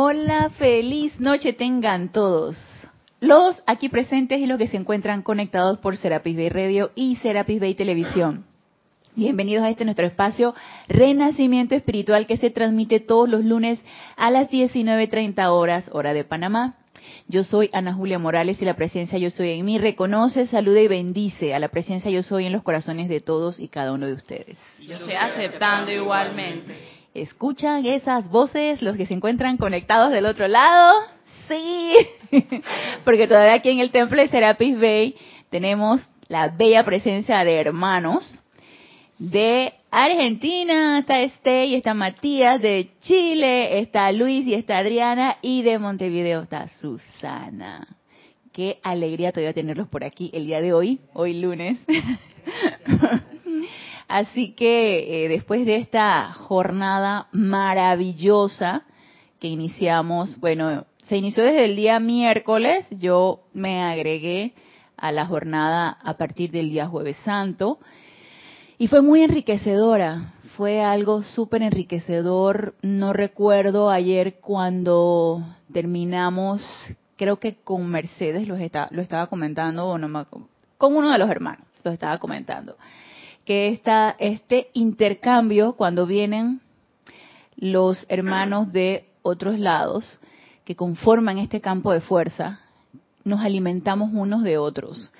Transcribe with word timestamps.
Hola, 0.00 0.50
feliz 0.50 1.18
noche 1.18 1.52
tengan 1.52 2.12
todos. 2.12 2.56
Los 3.18 3.56
aquí 3.66 3.88
presentes 3.88 4.38
y 4.38 4.46
los 4.46 4.56
que 4.56 4.68
se 4.68 4.76
encuentran 4.76 5.22
conectados 5.22 5.78
por 5.78 5.96
Serapis 5.96 6.36
Bay 6.36 6.50
Radio 6.50 6.92
y 6.94 7.16
Serapis 7.16 7.58
Bay 7.58 7.74
Televisión. 7.74 8.44
Bienvenidos 9.16 9.64
a 9.64 9.70
este 9.70 9.84
nuestro 9.84 10.06
espacio 10.06 10.54
Renacimiento 10.86 11.74
Espiritual 11.74 12.28
que 12.28 12.36
se 12.36 12.50
transmite 12.50 13.00
todos 13.00 13.28
los 13.28 13.44
lunes 13.44 13.80
a 14.16 14.30
las 14.30 14.48
19.30 14.50 15.48
horas, 15.48 15.90
hora 15.90 16.14
de 16.14 16.22
Panamá. 16.22 16.76
Yo 17.26 17.42
soy 17.42 17.68
Ana 17.72 17.92
Julia 17.92 18.20
Morales 18.20 18.62
y 18.62 18.64
la 18.64 18.74
presencia 18.74 19.18
Yo 19.18 19.30
Soy 19.30 19.50
en 19.50 19.64
mí 19.64 19.78
reconoce, 19.78 20.46
saluda 20.46 20.80
y 20.80 20.86
bendice 20.86 21.54
a 21.54 21.58
la 21.58 21.70
presencia 21.70 22.08
Yo 22.08 22.22
Soy 22.22 22.46
en 22.46 22.52
los 22.52 22.62
corazones 22.62 23.08
de 23.08 23.18
todos 23.18 23.58
y 23.58 23.66
cada 23.66 23.92
uno 23.92 24.06
de 24.06 24.12
ustedes. 24.12 24.56
Yo 24.78 24.94
estoy 24.94 25.14
aceptando 25.14 25.90
igualmente. 25.90 26.97
¿Escuchan 27.22 27.84
esas 27.84 28.30
voces 28.30 28.80
los 28.80 28.96
que 28.96 29.06
se 29.06 29.14
encuentran 29.14 29.56
conectados 29.56 30.12
del 30.12 30.24
otro 30.24 30.46
lado? 30.46 30.92
Sí, 31.48 31.94
porque 33.04 33.26
todavía 33.26 33.54
aquí 33.54 33.70
en 33.70 33.80
el 33.80 33.90
templo 33.90 34.20
de 34.20 34.28
Serapis 34.28 34.78
Bay 34.78 35.16
tenemos 35.50 36.00
la 36.28 36.48
bella 36.48 36.84
presencia 36.84 37.42
de 37.44 37.56
hermanos 37.56 38.42
de 39.18 39.72
Argentina, 39.90 41.00
está 41.00 41.20
Este 41.22 41.66
y 41.66 41.74
está 41.74 41.92
Matías, 41.92 42.60
de 42.62 42.90
Chile 43.00 43.80
está 43.80 44.12
Luis 44.12 44.46
y 44.46 44.54
está 44.54 44.78
Adriana 44.78 45.38
y 45.42 45.62
de 45.62 45.80
Montevideo 45.80 46.42
está 46.42 46.68
Susana. 46.80 47.96
Qué 48.52 48.78
alegría 48.84 49.32
todavía 49.32 49.54
tenerlos 49.54 49.88
por 49.88 50.04
aquí 50.04 50.30
el 50.32 50.46
día 50.46 50.60
de 50.60 50.72
hoy, 50.72 51.00
hoy 51.14 51.40
lunes. 51.40 51.80
Así 54.08 54.52
que 54.52 55.26
eh, 55.26 55.28
después 55.28 55.66
de 55.66 55.76
esta 55.76 56.32
jornada 56.32 57.28
maravillosa 57.32 58.84
que 59.38 59.48
iniciamos, 59.48 60.40
bueno, 60.40 60.86
se 61.04 61.18
inició 61.18 61.44
desde 61.44 61.66
el 61.66 61.76
día 61.76 62.00
miércoles, 62.00 62.86
yo 62.90 63.40
me 63.52 63.82
agregué 63.82 64.54
a 64.96 65.12
la 65.12 65.26
jornada 65.26 65.98
a 66.02 66.16
partir 66.16 66.50
del 66.50 66.70
día 66.70 66.86
jueves 66.86 67.18
santo 67.24 67.78
y 68.78 68.88
fue 68.88 69.02
muy 69.02 69.22
enriquecedora, 69.22 70.32
fue 70.56 70.82
algo 70.82 71.22
súper 71.22 71.62
enriquecedor. 71.62 72.74
No 72.80 73.12
recuerdo 73.12 73.90
ayer 73.90 74.40
cuando 74.40 75.42
terminamos, 75.70 76.62
creo 77.16 77.38
que 77.38 77.56
con 77.56 77.86
Mercedes 77.90 78.48
lo, 78.48 78.56
estaba 78.56 79.26
comentando, 79.26 79.86
o 79.86 79.98
no 79.98 80.26
con 80.78 80.96
uno 80.96 81.12
de 81.12 81.18
los 81.18 81.28
hermanos 81.28 81.66
lo 81.84 81.90
estaba 81.90 82.18
comentando 82.18 82.76
que 83.48 83.68
está 83.70 84.14
este 84.18 84.68
intercambio 84.74 85.72
cuando 85.72 86.04
vienen 86.04 86.60
los 87.56 88.04
hermanos 88.10 88.70
de 88.74 89.08
otros 89.22 89.58
lados 89.58 90.20
que 90.66 90.76
conforman 90.76 91.38
este 91.38 91.62
campo 91.62 91.90
de 91.90 92.02
fuerza, 92.02 92.60
nos 93.24 93.40
alimentamos 93.40 94.10
unos 94.12 94.42
de 94.42 94.58
otros. 94.58 95.10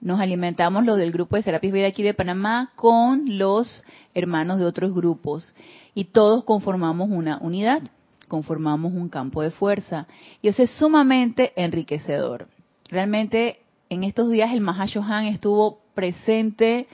Nos 0.00 0.18
alimentamos 0.18 0.86
los 0.86 0.96
del 0.96 1.12
grupo 1.12 1.36
de 1.36 1.42
Serapis 1.42 1.74
Vida 1.74 1.88
aquí 1.88 2.02
de 2.02 2.14
Panamá 2.14 2.72
con 2.74 3.36
los 3.36 3.84
hermanos 4.14 4.58
de 4.58 4.64
otros 4.64 4.94
grupos 4.94 5.52
y 5.94 6.04
todos 6.04 6.42
conformamos 6.44 7.10
una 7.10 7.36
unidad, 7.42 7.82
conformamos 8.28 8.94
un 8.94 9.10
campo 9.10 9.42
de 9.42 9.50
fuerza 9.50 10.06
y 10.40 10.48
eso 10.48 10.62
es 10.62 10.70
sumamente 10.70 11.52
enriquecedor. 11.54 12.46
Realmente 12.88 13.60
en 13.90 14.04
estos 14.04 14.30
días 14.30 14.54
el 14.54 14.62
Mahashohan 14.62 15.26
estuvo 15.26 15.80
presente 15.94 16.88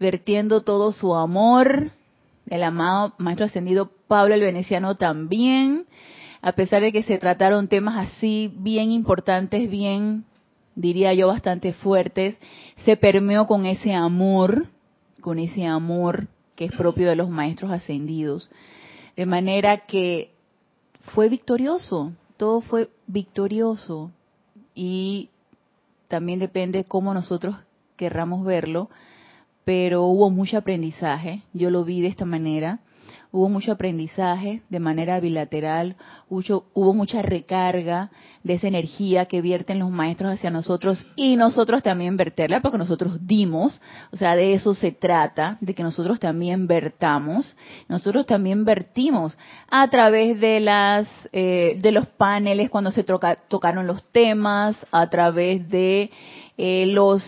vertiendo 0.00 0.62
todo 0.62 0.92
su 0.92 1.14
amor. 1.14 1.90
El 2.48 2.64
amado 2.64 3.12
Maestro 3.18 3.46
Ascendido 3.46 3.92
Pablo 4.08 4.34
el 4.34 4.40
Veneciano 4.40 4.96
también, 4.96 5.86
a 6.42 6.52
pesar 6.52 6.82
de 6.82 6.90
que 6.90 7.04
se 7.04 7.18
trataron 7.18 7.68
temas 7.68 8.08
así 8.08 8.52
bien 8.56 8.90
importantes, 8.90 9.70
bien, 9.70 10.24
diría 10.74 11.14
yo, 11.14 11.28
bastante 11.28 11.72
fuertes, 11.74 12.36
se 12.84 12.96
permeó 12.96 13.46
con 13.46 13.66
ese 13.66 13.94
amor, 13.94 14.66
con 15.20 15.38
ese 15.38 15.66
amor 15.66 16.26
que 16.56 16.64
es 16.64 16.72
propio 16.72 17.08
de 17.08 17.14
los 17.14 17.30
Maestros 17.30 17.70
Ascendidos. 17.70 18.50
De 19.16 19.26
manera 19.26 19.86
que 19.86 20.32
fue 21.14 21.28
victorioso, 21.28 22.12
todo 22.36 22.62
fue 22.62 22.88
victorioso 23.06 24.10
y 24.74 25.28
también 26.08 26.38
depende 26.38 26.84
cómo 26.84 27.14
nosotros 27.14 27.54
querramos 27.96 28.44
verlo, 28.44 28.88
pero 29.64 30.04
hubo 30.04 30.30
mucho 30.30 30.58
aprendizaje, 30.58 31.42
yo 31.52 31.70
lo 31.70 31.84
vi 31.84 32.00
de 32.00 32.08
esta 32.08 32.24
manera, 32.24 32.80
hubo 33.32 33.48
mucho 33.48 33.72
aprendizaje 33.72 34.62
de 34.68 34.80
manera 34.80 35.20
bilateral, 35.20 35.96
hubo, 36.28 36.64
hubo, 36.74 36.92
mucha 36.94 37.22
recarga 37.22 38.10
de 38.42 38.54
esa 38.54 38.66
energía 38.66 39.26
que 39.26 39.40
vierten 39.40 39.78
los 39.78 39.90
maestros 39.90 40.32
hacia 40.32 40.50
nosotros 40.50 41.06
y 41.14 41.36
nosotros 41.36 41.82
también 41.82 42.16
verterla, 42.16 42.60
porque 42.60 42.78
nosotros 42.78 43.18
dimos, 43.26 43.80
o 44.10 44.16
sea, 44.16 44.34
de 44.34 44.54
eso 44.54 44.74
se 44.74 44.92
trata, 44.92 45.58
de 45.60 45.74
que 45.74 45.82
nosotros 45.82 46.18
también 46.18 46.66
vertamos, 46.66 47.56
nosotros 47.88 48.26
también 48.26 48.64
vertimos 48.64 49.36
a 49.70 49.88
través 49.88 50.40
de 50.40 50.60
las 50.60 51.06
eh, 51.32 51.78
de 51.80 51.92
los 51.92 52.06
paneles 52.06 52.70
cuando 52.70 52.90
se 52.90 53.04
tocaron 53.04 53.86
los 53.86 54.02
temas, 54.10 54.76
a 54.90 55.08
través 55.08 55.68
de 55.68 56.10
eh, 56.56 56.86
los 56.86 57.22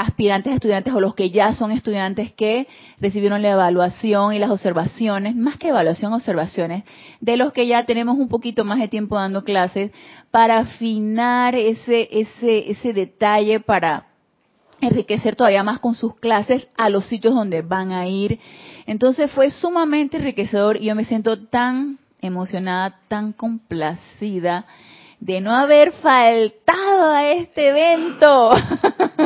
aspirantes 0.00 0.54
estudiantes 0.54 0.94
o 0.94 1.00
los 1.00 1.14
que 1.14 1.28
ya 1.28 1.54
son 1.54 1.72
estudiantes 1.72 2.32
que 2.32 2.66
recibieron 3.00 3.42
la 3.42 3.50
evaluación 3.50 4.32
y 4.32 4.38
las 4.38 4.50
observaciones, 4.50 5.36
más 5.36 5.58
que 5.58 5.68
evaluación, 5.68 6.14
observaciones, 6.14 6.84
de 7.20 7.36
los 7.36 7.52
que 7.52 7.66
ya 7.66 7.84
tenemos 7.84 8.16
un 8.16 8.28
poquito 8.28 8.64
más 8.64 8.78
de 8.78 8.88
tiempo 8.88 9.16
dando 9.16 9.44
clases, 9.44 9.90
para 10.30 10.60
afinar 10.60 11.54
ese, 11.54 12.08
ese, 12.12 12.70
ese 12.70 12.94
detalle, 12.94 13.60
para 13.60 14.06
enriquecer 14.80 15.36
todavía 15.36 15.62
más 15.62 15.80
con 15.80 15.94
sus 15.94 16.16
clases 16.16 16.66
a 16.78 16.88
los 16.88 17.04
sitios 17.04 17.34
donde 17.34 17.60
van 17.60 17.92
a 17.92 18.06
ir. 18.06 18.40
Entonces 18.86 19.30
fue 19.30 19.50
sumamente 19.50 20.16
enriquecedor 20.16 20.78
y 20.78 20.86
yo 20.86 20.94
me 20.94 21.04
siento 21.04 21.46
tan 21.46 21.98
emocionada, 22.22 23.00
tan 23.08 23.34
complacida 23.34 24.64
de 25.20 25.40
no 25.42 25.54
haber 25.54 25.92
faltado 25.92 27.10
a 27.12 27.26
este 27.32 27.68
evento, 27.68 28.50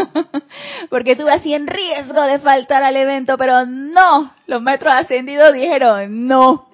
porque 0.91 1.13
estuve 1.13 1.33
así 1.33 1.55
en 1.55 1.69
riesgo 1.69 2.21
de 2.23 2.41
faltar 2.41 2.83
al 2.83 2.97
evento, 2.97 3.39
pero 3.39 3.65
no, 3.65 4.33
los 4.47 4.61
metros 4.61 4.93
ascendidos 4.93 5.53
dijeron, 5.53 6.27
no, 6.27 6.67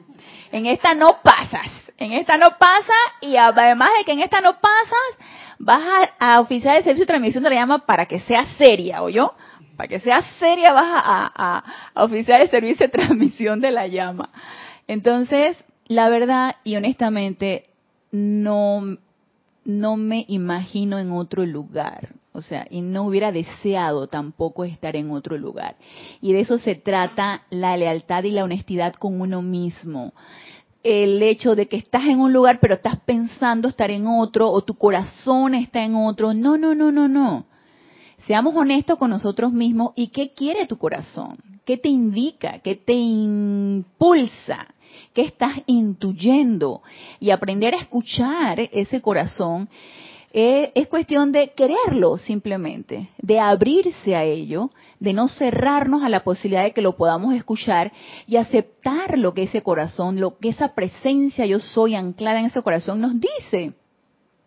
en 0.53 0.65
esta 0.65 0.95
no 0.95 1.19
pasas, 1.23 1.69
en 1.99 2.15
esta 2.15 2.39
no 2.39 2.47
pasa 2.59 2.95
y 3.21 3.37
además 3.37 3.91
de 3.99 4.05
que 4.05 4.13
en 4.13 4.21
esta 4.21 4.41
no 4.41 4.59
pasas, 4.59 5.59
vas 5.59 6.11
a, 6.19 6.41
oficiar 6.41 6.79
el 6.79 6.85
servicio 6.85 7.05
de 7.05 7.13
transmisión 7.13 7.45
de 7.45 7.51
la 7.51 7.57
llama 7.57 7.79
para 7.81 8.07
que 8.07 8.21
sea 8.21 8.47
seria, 8.57 9.03
¿o 9.03 9.11
yo? 9.11 9.35
Para 9.77 9.89
que 9.89 10.01
sea 10.01 10.23
seria 10.39 10.73
vas 10.73 10.91
a, 10.91 11.63
a 11.95 12.05
oficiar 12.05 12.41
el 12.41 12.49
servicio 12.49 12.87
de 12.87 12.93
transmisión 12.93 13.61
de 13.61 13.71
la 13.71 13.87
llama. 13.87 14.31
Entonces, 14.89 15.63
la 15.87 16.09
verdad 16.09 16.57
y 16.65 16.77
honestamente, 16.77 17.67
no 18.13 18.97
no 19.65 19.97
me 19.97 20.25
imagino 20.29 20.99
en 20.99 21.13
otro 21.13 21.45
lugar. 21.45 22.15
O 22.33 22.43
sea, 22.43 22.67
y 22.71 22.81
no 22.81 23.05
hubiera 23.05 23.33
deseado 23.33 24.07
tampoco 24.07 24.65
estar 24.65 24.95
en 24.95 25.11
otro 25.11 25.37
lugar. 25.37 25.77
Y 26.21 26.33
de 26.33 26.41
eso 26.41 26.59
se 26.59 26.77
trata 26.77 27.43
la 27.51 27.77
lealtad 27.77 28.23
y 28.25 28.31
la 28.31 28.45
honestidad 28.45 28.95
con 28.95 29.21
uno 29.21 29.43
mismo. 29.43 30.13
El 30.83 31.23
hecho 31.23 31.55
de 31.55 31.67
que 31.67 31.77
estás 31.77 32.05
en 32.05 32.21
un 32.21 32.33
lugar 32.33 32.59
pero 32.61 32.75
estás 32.75 32.99
pensando 33.01 33.69
estar 33.69 33.91
en 33.91 34.07
otro 34.07 34.49
o 34.49 34.63
tu 34.63 34.75
corazón 34.75 35.55
está 35.55 35.85
en 35.85 35.97
otro. 35.97 36.33
No, 36.33 36.57
no, 36.57 36.75
no, 36.75 36.93
no, 36.93 37.09
no. 37.09 37.45
Seamos 38.27 38.55
honestos 38.55 38.97
con 38.97 39.11
nosotros 39.11 39.53
mismos 39.53 39.93
y 39.97 40.09
qué 40.09 40.33
quiere 40.33 40.67
tu 40.67 40.77
corazón, 40.79 41.37
qué 41.65 41.79
te 41.79 41.89
indica, 41.89 42.61
qué 42.61 42.77
te 42.77 42.93
impulsa 42.93 44.69
qué 45.15 45.23
estás 45.23 45.57
intuyendo 45.67 46.83
y 47.19 47.31
aprender 47.31 47.75
a 47.75 47.79
escuchar 47.79 48.61
ese 48.73 49.01
corazón 49.01 49.69
eh, 50.33 50.71
es 50.77 50.87
cuestión 50.87 51.33
de 51.33 51.51
quererlo 51.51 52.17
simplemente, 52.17 53.09
de 53.19 53.41
abrirse 53.41 54.15
a 54.15 54.23
ello, 54.23 54.71
de 55.01 55.13
no 55.13 55.27
cerrarnos 55.27 56.05
a 56.05 56.09
la 56.09 56.23
posibilidad 56.23 56.63
de 56.63 56.73
que 56.73 56.83
lo 56.83 56.97
podamos 56.97 57.35
escuchar 57.35 57.93
y 58.29 58.37
aceptar 58.37 59.19
lo 59.19 59.35
que 59.35 59.43
ese 59.45 59.63
corazón, 59.63 60.21
lo 60.21 60.39
que 60.39 60.51
esa 60.51 60.75
presencia 60.75 61.47
yo 61.47 61.59
soy 61.59 61.97
anclada 61.97 62.39
en 62.39 62.47
ese 62.47 62.63
corazón 62.63 63.01
nos 63.01 63.15
dice. 63.19 63.73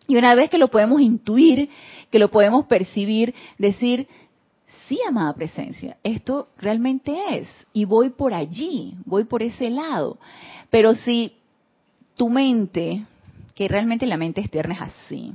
Y 0.06 0.16
una 0.16 0.34
vez 0.34 0.48
que 0.48 0.58
lo 0.58 0.68
podemos 0.68 1.02
intuir, 1.02 1.68
que 2.10 2.18
lo 2.18 2.30
podemos 2.30 2.64
percibir, 2.64 3.34
decir, 3.58 4.08
sí, 4.88 4.98
amada 5.08 5.32
presencia, 5.34 5.96
esto 6.02 6.48
realmente 6.58 7.16
es, 7.38 7.48
y 7.72 7.84
voy 7.84 8.10
por 8.10 8.34
allí, 8.34 8.94
voy 9.04 9.24
por 9.24 9.42
ese 9.42 9.70
lado. 9.70 10.18
Pero 10.70 10.94
si 10.94 11.36
tu 12.16 12.28
mente, 12.28 13.04
que 13.54 13.68
realmente 13.68 14.06
la 14.06 14.16
mente 14.16 14.40
externa 14.40 14.74
es 14.74 14.80
así, 14.80 15.32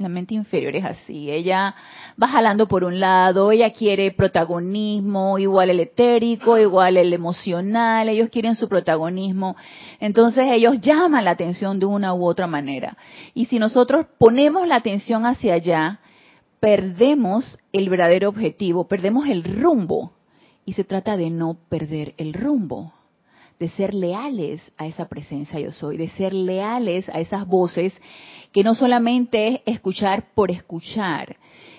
La 0.00 0.08
mente 0.08 0.32
inferior 0.34 0.76
es 0.76 0.84
así. 0.84 1.28
Ella 1.28 1.74
va 2.22 2.28
jalando 2.28 2.68
por 2.68 2.84
un 2.84 3.00
lado, 3.00 3.50
ella 3.50 3.72
quiere 3.72 4.12
protagonismo, 4.12 5.40
igual 5.40 5.70
el 5.70 5.80
etérico, 5.80 6.56
igual 6.56 6.96
el 6.96 7.12
emocional, 7.12 8.08
ellos 8.08 8.28
quieren 8.30 8.54
su 8.54 8.68
protagonismo. 8.68 9.56
Entonces 9.98 10.46
ellos 10.52 10.80
llaman 10.80 11.24
la 11.24 11.32
atención 11.32 11.80
de 11.80 11.86
una 11.86 12.14
u 12.14 12.24
otra 12.24 12.46
manera. 12.46 12.96
Y 13.34 13.46
si 13.46 13.58
nosotros 13.58 14.06
ponemos 14.18 14.68
la 14.68 14.76
atención 14.76 15.26
hacia 15.26 15.54
allá, 15.54 15.98
perdemos 16.60 17.58
el 17.72 17.88
verdadero 17.88 18.28
objetivo, 18.28 18.88
perdemos 18.88 19.28
el 19.28 19.44
rumbo. 19.44 20.12
Y 20.64 20.74
se 20.74 20.84
trata 20.84 21.16
de 21.16 21.30
no 21.30 21.56
perder 21.68 22.14
el 22.18 22.34
rumbo 22.34 22.92
de 23.58 23.68
ser 23.70 23.92
leales 23.92 24.60
a 24.76 24.86
esa 24.86 25.08
presencia 25.08 25.58
yo 25.58 25.72
soy, 25.72 25.96
de 25.96 26.08
ser 26.10 26.32
leales 26.32 27.08
a 27.08 27.20
esas 27.20 27.46
voces 27.46 27.92
que 28.52 28.62
no 28.62 28.74
solamente 28.74 29.62
es 29.66 29.76
escuchar 29.76 30.32
por 30.34 30.50
escuchar, 30.50 31.36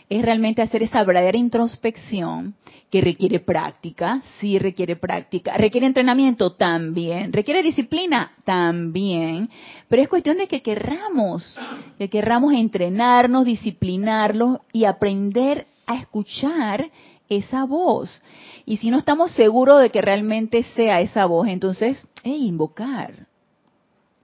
es 0.10 0.24
realmente 0.24 0.64
hacer 0.64 0.82
esa 0.82 1.04
verdadera 1.04 1.38
introspección 1.38 2.56
que 2.90 3.02
requiere 3.02 3.40
práctica, 3.40 4.24
sí 4.40 4.58
requiere 4.58 4.96
práctica, 4.96 5.56
requiere 5.56 5.86
entrenamiento 5.86 6.54
también, 6.54 7.32
requiere 7.32 7.62
disciplina 7.62 8.32
también, 8.44 9.50
pero 9.88 10.02
es 10.02 10.10
cuestión 10.10 10.38
de 10.38 10.48
que 10.48 10.64
querramos, 10.64 11.56
que 12.00 12.10
querramos 12.10 12.54
entrenarnos, 12.54 13.46
disciplinarlos 13.46 14.60
y 14.74 14.86
aprender 14.86 15.68
a 15.86 15.98
escuchar 15.98 16.90
esa 17.30 17.66
voz. 17.66 18.20
Y 18.66 18.78
si 18.78 18.90
no 18.90 18.98
estamos 18.98 19.32
seguros 19.34 19.80
de 19.80 19.92
que 19.92 20.02
realmente 20.02 20.64
sea 20.76 21.02
esa 21.02 21.28
voz, 21.28 21.48
entonces, 21.48 22.08
invocar, 22.24 23.28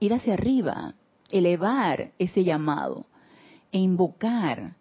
ir 0.00 0.12
hacia 0.12 0.34
arriba, 0.34 0.94
elevar 1.30 2.10
ese 2.18 2.42
llamado 2.42 3.06
e 3.70 3.78
invocar. 3.78 4.74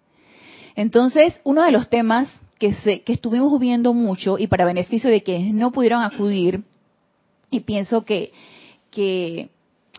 Entonces, 0.75 1.39
uno 1.43 1.63
de 1.63 1.71
los 1.71 1.89
temas 1.89 2.27
que, 2.59 2.73
se, 2.75 3.01
que 3.01 3.13
estuvimos 3.13 3.59
viendo 3.59 3.93
mucho 3.93 4.37
y 4.37 4.47
para 4.47 4.65
beneficio 4.65 5.09
de 5.09 5.23
quienes 5.23 5.53
no 5.53 5.71
pudieron 5.71 6.01
acudir, 6.01 6.63
y 7.49 7.61
pienso 7.61 8.03
que, 8.03 8.31
que 8.91 9.49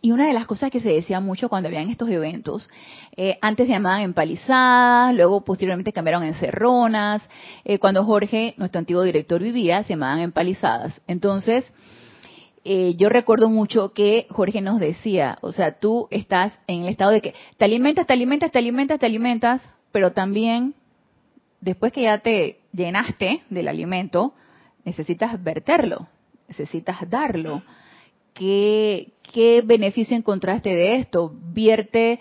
y 0.03 0.13
una 0.13 0.27
de 0.27 0.35
las 0.35 0.47
cosas 0.47 0.71
que 0.71 0.81
se 0.81 0.91
decía 0.91 1.21
mucho 1.21 1.49
cuando 1.49 1.69
habían 1.69 1.89
estos 1.89 2.09
eventos, 2.11 2.69
eh, 3.17 3.39
antes 3.41 3.67
se 3.67 3.73
llamaban 3.73 4.03
empalizadas, 4.03 5.15
luego 5.15 5.43
posteriormente 5.45 5.93
cambiaron 5.93 6.23
en 6.23 6.35
cerronas, 6.35 7.23
eh, 7.65 7.79
cuando 7.79 8.05
Jorge, 8.05 8.55
nuestro 8.57 8.79
antiguo 8.79 9.03
director, 9.03 9.43
vivía, 9.43 9.83
se 9.83 9.91
llamaban 9.91 10.21
empalizadas. 10.21 11.01
Entonces, 11.07 11.65
eh, 12.65 12.95
yo 12.97 13.09
recuerdo 13.09 13.49
mucho 13.49 13.93
que 13.95 14.27
Jorge 14.31 14.61
nos 14.61 14.81
decía, 14.81 15.39
o 15.41 15.53
sea, 15.53 15.79
tú 15.79 16.09
estás 16.11 16.59
en 16.67 16.83
el 16.83 16.89
estado 16.89 17.11
de 17.13 17.21
que 17.23 17.35
te 17.57 17.65
alimentas, 17.65 18.07
te 18.07 18.13
alimentas, 18.13 18.53
te 18.53 18.59
alimentas, 18.59 19.01
te 19.01 19.07
alimentas, 19.07 19.63
pero 19.97 20.13
también 20.13 20.75
después 21.63 21.91
que 21.91 22.03
ya 22.03 22.19
te 22.19 22.59
llenaste 22.71 23.45
del 23.49 23.67
alimento, 23.67 24.35
necesitas 24.85 25.43
verterlo, 25.43 26.07
necesitas 26.49 27.09
darlo. 27.09 27.63
¿Qué, 28.35 29.15
beneficio 29.65 30.15
encontraste 30.15 30.69
de 30.69 30.97
esto? 30.97 31.33
Vierte 31.55 32.21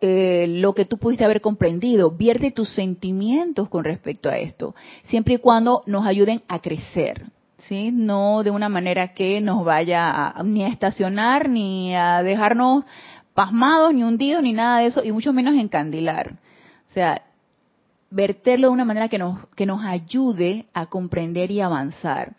eh, 0.00 0.46
lo 0.48 0.74
que 0.74 0.84
tú 0.84 0.98
pudiste 0.98 1.24
haber 1.24 1.40
comprendido, 1.40 2.10
vierte 2.10 2.50
tus 2.50 2.70
sentimientos 2.70 3.68
con 3.68 3.84
respecto 3.84 4.28
a 4.28 4.38
esto, 4.38 4.74
siempre 5.04 5.34
y 5.34 5.38
cuando 5.38 5.84
nos 5.86 6.04
ayuden 6.04 6.42
a 6.48 6.58
crecer. 6.58 7.26
¿Sí? 7.68 7.92
No 7.92 8.42
de 8.42 8.50
una 8.50 8.68
manera 8.68 9.14
que 9.14 9.40
nos 9.40 9.64
vaya 9.64 10.34
ni 10.42 10.64
a 10.64 10.68
estacionar, 10.68 11.48
ni 11.48 11.94
a 11.94 12.24
dejarnos 12.24 12.84
pasmados, 13.34 13.94
ni 13.94 14.02
hundidos, 14.02 14.42
ni 14.42 14.52
nada 14.52 14.80
de 14.80 14.86
eso, 14.86 15.02
y 15.04 15.12
mucho 15.12 15.32
menos 15.32 15.54
encandilar. 15.54 16.36
O 16.92 16.94
sea, 16.94 17.22
verterlo 18.10 18.68
de 18.68 18.74
una 18.74 18.84
manera 18.84 19.08
que 19.08 19.16
nos, 19.16 19.46
que 19.56 19.64
nos 19.64 19.82
ayude 19.82 20.66
a 20.74 20.84
comprender 20.84 21.50
y 21.50 21.62
avanzar. 21.62 22.34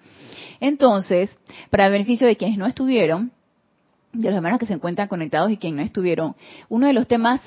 Entonces, 0.60 1.36
para 1.72 1.88
el 1.88 1.92
beneficio 1.92 2.28
de 2.28 2.38
quienes 2.38 2.60
no 2.60 2.68
estuvieron, 2.68 3.32
de 4.12 4.30
los 4.30 4.36
hermanos 4.36 4.60
que 4.60 4.68
se 4.68 4.74
encuentran 4.74 5.08
conectados 5.08 5.50
y 5.50 5.58
quienes 5.58 5.78
no 5.78 5.84
estuvieron, 5.84 6.36
uno 6.70 6.86
de 6.86 6.94
los 6.94 7.08
temas 7.08 7.42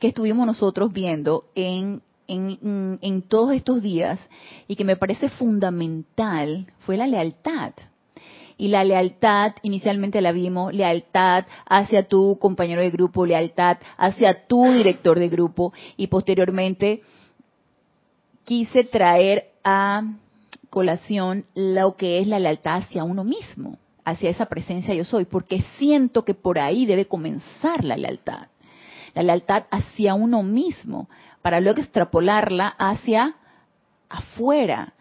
que 0.00 0.08
estuvimos 0.08 0.44
nosotros 0.44 0.92
viendo 0.92 1.44
en, 1.54 2.02
en, 2.26 2.98
en 3.00 3.22
todos 3.22 3.52
estos 3.52 3.80
días 3.80 4.18
y 4.66 4.74
que 4.74 4.84
me 4.84 4.96
parece 4.96 5.28
fundamental 5.28 6.66
fue 6.80 6.96
la 6.96 7.06
lealtad. 7.06 7.74
Y 8.56 8.68
la 8.68 8.84
lealtad, 8.84 9.52
inicialmente 9.62 10.20
la 10.20 10.32
vimos, 10.32 10.72
lealtad 10.72 11.44
hacia 11.66 12.06
tu 12.08 12.38
compañero 12.38 12.82
de 12.82 12.90
grupo, 12.90 13.26
lealtad 13.26 13.78
hacia 13.96 14.46
tu 14.46 14.70
director 14.72 15.18
de 15.18 15.28
grupo 15.28 15.72
y 15.96 16.06
posteriormente 16.06 17.02
quise 18.44 18.84
traer 18.84 19.50
a 19.64 20.02
colación 20.70 21.44
lo 21.54 21.96
que 21.96 22.18
es 22.18 22.26
la 22.26 22.38
lealtad 22.38 22.82
hacia 22.82 23.04
uno 23.04 23.24
mismo 23.24 23.78
hacia 24.04 24.30
esa 24.30 24.46
presencia 24.46 24.94
yo 24.94 25.04
soy, 25.04 25.24
porque 25.24 25.64
siento 25.78 26.24
que 26.24 26.34
por 26.34 26.58
ahí 26.58 26.86
debe 26.86 27.06
comenzar 27.06 27.84
la 27.84 27.96
lealtad. 27.96 28.48
La 29.14 29.22
lealtad 29.22 29.64
hacia 29.70 30.14
uno 30.14 30.42
mismo, 30.42 31.08
para 31.42 31.60
luego 31.60 31.80
extrapolarla 31.80 32.68
hacia 32.68 33.36
afuera. 34.08 34.92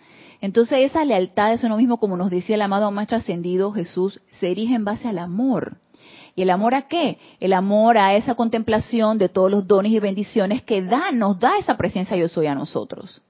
Entonces 0.44 0.80
esa 0.80 1.06
lealtad 1.06 1.54
es 1.54 1.64
uno 1.64 1.78
mismo, 1.78 1.98
como 2.00 2.18
nos 2.18 2.30
decía 2.30 2.56
el 2.56 2.62
amado 2.62 2.92
Maestro 2.92 3.16
Ascendido 3.16 3.72
Jesús, 3.72 4.20
se 4.42 4.52
erige 4.52 4.76
en 4.76 4.84
base 4.84 5.08
al 5.08 5.20
amor. 5.20 5.78
¿Y 6.36 6.42
el 6.42 6.50
amor 6.50 6.76
a 6.76 6.90
qué? 6.90 7.18
El 7.40 7.54
amor 7.54 7.98
a 7.98 8.14
esa 8.18 8.36
contemplación 8.36 9.18
de 9.18 9.30
todos 9.30 9.50
los 9.50 9.66
dones 9.66 9.94
y 9.94 10.00
bendiciones 10.02 10.62
que 10.62 10.82
da, 10.82 11.14
nos 11.14 11.40
da 11.40 11.58
esa 11.60 11.78
presencia 11.78 12.18
yo 12.18 12.28
soy 12.28 12.48
a 12.48 12.56
nosotros. 12.56 13.22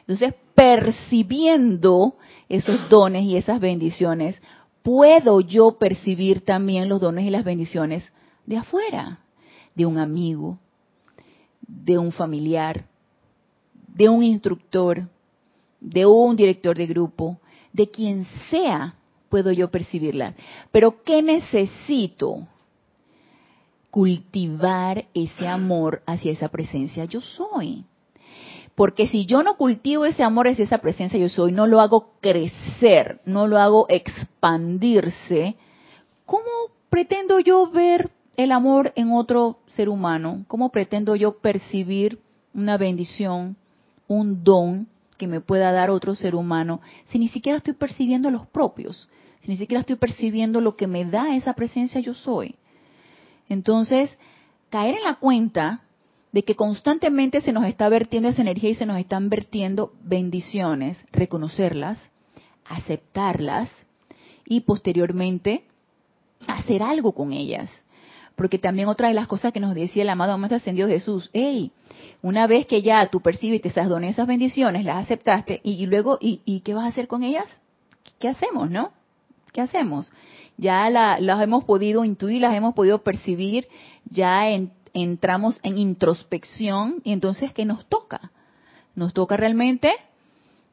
Entonces, 0.00 0.34
percibiendo 0.56 2.16
esos 2.48 2.88
dones 2.88 3.22
y 3.22 3.36
esas 3.36 3.60
bendiciones, 3.60 4.42
puedo 4.82 5.40
yo 5.40 5.78
percibir 5.78 6.44
también 6.44 6.88
los 6.88 7.00
dones 7.00 7.24
y 7.24 7.30
las 7.30 7.44
bendiciones 7.44 8.12
de 8.46 8.56
afuera, 8.56 9.20
de 9.76 9.86
un 9.86 9.96
amigo, 9.96 10.58
de 11.68 11.98
un 11.98 12.10
familiar, 12.10 12.84
de 13.94 14.08
un 14.08 14.24
instructor, 14.24 15.08
de 15.80 16.06
un 16.06 16.36
director 16.36 16.76
de 16.76 16.86
grupo, 16.86 17.38
de 17.72 17.88
quien 17.88 18.24
sea, 18.50 18.94
puedo 19.28 19.52
yo 19.52 19.70
percibirlas. 19.70 20.34
Pero 20.72 21.02
¿qué 21.04 21.22
necesito? 21.22 22.46
Cultivar 23.90 25.06
ese 25.14 25.46
amor 25.48 26.02
hacia 26.06 26.32
esa 26.32 26.48
presencia 26.48 27.04
yo 27.04 27.20
soy. 27.20 27.84
Porque 28.74 29.08
si 29.08 29.26
yo 29.26 29.42
no 29.42 29.56
cultivo 29.56 30.04
ese 30.04 30.22
amor 30.22 30.46
hacia 30.46 30.64
esa 30.64 30.78
presencia 30.78 31.18
yo 31.18 31.28
soy, 31.28 31.50
no 31.50 31.66
lo 31.66 31.80
hago 31.80 32.12
crecer, 32.20 33.20
no 33.24 33.48
lo 33.48 33.58
hago 33.58 33.86
expandirse, 33.88 35.56
¿cómo 36.24 36.44
pretendo 36.88 37.40
yo 37.40 37.68
ver 37.70 38.10
el 38.36 38.52
amor 38.52 38.92
en 38.94 39.10
otro 39.10 39.58
ser 39.66 39.88
humano? 39.88 40.44
¿Cómo 40.46 40.68
pretendo 40.68 41.16
yo 41.16 41.38
percibir 41.38 42.20
una 42.54 42.76
bendición, 42.76 43.56
un 44.06 44.44
don 44.44 44.86
que 45.18 45.26
me 45.26 45.40
pueda 45.40 45.72
dar 45.72 45.90
otro 45.90 46.14
ser 46.14 46.34
humano 46.34 46.80
si 47.10 47.18
ni 47.18 47.28
siquiera 47.28 47.58
estoy 47.58 47.74
percibiendo 47.74 48.30
los 48.30 48.46
propios? 48.46 49.08
Si 49.40 49.50
ni 49.50 49.56
siquiera 49.56 49.80
estoy 49.80 49.96
percibiendo 49.96 50.60
lo 50.60 50.76
que 50.76 50.86
me 50.86 51.04
da 51.04 51.36
esa 51.36 51.52
presencia 51.52 52.00
yo 52.00 52.14
soy. 52.14 52.54
Entonces, 53.48 54.16
caer 54.70 54.96
en 54.96 55.04
la 55.04 55.16
cuenta 55.16 55.82
de 56.32 56.42
que 56.42 56.56
constantemente 56.56 57.40
se 57.40 57.52
nos 57.52 57.64
está 57.64 57.88
vertiendo 57.88 58.28
esa 58.28 58.42
energía 58.42 58.70
y 58.70 58.74
se 58.74 58.86
nos 58.86 58.98
están 58.98 59.28
vertiendo 59.28 59.92
bendiciones, 60.02 60.98
reconocerlas, 61.12 61.98
aceptarlas 62.66 63.70
y 64.44 64.60
posteriormente 64.60 65.64
hacer 66.46 66.82
algo 66.82 67.12
con 67.12 67.32
ellas. 67.32 67.70
Porque 68.36 68.58
también 68.58 68.88
otra 68.88 69.08
de 69.08 69.14
las 69.14 69.26
cosas 69.26 69.52
que 69.52 69.60
nos 69.60 69.74
decía 69.74 70.02
el 70.02 70.10
amado 70.10 70.36
Maestro 70.38 70.58
Ascendido 70.58 70.88
Jesús, 70.88 71.30
hey, 71.32 71.72
una 72.22 72.46
vez 72.46 72.66
que 72.66 72.82
ya 72.82 73.06
tú 73.06 73.20
percibiste 73.20 73.68
esas 73.68 73.88
dones, 73.88 74.10
esas 74.10 74.26
bendiciones, 74.26 74.84
las 74.84 75.04
aceptaste, 75.04 75.60
y, 75.62 75.86
luego, 75.86 76.18
y, 76.20 76.60
qué 76.60 76.74
vas 76.74 76.84
a 76.84 76.88
hacer 76.88 77.06
con 77.06 77.22
ellas? 77.22 77.46
¿Qué 78.18 78.28
hacemos, 78.28 78.70
no? 78.70 78.92
¿Qué 79.52 79.60
hacemos? 79.60 80.12
Ya 80.56 80.90
las 80.90 81.42
hemos 81.42 81.64
podido 81.64 82.04
intuir, 82.04 82.40
las 82.40 82.54
hemos 82.54 82.74
podido 82.74 83.02
percibir, 83.02 83.68
ya 84.04 84.48
en, 84.48 84.72
entramos 84.94 85.60
en 85.62 85.78
introspección 85.78 87.00
y 87.04 87.12
entonces 87.12 87.52
¿qué 87.52 87.64
nos 87.64 87.86
toca? 87.86 88.32
Nos 88.96 89.14
toca 89.14 89.36
realmente 89.36 89.92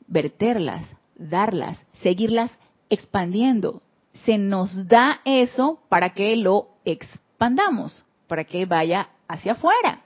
verterlas, 0.07 0.83
darlas, 1.15 1.77
seguirlas 2.01 2.51
expandiendo. 2.89 3.83
Se 4.23 4.37
nos 4.39 4.87
da 4.87 5.21
eso 5.25 5.79
para 5.89 6.13
que 6.13 6.35
lo 6.35 6.69
expandamos, 6.85 8.05
para 8.27 8.45
que 8.45 8.65
vaya 8.65 9.09
hacia 9.27 9.53
afuera. 9.53 10.01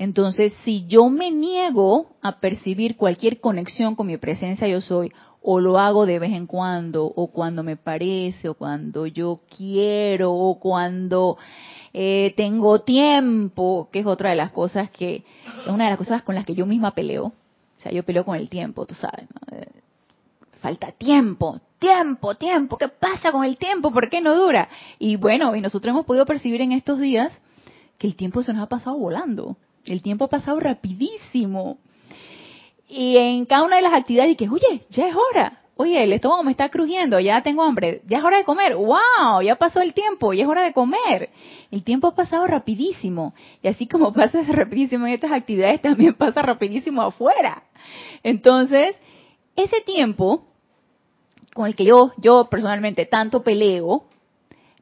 Entonces, 0.00 0.54
si 0.64 0.86
yo 0.86 1.10
me 1.10 1.30
niego 1.30 2.06
a 2.22 2.40
percibir 2.40 2.96
cualquier 2.96 3.38
conexión 3.38 3.94
con 3.96 4.06
mi 4.06 4.16
presencia 4.16 4.66
yo 4.66 4.80
soy, 4.80 5.12
o 5.42 5.60
lo 5.60 5.78
hago 5.78 6.06
de 6.06 6.18
vez 6.18 6.32
en 6.32 6.46
cuando, 6.46 7.04
o 7.04 7.26
cuando 7.26 7.62
me 7.62 7.76
parece, 7.76 8.48
o 8.48 8.54
cuando 8.54 9.06
yo 9.06 9.40
quiero, 9.54 10.32
o 10.32 10.58
cuando 10.58 11.36
eh, 11.92 12.32
tengo 12.34 12.80
tiempo, 12.80 13.90
que 13.92 13.98
es 13.98 14.06
otra 14.06 14.30
de 14.30 14.36
las 14.36 14.52
cosas 14.52 14.90
que, 14.90 15.16
es 15.16 15.70
una 15.70 15.84
de 15.84 15.90
las 15.90 15.98
cosas 15.98 16.22
con 16.22 16.34
las 16.34 16.46
que 16.46 16.54
yo 16.54 16.64
misma 16.64 16.94
peleo. 16.94 17.26
O 17.26 17.82
sea, 17.82 17.92
yo 17.92 18.02
peleo 18.02 18.24
con 18.24 18.36
el 18.36 18.48
tiempo, 18.48 18.86
tú 18.86 18.94
sabes. 18.94 19.26
Eh, 19.52 19.66
falta 20.62 20.92
tiempo, 20.92 21.60
tiempo, 21.78 22.36
tiempo. 22.36 22.78
¿Qué 22.78 22.88
pasa 22.88 23.32
con 23.32 23.44
el 23.44 23.58
tiempo? 23.58 23.92
¿Por 23.92 24.08
qué 24.08 24.22
no 24.22 24.34
dura? 24.34 24.70
Y 24.98 25.16
bueno, 25.16 25.54
y 25.54 25.60
nosotros 25.60 25.90
hemos 25.90 26.06
podido 26.06 26.24
percibir 26.24 26.62
en 26.62 26.72
estos 26.72 26.98
días 26.98 27.38
que 27.98 28.06
el 28.06 28.16
tiempo 28.16 28.42
se 28.42 28.54
nos 28.54 28.62
ha 28.62 28.66
pasado 28.66 28.96
volando. 28.96 29.58
El 29.84 30.02
tiempo 30.02 30.26
ha 30.26 30.28
pasado 30.28 30.60
rapidísimo. 30.60 31.78
Y 32.88 33.16
en 33.16 33.44
cada 33.46 33.64
una 33.64 33.76
de 33.76 33.82
las 33.82 33.94
actividades, 33.94 34.36
que, 34.36 34.48
oye, 34.48 34.82
ya 34.90 35.08
es 35.08 35.14
hora 35.14 35.60
oye, 35.80 36.02
el 36.02 36.12
estómago 36.12 36.42
me 36.42 36.50
está 36.50 36.68
crujiendo, 36.68 37.18
ya 37.20 37.42
tengo 37.42 37.62
hambre, 37.62 38.02
ya 38.04 38.18
es 38.18 38.24
hora 38.24 38.36
de 38.36 38.44
comer, 38.44 38.76
wow, 38.76 39.40
ya 39.42 39.56
pasó 39.56 39.80
el 39.80 39.94
tiempo, 39.94 40.34
ya 40.34 40.42
es 40.42 40.48
hora 40.48 40.62
de 40.62 40.74
comer. 40.74 41.30
El 41.70 41.82
tiempo 41.84 42.08
ha 42.08 42.14
pasado 42.14 42.46
rapidísimo. 42.46 43.34
Y 43.62 43.68
así 43.68 43.86
como 43.86 44.12
pasa 44.12 44.42
rapidísimo 44.42 45.06
en 45.06 45.14
estas 45.14 45.32
actividades, 45.32 45.80
también 45.80 46.12
pasa 46.12 46.42
rapidísimo 46.42 47.00
afuera. 47.00 47.62
Entonces, 48.22 48.94
ese 49.56 49.80
tiempo 49.80 50.44
con 51.54 51.66
el 51.66 51.74
que 51.74 51.86
yo, 51.86 52.12
yo 52.18 52.48
personalmente 52.50 53.06
tanto 53.06 53.42
peleo, 53.42 54.04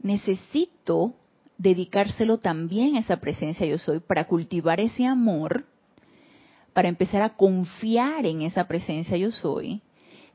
necesito 0.02 1.14
dedicárselo 1.58 2.38
también 2.38 2.96
a 2.96 3.00
esa 3.00 3.18
presencia 3.18 3.66
yo 3.66 3.78
soy 3.78 4.00
para 4.00 4.26
cultivar 4.26 4.80
ese 4.80 5.04
amor, 5.04 5.66
para 6.72 6.88
empezar 6.88 7.22
a 7.22 7.34
confiar 7.34 8.24
en 8.24 8.42
esa 8.42 8.68
presencia 8.68 9.16
yo 9.16 9.32
soy 9.32 9.82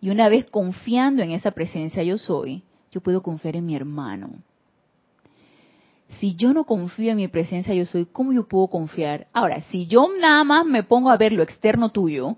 y 0.01 0.09
una 0.09 0.27
vez 0.27 0.45
confiando 0.45 1.23
en 1.23 1.31
esa 1.31 1.51
presencia 1.51 2.03
yo 2.03 2.17
soy, 2.17 2.63
yo 2.91 2.99
puedo 2.99 3.23
confiar 3.23 3.55
en 3.55 3.65
mi 3.65 3.75
hermano. 3.75 4.31
Si 6.19 6.35
yo 6.35 6.53
no 6.53 6.65
confío 6.65 7.11
en 7.11 7.17
mi 7.17 7.27
presencia 7.29 7.73
yo 7.73 7.85
soy, 7.85 8.05
¿cómo 8.05 8.33
yo 8.33 8.47
puedo 8.47 8.67
confiar? 8.67 9.27
Ahora, 9.33 9.61
si 9.71 9.87
yo 9.87 10.09
nada 10.19 10.43
más 10.43 10.65
me 10.65 10.83
pongo 10.83 11.09
a 11.09 11.17
ver 11.17 11.31
lo 11.31 11.41
externo 11.41 11.89
tuyo, 11.89 12.37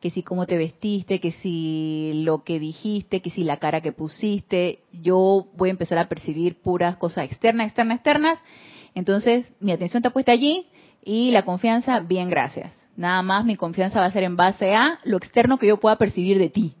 que 0.00 0.10
si 0.10 0.22
cómo 0.22 0.46
te 0.46 0.56
vestiste, 0.56 1.20
que 1.20 1.32
si 1.32 2.22
lo 2.24 2.44
que 2.44 2.60
dijiste, 2.60 3.20
que 3.20 3.30
si 3.30 3.42
la 3.42 3.56
cara 3.56 3.80
que 3.80 3.92
pusiste, 3.92 4.80
yo 4.92 5.48
voy 5.56 5.70
a 5.70 5.72
empezar 5.72 5.98
a 5.98 6.08
percibir 6.08 6.60
puras 6.60 6.96
cosas 6.96 7.24
externas, 7.24 7.66
externas, 7.66 7.96
externas. 7.96 8.38
Entonces, 8.94 9.52
mi 9.60 9.72
atención 9.72 10.00
está 10.00 10.10
puesta 10.10 10.32
allí 10.32 10.66
y 11.04 11.30
la 11.32 11.44
confianza, 11.44 12.00
bien, 12.00 12.30
gracias. 12.30 12.74
Nada 12.96 13.22
más 13.22 13.44
mi 13.44 13.56
confianza 13.56 14.00
va 14.00 14.06
a 14.06 14.12
ser 14.12 14.22
en 14.22 14.36
base 14.36 14.74
a 14.74 15.00
lo 15.04 15.16
externo 15.16 15.58
que 15.58 15.66
yo 15.66 15.78
pueda 15.78 15.96
percibir 15.96 16.38
de 16.38 16.50
ti. 16.50 16.74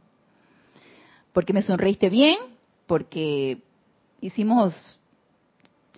Porque 1.32 1.52
me 1.52 1.62
sonreíste 1.62 2.08
bien, 2.10 2.36
porque 2.86 3.58
hicimos, 4.20 5.00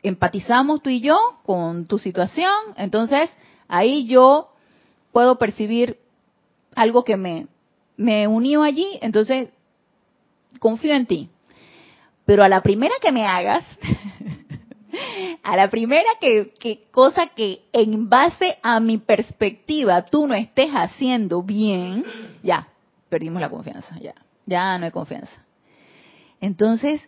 empatizamos 0.03 0.83
tú 0.83 0.91
y 0.91 1.01
yo 1.01 1.19
con 1.43 1.87
tu 1.87 1.99
situación, 1.99 2.53
entonces 2.77 3.31
ahí 3.69 4.07
yo 4.07 4.53
puedo 5.13 5.39
percibir 5.39 6.00
algo 6.81 7.05
que 7.05 7.19
me, 7.19 7.47
me 7.99 8.27
unió 8.27 8.63
allí, 8.63 8.87
entonces 9.03 9.51
confío 10.59 10.95
en 10.95 11.05
ti. 11.05 11.29
Pero 12.25 12.43
a 12.43 12.49
la 12.49 12.63
primera 12.63 12.95
que 13.03 13.13
me 13.13 13.27
hagas, 13.27 13.67
a 15.43 15.57
la 15.57 15.69
primera 15.69 16.09
que, 16.19 16.89
cosa 16.91 17.27
que 17.37 17.67
en 17.75 18.09
base 18.09 18.57
a 18.63 18.81
mi 18.81 18.97
perspectiva 18.97 20.07
tú 20.07 20.27
no 20.27 20.33
estés 20.33 20.71
haciendo 20.71 21.43
bien, 21.43 22.03
ya, 22.43 22.69
perdimos 23.11 23.43
la 23.43 23.51
confianza, 23.51 23.99
ya, 23.99 24.15
ya 24.47 24.79
no 24.79 24.87
hay 24.87 24.91
confianza. 24.91 25.45
Entonces, 26.41 27.03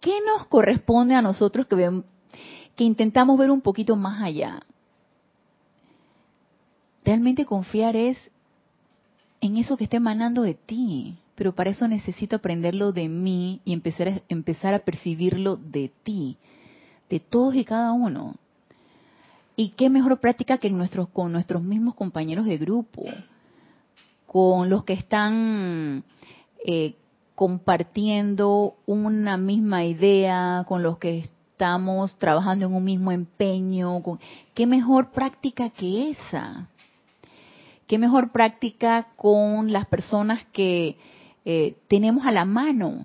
¿qué 0.00 0.14
nos 0.26 0.46
corresponde 0.46 1.14
a 1.14 1.20
nosotros 1.20 1.66
que, 1.66 2.02
que 2.74 2.84
intentamos 2.84 3.38
ver 3.38 3.50
un 3.50 3.60
poquito 3.60 3.96
más 3.96 4.22
allá? 4.22 4.60
Realmente 7.04 7.44
confiar 7.44 7.96
es 7.96 8.16
en 9.40 9.56
eso 9.56 9.76
que 9.76 9.84
está 9.84 9.96
emanando 9.96 10.42
de 10.42 10.54
ti, 10.54 11.16
pero 11.34 11.54
para 11.54 11.70
eso 11.70 11.88
necesito 11.88 12.36
aprenderlo 12.36 12.92
de 12.92 13.08
mí 13.08 13.60
y 13.64 13.72
empezar 13.72 14.08
a, 14.08 14.20
empezar 14.28 14.74
a 14.74 14.80
percibirlo 14.80 15.56
de 15.56 15.90
ti 16.02 16.36
de 17.10 17.20
todos 17.20 17.54
y 17.56 17.64
cada 17.64 17.92
uno. 17.92 18.36
Y 19.56 19.70
qué 19.70 19.90
mejor 19.90 20.18
práctica 20.20 20.56
que 20.58 20.70
nuestros, 20.70 21.08
con 21.08 21.32
nuestros 21.32 21.62
mismos 21.62 21.94
compañeros 21.94 22.46
de 22.46 22.56
grupo, 22.56 23.02
con 24.26 24.70
los 24.70 24.84
que 24.84 24.94
están 24.94 26.04
eh, 26.64 26.94
compartiendo 27.34 28.76
una 28.86 29.36
misma 29.36 29.84
idea, 29.84 30.64
con 30.66 30.82
los 30.82 30.98
que 30.98 31.18
estamos 31.18 32.16
trabajando 32.16 32.66
en 32.66 32.74
un 32.74 32.84
mismo 32.84 33.12
empeño. 33.12 34.02
¿Qué 34.54 34.66
mejor 34.66 35.10
práctica 35.10 35.68
que 35.68 36.10
esa? 36.10 36.68
¿Qué 37.90 37.98
mejor 37.98 38.30
práctica 38.30 39.08
con 39.16 39.72
las 39.72 39.84
personas 39.84 40.44
que 40.52 40.96
eh, 41.44 41.74
tenemos 41.88 42.24
a 42.24 42.30
la 42.30 42.44
mano? 42.44 43.04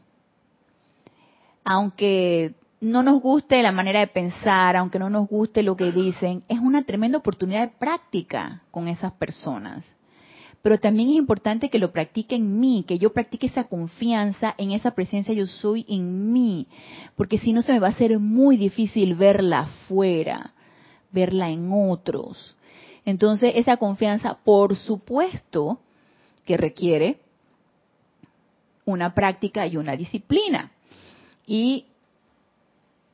Aunque 1.63 2.54
no 2.82 3.01
nos 3.01 3.20
guste 3.20 3.63
la 3.63 3.72
manera 3.72 4.01
de 4.01 4.06
pensar, 4.06 4.75
aunque 4.75 5.00
no 5.00 5.10
nos 5.10 5.27
guste 5.27 5.63
lo 5.63 5.75
que 5.75 5.92
dicen, 5.92 6.44
es 6.48 6.60
una 6.60 6.84
tremenda 6.84 7.18
oportunidad 7.18 7.62
de 7.62 7.75
práctica 7.80 8.62
con 8.70 8.88
esas 8.88 9.12
personas. 9.13 9.84
Pero 10.62 10.80
también 10.80 11.10
es 11.10 11.15
importante 11.15 11.72
que 11.72 11.80
lo 11.80 11.92
practique 11.92 12.36
en 12.36 12.60
mí, 12.60 12.86
que 12.88 13.00
yo 13.00 13.12
practique 13.12 13.48
esa 13.48 13.63
confianza 13.63 14.54
en 14.60 14.72
esa 14.72 14.92
presencia 14.92 15.34
yo 15.34 15.48
soy 15.48 15.84
en 15.89 16.32
mí, 16.32 16.68
porque 17.15 17.39
si 17.39 17.54
no 17.54 17.63
se 17.63 17.74
me 17.74 17.80
va 17.80 17.88
a 17.88 17.89
hacer 17.89 18.20
muy 18.20 18.56
difícil 18.56 19.15
verla 19.15 19.62
afuera, 19.62 20.54
verla 21.12 21.50
en 21.50 21.72
otros. 21.74 22.54
Entonces, 23.05 23.53
esa 23.55 23.77
confianza, 23.77 24.39
por 24.43 24.75
supuesto, 24.75 25.79
que 26.45 26.57
requiere 26.57 27.19
una 28.85 29.13
práctica 29.13 29.67
y 29.67 29.77
una 29.77 29.95
disciplina. 29.95 30.71
Y 31.45 31.85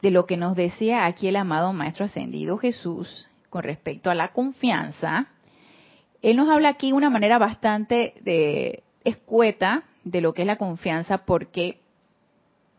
de 0.01 0.11
lo 0.11 0.25
que 0.25 0.37
nos 0.37 0.55
decía 0.55 1.05
aquí 1.05 1.27
el 1.27 1.35
amado 1.35 1.73
Maestro 1.73 2.05
Ascendido 2.05 2.57
Jesús 2.57 3.27
con 3.49 3.63
respecto 3.63 4.09
a 4.09 4.15
la 4.15 4.29
confianza, 4.29 5.27
él 6.21 6.37
nos 6.37 6.49
habla 6.49 6.69
aquí 6.69 6.87
de 6.87 6.93
una 6.93 7.09
manera 7.09 7.37
bastante 7.37 8.13
de, 8.21 8.83
escueta 9.03 9.83
de 10.03 10.21
lo 10.21 10.33
que 10.33 10.43
es 10.43 10.47
la 10.47 10.57
confianza, 10.57 11.19
porque 11.19 11.79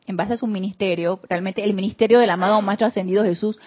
en 0.06 0.16
base 0.16 0.34
a 0.34 0.36
su 0.36 0.46
ministerio, 0.46 1.20
realmente 1.28 1.62
el 1.62 1.74
ministerio 1.74 2.18
del 2.18 2.30
amado 2.30 2.60
Maestro 2.62 2.88
Ascendido 2.88 3.22
Jesús, 3.24 3.58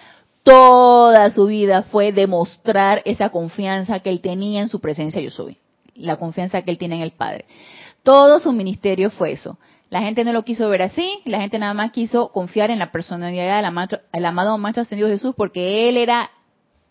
toda 0.46 1.28
su 1.32 1.46
vida 1.46 1.82
fue 1.82 2.12
demostrar 2.12 3.02
esa 3.04 3.30
confianza 3.30 3.98
que 3.98 4.10
él 4.10 4.20
tenía 4.20 4.60
en 4.60 4.68
su 4.68 4.80
presencia 4.80 5.20
yo 5.20 5.30
soy, 5.30 5.58
la 5.96 6.18
confianza 6.18 6.62
que 6.62 6.70
él 6.70 6.78
tiene 6.78 6.94
en 6.94 7.02
el 7.02 7.10
Padre. 7.10 7.46
Todo 8.04 8.38
su 8.38 8.52
ministerio 8.52 9.10
fue 9.10 9.32
eso, 9.32 9.58
la 9.90 10.02
gente 10.02 10.22
no 10.22 10.32
lo 10.32 10.44
quiso 10.44 10.68
ver 10.68 10.82
así, 10.82 11.20
la 11.24 11.40
gente 11.40 11.58
nada 11.58 11.74
más 11.74 11.90
quiso 11.90 12.28
confiar 12.28 12.70
en 12.70 12.78
la 12.78 12.92
personalidad 12.92 13.56
del 13.56 14.24
amado, 14.24 14.56
Maestro 14.56 14.82
Ascendido 14.82 15.08
Jesús 15.08 15.34
porque 15.36 15.88
Él 15.88 15.96
era 15.96 16.30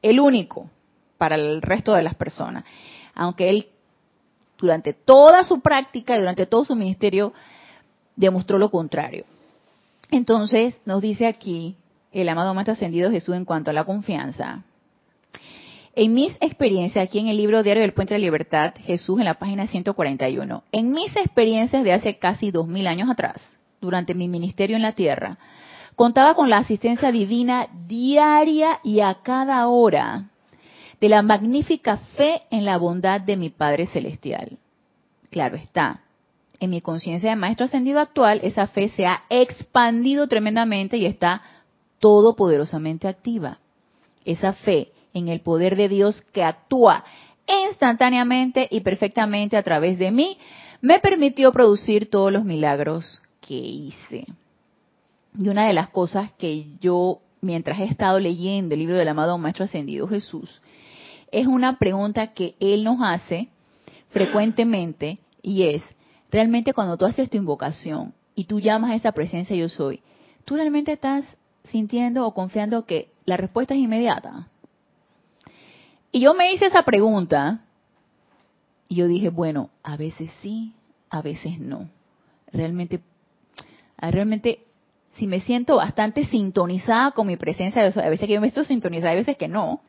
el 0.01 0.19
único 0.19 0.69
para 1.17 1.35
el 1.35 1.61
resto 1.61 1.93
de 1.93 2.03
las 2.03 2.15
personas. 2.15 2.65
Aunque 3.13 3.49
Él, 3.49 3.69
durante 4.57 4.91
toda 4.91 5.45
su 5.45 5.61
práctica 5.61 6.17
y 6.17 6.19
durante 6.19 6.45
todo 6.45 6.65
su 6.65 6.75
ministerio, 6.75 7.31
demostró 8.17 8.57
lo 8.57 8.69
contrario. 8.69 9.23
Entonces, 10.11 10.81
nos 10.83 11.01
dice 11.01 11.25
aquí 11.25 11.77
el 12.21 12.29
amado 12.29 12.53
Maestro 12.53 12.73
Ascendido 12.73 13.11
Jesús 13.11 13.35
en 13.35 13.45
cuanto 13.45 13.71
a 13.71 13.73
la 13.73 13.83
confianza. 13.83 14.63
En 15.95 16.13
mis 16.13 16.35
experiencias, 16.41 17.05
aquí 17.05 17.19
en 17.19 17.27
el 17.27 17.37
libro 17.37 17.63
Diario 17.63 17.81
del 17.81 17.93
Puente 17.93 18.13
de 18.13 18.19
Libertad, 18.19 18.73
Jesús 18.79 19.19
en 19.19 19.25
la 19.25 19.35
página 19.35 19.67
141, 19.67 20.63
en 20.71 20.91
mis 20.91 21.15
experiencias 21.15 21.83
de 21.83 21.93
hace 21.93 22.17
casi 22.17 22.51
dos 22.51 22.67
mil 22.67 22.87
años 22.87 23.09
atrás, 23.09 23.41
durante 23.79 24.13
mi 24.13 24.27
ministerio 24.27 24.75
en 24.75 24.81
la 24.81 24.91
tierra, 24.91 25.37
contaba 25.95 26.35
con 26.35 26.49
la 26.49 26.57
asistencia 26.57 27.11
divina 27.11 27.67
diaria 27.87 28.79
y 28.83 28.99
a 28.99 29.15
cada 29.23 29.67
hora 29.67 30.25
de 30.99 31.09
la 31.09 31.21
magnífica 31.21 31.97
fe 32.17 32.41
en 32.51 32.65
la 32.65 32.77
bondad 32.77 33.21
de 33.21 33.37
mi 33.37 33.49
Padre 33.49 33.87
Celestial. 33.87 34.57
Claro 35.29 35.55
está, 35.55 36.01
en 36.59 36.69
mi 36.69 36.81
conciencia 36.81 37.29
de 37.29 37.35
Maestro 37.35 37.65
Ascendido 37.65 37.99
actual, 37.99 38.39
esa 38.43 38.67
fe 38.67 38.89
se 38.89 39.05
ha 39.05 39.23
expandido 39.29 40.27
tremendamente 40.27 40.97
y 40.97 41.05
está 41.05 41.41
todopoderosamente 42.05 43.07
activa. 43.07 43.57
Esa 44.25 44.53
fe 44.53 44.91
en 45.15 45.27
el 45.27 45.41
poder 45.41 45.75
de 45.75 45.89
Dios 45.89 46.21
que 46.33 46.43
actúa 46.43 47.03
instantáneamente 47.67 48.67
y 48.69 48.81
perfectamente 48.81 49.57
a 49.57 49.63
través 49.63 49.97
de 49.97 50.11
mí, 50.11 50.37
me 50.81 50.99
permitió 50.99 51.51
producir 51.51 52.11
todos 52.11 52.31
los 52.31 52.45
milagros 52.45 53.23
que 53.41 53.55
hice. 53.55 54.27
Y 55.35 55.49
una 55.49 55.65
de 55.65 55.73
las 55.73 55.89
cosas 55.89 56.31
que 56.33 56.77
yo, 56.79 57.21
mientras 57.41 57.79
he 57.79 57.85
estado 57.85 58.19
leyendo 58.19 58.75
el 58.75 58.81
libro 58.81 58.97
del 58.97 59.07
amado 59.07 59.39
Maestro 59.39 59.65
Ascendido 59.65 60.07
Jesús, 60.07 60.61
es 61.31 61.47
una 61.47 61.79
pregunta 61.79 62.33
que 62.33 62.53
él 62.59 62.83
nos 62.83 62.99
hace 63.01 63.49
frecuentemente 64.09 65.17
y 65.41 65.63
es, 65.63 65.81
realmente 66.29 66.71
cuando 66.71 66.97
tú 66.97 67.05
haces 67.05 67.31
tu 67.31 67.37
invocación 67.37 68.13
y 68.35 68.43
tú 68.43 68.59
llamas 68.59 68.91
a 68.91 68.95
esa 68.95 69.11
presencia 69.11 69.55
yo 69.55 69.69
soy, 69.69 70.03
¿tú 70.45 70.53
realmente 70.53 70.91
estás 70.91 71.25
sintiendo 71.71 72.25
o 72.25 72.33
confiando 72.33 72.85
que 72.85 73.11
la 73.25 73.37
respuesta 73.37 73.73
es 73.73 73.79
inmediata. 73.79 74.47
Y 76.11 76.21
yo 76.21 76.33
me 76.33 76.53
hice 76.53 76.67
esa 76.67 76.83
pregunta 76.83 77.61
y 78.87 78.95
yo 78.95 79.07
dije, 79.07 79.29
bueno, 79.29 79.69
a 79.83 79.97
veces 79.97 80.29
sí, 80.41 80.73
a 81.09 81.21
veces 81.21 81.59
no. 81.59 81.89
Realmente, 82.51 83.01
realmente, 83.97 84.59
si 85.15 85.27
me 85.27 85.41
siento 85.41 85.77
bastante 85.77 86.25
sintonizada 86.25 87.11
con 87.11 87.27
mi 87.27 87.35
presencia, 87.35 87.81
a 87.81 88.09
veces 88.09 88.27
que 88.27 88.33
yo 88.33 88.41
me 88.41 88.49
siento 88.49 88.63
sintonizada, 88.63 89.11
a 89.11 89.15
veces 89.15 89.37
que 89.37 89.47
no. 89.47 89.81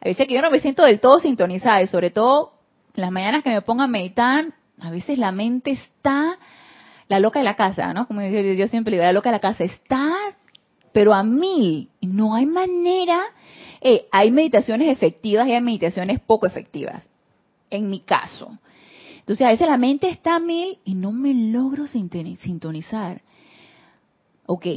A 0.00 0.08
veces 0.08 0.26
que 0.26 0.34
yo 0.34 0.42
no 0.42 0.50
me 0.50 0.60
siento 0.60 0.84
del 0.84 1.00
todo 1.00 1.20
sintonizada 1.20 1.82
y 1.82 1.86
sobre 1.88 2.10
todo 2.10 2.52
en 2.94 3.02
las 3.02 3.10
mañanas 3.10 3.42
que 3.42 3.50
me 3.50 3.62
pongo 3.62 3.82
a 3.82 3.86
meditar, 3.86 4.46
a 4.80 4.90
veces 4.90 5.18
la 5.18 5.32
mente 5.32 5.72
está, 5.72 6.38
la 7.08 7.20
loca 7.20 7.40
de 7.40 7.44
la 7.44 7.56
casa, 7.56 7.92
¿no? 7.92 8.06
Como 8.06 8.22
yo 8.22 8.68
siempre 8.68 8.92
digo, 8.92 9.04
la 9.04 9.12
loca 9.12 9.30
de 9.30 9.36
la 9.36 9.40
casa 9.40 9.64
está, 9.64 10.14
pero 10.96 11.12
a 11.12 11.22
mil. 11.22 11.90
No 12.00 12.34
hay 12.34 12.46
manera. 12.46 13.20
Eh, 13.82 14.06
hay 14.10 14.30
meditaciones 14.30 14.88
efectivas 14.88 15.46
y 15.46 15.52
hay 15.52 15.60
meditaciones 15.60 16.20
poco 16.20 16.46
efectivas. 16.46 17.06
En 17.68 17.90
mi 17.90 18.00
caso. 18.00 18.56
Entonces 19.18 19.46
a 19.46 19.50
veces 19.50 19.68
la 19.68 19.76
mente 19.76 20.08
está 20.08 20.36
a 20.36 20.40
mil 20.40 20.78
y 20.86 20.94
no 20.94 21.12
me 21.12 21.34
logro 21.34 21.86
sintonizar. 21.86 23.20
Ok, 24.46 24.68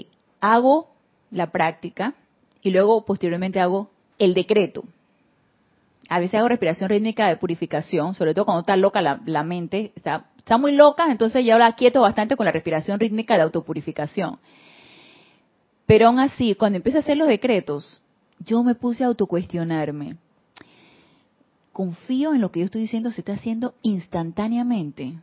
hago 0.42 0.90
la 1.32 1.54
práctica 1.54 2.16
y 2.62 2.72
luego 2.72 3.06
posteriormente 3.06 3.62
hago 3.62 3.90
el 4.18 4.34
decreto 4.34 4.84
a 6.12 6.20
veces 6.20 6.40
hago 6.40 6.50
respiración 6.50 6.90
rítmica 6.90 7.30
de 7.30 7.38
purificación, 7.38 8.16
sobre 8.16 8.34
todo 8.34 8.46
cuando 8.46 8.62
está 8.62 8.76
loca 8.76 9.00
la, 9.00 9.44
mente, 9.44 9.92
está, 9.96 10.26
está, 10.40 10.58
muy 10.58 10.72
loca, 10.72 11.12
entonces 11.12 11.46
yo 11.46 11.60
la 11.60 11.74
quieto 11.74 12.02
bastante 12.02 12.36
con 12.36 12.48
la 12.48 12.52
respiración 12.52 13.00
rítmica 13.00 13.36
de 13.36 13.44
autopurificación. 13.44 14.40
Pero 15.90 16.06
aún 16.06 16.20
así, 16.20 16.54
cuando 16.54 16.76
empecé 16.76 16.98
a 16.98 17.00
hacer 17.00 17.18
los 17.18 17.28
decretos, 17.28 18.00
yo 18.46 18.64
me 18.64 18.76
puse 18.76 19.04
a 19.04 19.08
autocuestionarme. 19.08 20.18
Confío 21.74 22.36
en 22.36 22.42
lo 22.42 22.52
que 22.52 22.60
yo 22.60 22.66
estoy 22.66 22.82
diciendo 22.82 23.12
se 23.12 23.22
está 23.22 23.34
haciendo 23.34 23.74
instantáneamente. 23.82 25.16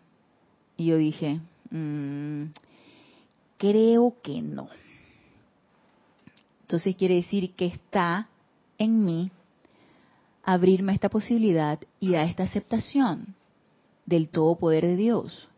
Y 0.77 0.87
yo 0.87 0.97
dije, 0.97 1.39
mm, 1.71 2.47
creo 3.59 4.17
que 4.25 4.43
no. 4.43 4.67
Entonces 6.63 6.97
quiere 6.97 7.15
decir 7.15 7.53
que 7.53 7.67
está 7.67 8.29
en 8.77 9.05
mí 9.05 9.31
abrirme 10.43 10.91
a 10.91 10.97
esta 10.97 11.11
posibilidad 11.11 11.79
y 12.01 12.17
a 12.17 12.25
esta 12.25 12.43
aceptación 12.43 13.37
del 14.05 14.29
todo 14.31 14.57
poder 14.57 14.85
de 14.85 14.97
Dios. 14.97 15.49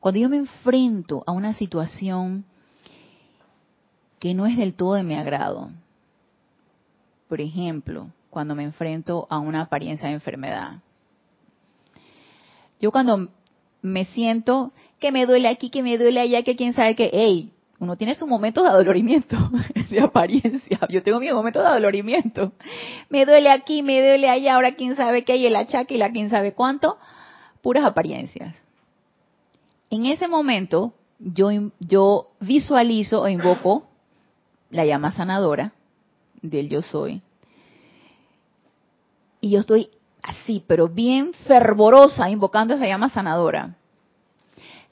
Cuando 0.00 0.18
yo 0.18 0.28
me 0.28 0.38
enfrento 0.38 1.22
a 1.24 1.30
una 1.30 1.54
situación 1.54 2.44
que 4.26 4.34
no 4.34 4.44
es 4.44 4.56
del 4.56 4.74
todo 4.74 4.94
de 4.94 5.04
mi 5.04 5.14
agrado, 5.14 5.70
por 7.28 7.40
ejemplo, 7.40 8.08
cuando 8.28 8.56
me 8.56 8.64
enfrento 8.64 9.28
a 9.30 9.38
una 9.38 9.60
apariencia 9.60 10.08
de 10.08 10.14
enfermedad, 10.14 10.80
yo 12.80 12.90
cuando 12.90 13.28
me 13.82 14.04
siento 14.06 14.72
que 14.98 15.12
me 15.12 15.26
duele 15.26 15.46
aquí, 15.46 15.70
que 15.70 15.80
me 15.84 15.96
duele 15.96 16.18
allá, 16.18 16.42
que 16.42 16.56
quién 16.56 16.74
sabe 16.74 16.96
que, 16.96 17.08
hey, 17.12 17.52
uno 17.78 17.94
tiene 17.94 18.16
sus 18.16 18.26
momentos 18.26 18.64
de 18.64 18.70
adolorimiento, 18.70 19.36
de 19.90 20.00
apariencia. 20.00 20.80
Yo 20.88 21.04
tengo 21.04 21.20
mis 21.20 21.32
momentos 21.32 21.62
de 21.62 21.68
adolorimiento. 21.68 22.50
Me 23.08 23.26
duele 23.26 23.48
aquí, 23.48 23.84
me 23.84 24.00
duele 24.00 24.28
allá, 24.28 24.56
ahora 24.56 24.74
quién 24.74 24.96
sabe 24.96 25.22
qué 25.22 25.34
hay 25.34 25.46
el 25.46 25.54
achaque 25.54 25.94
y 25.94 25.98
la 25.98 26.10
quién 26.10 26.30
sabe 26.30 26.50
cuánto. 26.50 26.98
Puras 27.62 27.84
apariencias. 27.84 28.56
En 29.88 30.04
ese 30.04 30.26
momento, 30.26 30.94
yo, 31.20 31.50
yo 31.78 32.32
visualizo 32.40 33.22
o 33.22 33.28
invoco 33.28 33.85
la 34.70 34.84
llama 34.84 35.12
sanadora 35.12 35.72
del 36.42 36.68
yo 36.68 36.82
soy. 36.82 37.22
Y 39.40 39.50
yo 39.50 39.60
estoy 39.60 39.90
así, 40.22 40.62
pero 40.66 40.88
bien 40.88 41.32
fervorosa, 41.46 42.28
invocando 42.30 42.74
esa 42.74 42.86
llama 42.86 43.08
sanadora 43.08 43.76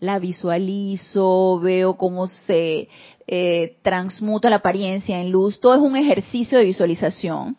la 0.05 0.19
visualizo, 0.19 1.59
veo 1.61 1.97
cómo 1.97 2.29
se 2.29 2.89
eh, 3.27 3.77
transmuta 3.83 4.51
la 4.51 4.57
apariencia 4.57 5.21
en 5.21 5.31
luz. 5.31 5.61
Todo 5.61 5.75
es 5.77 5.81
un 5.81 5.97
ejercicio 5.97 6.59
de 6.59 6.65
visualización 6.65 7.57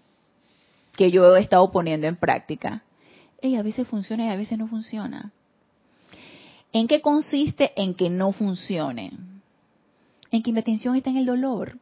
que 0.95 1.12
yo 1.12 1.36
he 1.36 1.41
estado 1.41 1.72
poniendo 1.72 2.07
en 2.07 2.15
práctica. 2.15 2.84
Y 3.41 3.55
a 3.55 3.63
veces 3.63 3.88
funciona 3.88 4.25
y 4.25 4.29
a 4.29 4.37
veces 4.37 4.57
no 4.57 4.68
funciona. 4.68 5.31
¿En 6.72 6.87
qué 6.87 7.01
consiste 7.01 7.72
en 7.75 7.96
que 7.96 8.09
no 8.09 8.31
funcione? 8.31 9.11
En 10.31 10.44
que 10.44 10.51
mi 10.51 10.59
atención 10.59 10.96
está 10.96 11.09
en 11.09 11.18
el 11.18 11.25
dolor. 11.25 11.77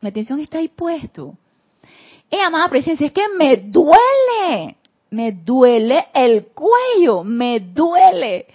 Mi 0.00 0.08
atención 0.08 0.40
está 0.40 0.58
ahí 0.58 0.68
puesto. 0.68 1.36
Eh, 2.30 2.40
amada 2.40 2.68
presencia, 2.68 3.06
es 3.06 3.12
que 3.12 3.28
me 3.36 3.56
duele. 3.56 4.76
Me 5.10 5.32
duele 5.32 6.06
el 6.14 6.46
cuello, 6.46 7.24
me 7.24 7.58
duele. 7.58 8.46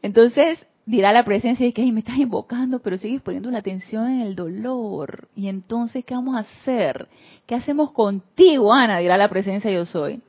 Entonces 0.00 0.64
dirá 0.86 1.12
la 1.12 1.24
presencia 1.24 1.66
de 1.66 1.74
que 1.74 1.92
me 1.92 2.00
estás 2.00 2.16
invocando, 2.16 2.78
pero 2.78 2.96
sigues 2.96 3.20
poniendo 3.20 3.50
la 3.50 3.58
atención 3.58 4.10
en 4.10 4.20
el 4.22 4.34
dolor. 4.34 5.28
Y 5.36 5.48
entonces, 5.48 6.04
¿qué 6.04 6.14
vamos 6.14 6.36
a 6.36 6.40
hacer? 6.40 7.08
¿Qué 7.46 7.54
hacemos 7.54 7.90
contigo, 7.90 8.72
Ana? 8.72 8.98
Dirá 8.98 9.18
la 9.18 9.28
presencia 9.28 9.70
yo 9.70 9.84
soy. 9.84 10.22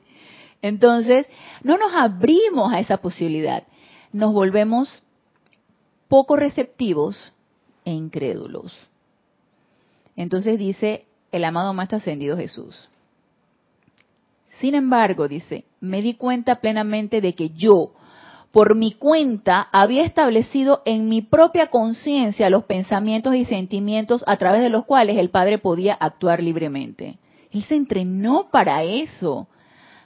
Entonces, 0.60 1.26
no 1.62 1.78
nos 1.78 1.94
abrimos 1.94 2.70
a 2.72 2.80
esa 2.80 2.98
posibilidad. 2.98 3.64
Nos 4.12 4.34
volvemos 4.34 5.02
poco 6.08 6.36
receptivos 6.36 7.16
e 7.86 7.92
incrédulos. 7.92 8.76
Entonces 10.20 10.58
dice 10.58 11.06
el 11.32 11.46
amado 11.46 11.72
Maestro 11.72 11.96
Ascendido 11.96 12.36
Jesús. 12.36 12.90
Sin 14.58 14.74
embargo, 14.74 15.28
dice, 15.28 15.64
me 15.80 16.02
di 16.02 16.12
cuenta 16.12 16.56
plenamente 16.56 17.22
de 17.22 17.34
que 17.34 17.48
yo, 17.50 17.94
por 18.52 18.74
mi 18.74 18.92
cuenta 18.92 19.68
había 19.72 20.04
establecido 20.04 20.82
en 20.84 21.08
mi 21.08 21.22
propia 21.22 21.68
conciencia 21.68 22.50
los 22.50 22.64
pensamientos 22.64 23.34
y 23.34 23.46
sentimientos 23.46 24.22
a 24.26 24.36
través 24.36 24.60
de 24.60 24.68
los 24.68 24.84
cuales 24.84 25.16
el 25.16 25.30
Padre 25.30 25.56
podía 25.56 25.94
actuar 25.94 26.42
libremente. 26.42 27.16
Él 27.50 27.64
se 27.64 27.76
entrenó 27.76 28.50
para 28.50 28.82
eso. 28.82 29.48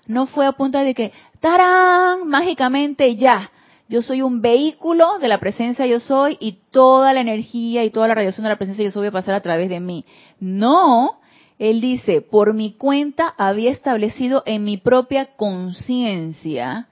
No 0.07 0.29
fue 0.29 0.46
a 0.46 0.53
punto 0.53 0.79
de 0.79 0.94
que, 0.94 1.12
¡tarán! 1.40 2.29
Mágicamente 2.29 3.16
ya. 3.16 3.50
Yo 3.88 4.03
soy 4.03 4.23
un 4.23 4.40
vehículo 4.40 5.18
de 5.18 5.29
la 5.29 5.38
presencia 5.38 5.87
yo 5.87 6.01
soy 6.01 6.38
y 6.40 6.59
toda 6.70 7.12
la 7.12 7.20
energía 7.20 7.85
y 7.85 7.90
toda 7.90 8.09
la 8.09 8.14
radiación 8.14 8.44
de 8.44 8.51
la 8.51 8.57
presencia 8.57 8.85
yo 8.85 8.90
soy 8.90 9.05
va 9.05 9.09
a 9.09 9.23
pasar 9.23 9.35
a 9.35 9.42
través 9.42 9.68
de 9.68 9.81
mí. 9.81 10.05
No, 10.40 11.20
él 11.59 11.81
dice, 11.81 12.23
por 12.23 12.55
mi 12.55 12.73
cuenta 12.73 13.35
había 13.37 13.70
establecido 13.70 14.42
en 14.47 14.64
mi 14.64 14.79
propia 14.79 15.37
conciencia 15.37 16.88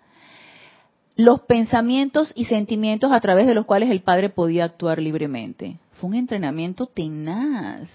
los 1.16 1.40
pensamientos 1.42 2.32
y 2.34 2.46
sentimientos 2.46 3.12
a 3.12 3.20
través 3.20 3.46
de 3.46 3.54
los 3.54 3.66
cuales 3.66 3.90
el 3.90 4.00
Padre 4.00 4.28
podía 4.28 4.64
actuar 4.64 5.00
libremente. 5.00 5.78
Fue 5.92 6.10
un 6.10 6.16
entrenamiento 6.16 6.86
tenaz. 6.86 7.88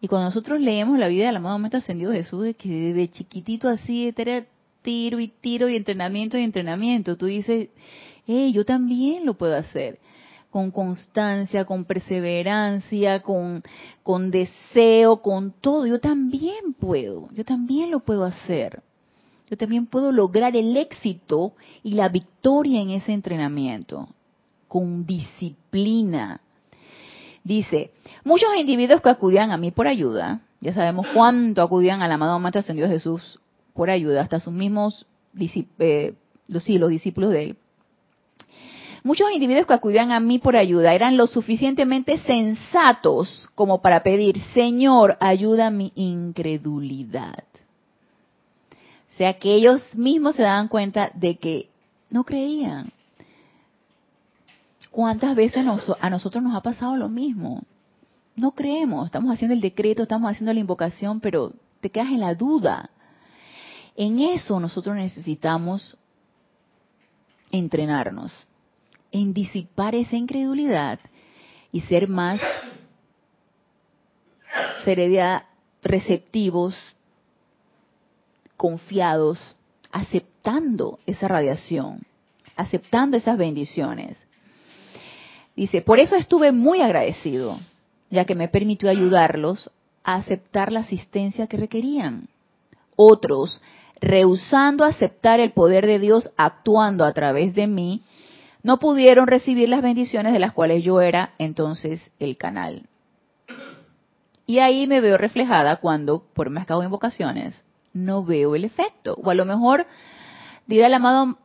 Y 0.00 0.08
cuando 0.08 0.26
nosotros 0.26 0.60
leemos 0.60 0.98
la 0.98 1.08
vida 1.08 1.26
del 1.26 1.36
amado 1.36 1.58
Maestro 1.58 1.78
Ascendido 1.78 2.12
Jesús, 2.12 2.42
de 2.42 2.54
que 2.54 2.68
desde 2.68 3.10
chiquitito 3.10 3.68
así 3.68 4.12
era 4.14 4.44
tiro 4.82 5.20
y 5.20 5.28
tiro 5.28 5.68
y 5.68 5.76
entrenamiento 5.76 6.38
y 6.38 6.42
entrenamiento, 6.42 7.16
tú 7.16 7.26
dices, 7.26 7.68
hey, 8.26 8.52
yo 8.52 8.64
también 8.64 9.24
lo 9.24 9.34
puedo 9.34 9.56
hacer 9.56 9.98
con 10.50 10.70
constancia, 10.70 11.64
con 11.64 11.84
perseverancia, 11.84 13.20
con, 13.20 13.62
con 14.02 14.30
deseo, 14.30 15.20
con 15.20 15.52
todo. 15.52 15.86
Yo 15.86 16.00
también 16.00 16.72
puedo, 16.78 17.28
yo 17.32 17.44
también 17.44 17.90
lo 17.90 18.00
puedo 18.00 18.24
hacer 18.24 18.82
yo 19.48 19.56
también 19.56 19.86
puedo 19.86 20.10
lograr 20.12 20.56
el 20.56 20.76
éxito 20.76 21.52
y 21.82 21.94
la 21.94 22.08
victoria 22.08 22.80
en 22.80 22.90
ese 22.90 23.12
entrenamiento 23.12 24.08
con 24.66 25.06
disciplina. 25.06 26.40
Dice, 27.44 27.92
muchos 28.24 28.48
individuos 28.58 29.00
que 29.00 29.08
acudían 29.08 29.52
a 29.52 29.56
mí 29.56 29.70
por 29.70 29.86
ayuda, 29.86 30.40
ya 30.60 30.74
sabemos 30.74 31.06
cuánto 31.14 31.62
acudían 31.62 32.02
al 32.02 32.10
amado 32.10 32.40
Maestro 32.40 32.60
Ascendido 32.60 32.88
Jesús 32.88 33.40
por 33.72 33.88
ayuda, 33.88 34.22
hasta 34.22 34.40
sus 34.40 34.52
mismos 34.52 35.06
eh, 35.78 36.14
los, 36.48 36.64
sí, 36.64 36.78
los 36.78 36.90
discípulos 36.90 37.30
de 37.30 37.42
él. 37.44 37.56
Muchos 39.06 39.30
individuos 39.30 39.68
que 39.68 39.74
acudían 39.74 40.10
a 40.10 40.18
mí 40.18 40.40
por 40.40 40.56
ayuda 40.56 40.92
eran 40.92 41.16
lo 41.16 41.28
suficientemente 41.28 42.18
sensatos 42.18 43.48
como 43.54 43.80
para 43.80 44.02
pedir, 44.02 44.36
Señor, 44.52 45.16
ayuda 45.20 45.68
a 45.68 45.70
mi 45.70 45.92
incredulidad. 45.94 47.44
O 49.14 49.16
sea 49.16 49.38
que 49.38 49.54
ellos 49.54 49.80
mismos 49.94 50.34
se 50.34 50.42
daban 50.42 50.66
cuenta 50.66 51.12
de 51.14 51.36
que 51.36 51.70
no 52.10 52.24
creían. 52.24 52.90
¿Cuántas 54.90 55.36
veces 55.36 55.64
a 56.00 56.10
nosotros 56.10 56.42
nos 56.42 56.56
ha 56.56 56.60
pasado 56.62 56.96
lo 56.96 57.08
mismo? 57.08 57.62
No 58.34 58.50
creemos, 58.50 59.06
estamos 59.06 59.32
haciendo 59.32 59.54
el 59.54 59.60
decreto, 59.60 60.02
estamos 60.02 60.32
haciendo 60.32 60.52
la 60.52 60.58
invocación, 60.58 61.20
pero 61.20 61.52
te 61.80 61.90
quedas 61.90 62.08
en 62.08 62.18
la 62.18 62.34
duda. 62.34 62.90
En 63.94 64.18
eso 64.18 64.58
nosotros 64.58 64.96
necesitamos 64.96 65.96
entrenarnos, 67.52 68.32
en 69.16 69.32
disipar 69.32 69.94
esa 69.94 70.16
incredulidad 70.16 70.98
y 71.72 71.80
ser 71.82 72.08
más 72.08 72.40
receptivos, 75.82 76.74
confiados, 78.56 79.38
aceptando 79.90 80.98
esa 81.06 81.28
radiación, 81.28 82.00
aceptando 82.56 83.16
esas 83.16 83.36
bendiciones. 83.36 84.18
Dice, 85.56 85.82
por 85.82 85.98
eso 85.98 86.16
estuve 86.16 86.52
muy 86.52 86.82
agradecido, 86.82 87.58
ya 88.10 88.24
que 88.24 88.34
me 88.34 88.48
permitió 88.48 88.90
ayudarlos 88.90 89.70
a 90.04 90.16
aceptar 90.16 90.70
la 90.70 90.80
asistencia 90.80 91.46
que 91.46 91.56
requerían. 91.56 92.28
Otros, 92.94 93.60
rehusando 94.00 94.84
aceptar 94.84 95.40
el 95.40 95.52
poder 95.52 95.86
de 95.86 95.98
Dios 95.98 96.30
actuando 96.36 97.04
a 97.04 97.12
través 97.12 97.54
de 97.54 97.66
mí, 97.66 98.02
no 98.66 98.80
pudieron 98.80 99.28
recibir 99.28 99.68
las 99.68 99.80
bendiciones 99.80 100.32
de 100.32 100.40
las 100.40 100.50
cuales 100.50 100.82
yo 100.82 101.00
era 101.00 101.34
entonces 101.38 102.10
el 102.18 102.36
canal. 102.36 102.88
Y 104.44 104.58
ahí 104.58 104.88
me 104.88 105.00
veo 105.00 105.16
reflejada 105.16 105.76
cuando, 105.76 106.24
por 106.34 106.50
más 106.50 106.66
que 106.66 106.72
hago 106.72 106.82
invocaciones, 106.82 107.64
no 107.92 108.24
veo 108.24 108.56
el 108.56 108.64
efecto. 108.64 109.14
O 109.22 109.30
a 109.30 109.36
lo 109.36 109.44
mejor 109.44 109.86
dirá 110.66 110.88
el 110.88 110.94
amado, 110.94 111.38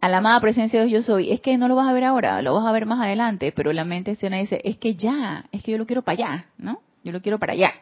a 0.00 0.08
la 0.08 0.16
amada 0.16 0.40
presencia 0.40 0.80
de 0.80 0.86
Dios 0.86 1.06
yo 1.06 1.12
soy, 1.14 1.30
es 1.30 1.38
que 1.38 1.56
no 1.58 1.68
lo 1.68 1.76
vas 1.76 1.88
a 1.88 1.92
ver 1.92 2.02
ahora, 2.02 2.42
lo 2.42 2.54
vas 2.54 2.66
a 2.66 2.72
ver 2.72 2.86
más 2.86 3.00
adelante, 3.00 3.52
pero 3.54 3.72
la 3.72 3.84
mente 3.84 4.10
externa 4.10 4.38
dice, 4.38 4.60
es 4.64 4.76
que 4.76 4.96
ya, 4.96 5.44
es 5.52 5.62
que 5.62 5.70
yo 5.70 5.78
lo 5.78 5.86
quiero 5.86 6.02
para 6.02 6.14
allá, 6.14 6.46
¿no? 6.58 6.80
Yo 7.04 7.12
lo 7.12 7.22
quiero 7.22 7.38
para 7.38 7.52
allá. 7.52 7.72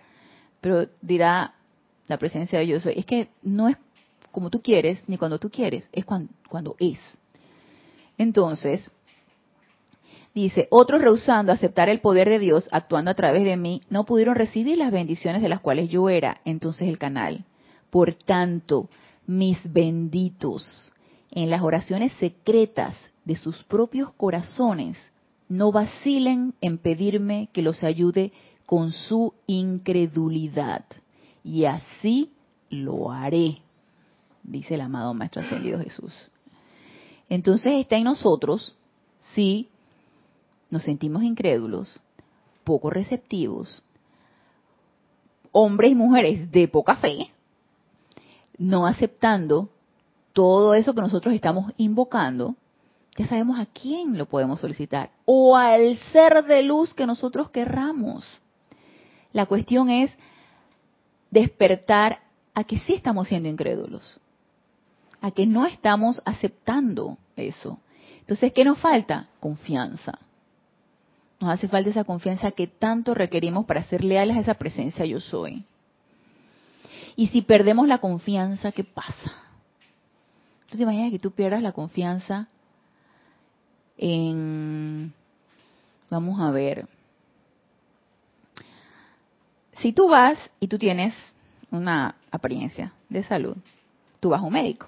Pero 0.60 0.86
dirá 1.00 1.54
la 2.08 2.18
presencia 2.18 2.58
de 2.58 2.66
yo 2.66 2.78
soy, 2.78 2.98
es 2.98 3.06
que 3.06 3.30
no 3.40 3.68
es 3.68 3.78
como 4.30 4.50
tú 4.50 4.60
quieres 4.60 5.02
ni 5.08 5.16
cuando 5.16 5.38
tú 5.38 5.48
quieres, 5.48 5.88
es 5.92 6.04
cuando, 6.04 6.30
cuando 6.46 6.76
es. 6.78 6.98
Entonces, 8.18 8.90
dice, 10.34 10.68
otros 10.70 11.02
rehusando 11.02 11.52
aceptar 11.52 11.88
el 11.88 12.00
poder 12.00 12.28
de 12.28 12.38
Dios 12.38 12.68
actuando 12.72 13.10
a 13.10 13.14
través 13.14 13.44
de 13.44 13.56
mí, 13.56 13.82
no 13.90 14.04
pudieron 14.04 14.34
recibir 14.34 14.78
las 14.78 14.92
bendiciones 14.92 15.42
de 15.42 15.48
las 15.48 15.60
cuales 15.60 15.88
yo 15.88 16.08
era 16.08 16.40
entonces 16.44 16.88
el 16.88 16.98
canal. 16.98 17.44
Por 17.90 18.14
tanto, 18.14 18.88
mis 19.26 19.58
benditos, 19.72 20.92
en 21.30 21.50
las 21.50 21.62
oraciones 21.62 22.12
secretas 22.14 22.94
de 23.24 23.36
sus 23.36 23.62
propios 23.64 24.12
corazones, 24.14 24.98
no 25.48 25.70
vacilen 25.72 26.54
en 26.60 26.78
pedirme 26.78 27.48
que 27.52 27.62
los 27.62 27.82
ayude 27.82 28.32
con 28.66 28.90
su 28.92 29.34
incredulidad. 29.46 30.84
Y 31.44 31.64
así 31.66 32.30
lo 32.70 33.10
haré, 33.10 33.58
dice 34.42 34.74
el 34.74 34.80
amado 34.80 35.12
Maestro 35.12 35.42
Ascendido 35.42 35.78
Jesús. 35.78 36.12
Entonces 37.32 37.80
está 37.80 37.96
en 37.96 38.04
nosotros 38.04 38.74
si 39.34 39.70
nos 40.68 40.82
sentimos 40.82 41.22
incrédulos, 41.22 41.98
poco 42.62 42.90
receptivos, 42.90 43.82
hombres 45.50 45.92
y 45.92 45.94
mujeres 45.94 46.52
de 46.52 46.68
poca 46.68 46.96
fe, 46.96 47.30
no 48.58 48.86
aceptando 48.86 49.70
todo 50.34 50.74
eso 50.74 50.92
que 50.92 51.00
nosotros 51.00 51.34
estamos 51.34 51.72
invocando, 51.78 52.54
ya 53.16 53.26
sabemos 53.26 53.58
a 53.58 53.64
quién 53.64 54.18
lo 54.18 54.26
podemos 54.26 54.60
solicitar 54.60 55.10
o 55.24 55.56
al 55.56 55.96
ser 56.12 56.44
de 56.44 56.62
luz 56.62 56.92
que 56.92 57.06
nosotros 57.06 57.48
querramos. 57.48 58.26
La 59.32 59.46
cuestión 59.46 59.88
es 59.88 60.14
despertar 61.30 62.20
a 62.52 62.64
que 62.64 62.78
sí 62.80 62.92
estamos 62.92 63.28
siendo 63.28 63.48
incrédulos, 63.48 64.20
a 65.22 65.30
que 65.30 65.46
no 65.46 65.64
estamos 65.64 66.20
aceptando 66.26 67.16
eso. 67.36 67.78
Entonces, 68.20 68.52
¿qué 68.52 68.64
nos 68.64 68.78
falta? 68.78 69.28
Confianza. 69.40 70.18
Nos 71.40 71.50
hace 71.50 71.68
falta 71.68 71.90
esa 71.90 72.04
confianza 72.04 72.52
que 72.52 72.66
tanto 72.66 73.14
requerimos 73.14 73.66
para 73.66 73.82
ser 73.84 74.04
leales 74.04 74.36
a 74.36 74.40
esa 74.40 74.54
presencia 74.54 75.04
yo 75.04 75.20
soy. 75.20 75.64
Y 77.16 77.26
si 77.28 77.42
perdemos 77.42 77.88
la 77.88 77.98
confianza, 77.98 78.72
¿qué 78.72 78.84
pasa? 78.84 79.32
¿Tú 80.70 80.78
te 80.78 81.10
que 81.10 81.18
tú 81.18 81.32
pierdas 81.32 81.60
la 81.60 81.72
confianza 81.72 82.48
en, 83.98 85.12
vamos 86.08 86.40
a 86.40 86.50
ver, 86.50 86.86
si 89.74 89.92
tú 89.92 90.08
vas 90.08 90.38
y 90.60 90.68
tú 90.68 90.78
tienes 90.78 91.12
una 91.70 92.14
apariencia 92.30 92.92
de 93.08 93.24
salud, 93.24 93.56
tú 94.20 94.30
vas 94.30 94.40
a 94.40 94.44
un 94.44 94.52
médico, 94.52 94.86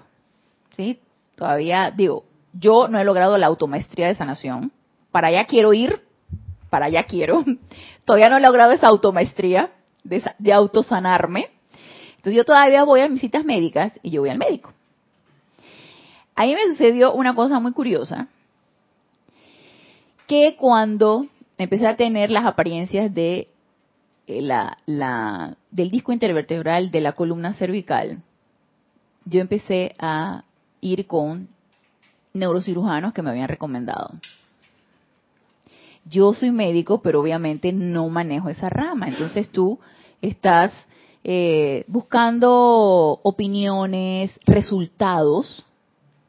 ¿sí? 0.75 0.99
Todavía, 1.35 1.91
digo, 1.91 2.23
yo 2.59 2.87
no 2.87 2.99
he 2.99 3.03
logrado 3.03 3.37
la 3.37 3.47
automaestría 3.47 4.07
de 4.07 4.15
sanación, 4.15 4.71
para 5.11 5.27
allá 5.27 5.45
quiero 5.45 5.73
ir, 5.73 6.01
para 6.69 6.87
allá 6.87 7.03
quiero, 7.03 7.43
todavía 8.05 8.29
no 8.29 8.37
he 8.37 8.41
logrado 8.41 8.71
esa 8.71 8.87
automaestría 8.87 9.71
de, 10.03 10.53
autosanarme, 10.53 11.49
entonces 12.17 12.35
yo 12.35 12.45
todavía 12.45 12.83
voy 12.83 13.01
a 13.01 13.09
mis 13.09 13.21
citas 13.21 13.43
médicas 13.43 13.93
y 14.01 14.11
yo 14.11 14.21
voy 14.21 14.29
al 14.29 14.37
médico. 14.37 14.71
Ahí 16.35 16.53
me 16.53 16.65
sucedió 16.67 17.13
una 17.13 17.33
cosa 17.33 17.59
muy 17.59 17.71
curiosa, 17.71 18.27
que 20.27 20.55
cuando 20.57 21.27
empecé 21.57 21.87
a 21.87 21.95
tener 21.95 22.29
las 22.29 22.45
apariencias 22.45 23.13
de 23.13 23.47
eh, 24.27 24.41
la, 24.41 25.55
del 25.71 25.91
disco 25.91 26.11
intervertebral 26.11 26.91
de 26.91 27.01
la 27.01 27.13
columna 27.13 27.53
cervical, 27.53 28.21
yo 29.25 29.39
empecé 29.39 29.93
a 29.99 30.43
ir 30.81 31.07
con 31.07 31.54
neurocirujanos 32.35 33.13
que 33.13 33.21
me 33.21 33.31
habían 33.31 33.47
recomendado. 33.47 34.11
Yo 36.07 36.33
soy 36.33 36.51
médico, 36.51 37.01
pero 37.01 37.21
obviamente 37.21 37.73
no 37.73 38.07
manejo 38.09 38.49
esa 38.49 38.69
rama. 38.69 39.07
Entonces 39.07 39.49
tú 39.49 39.79
estás 40.21 40.71
eh, 41.23 41.83
buscando 41.87 43.19
opiniones, 43.23 44.39
resultados, 44.45 45.65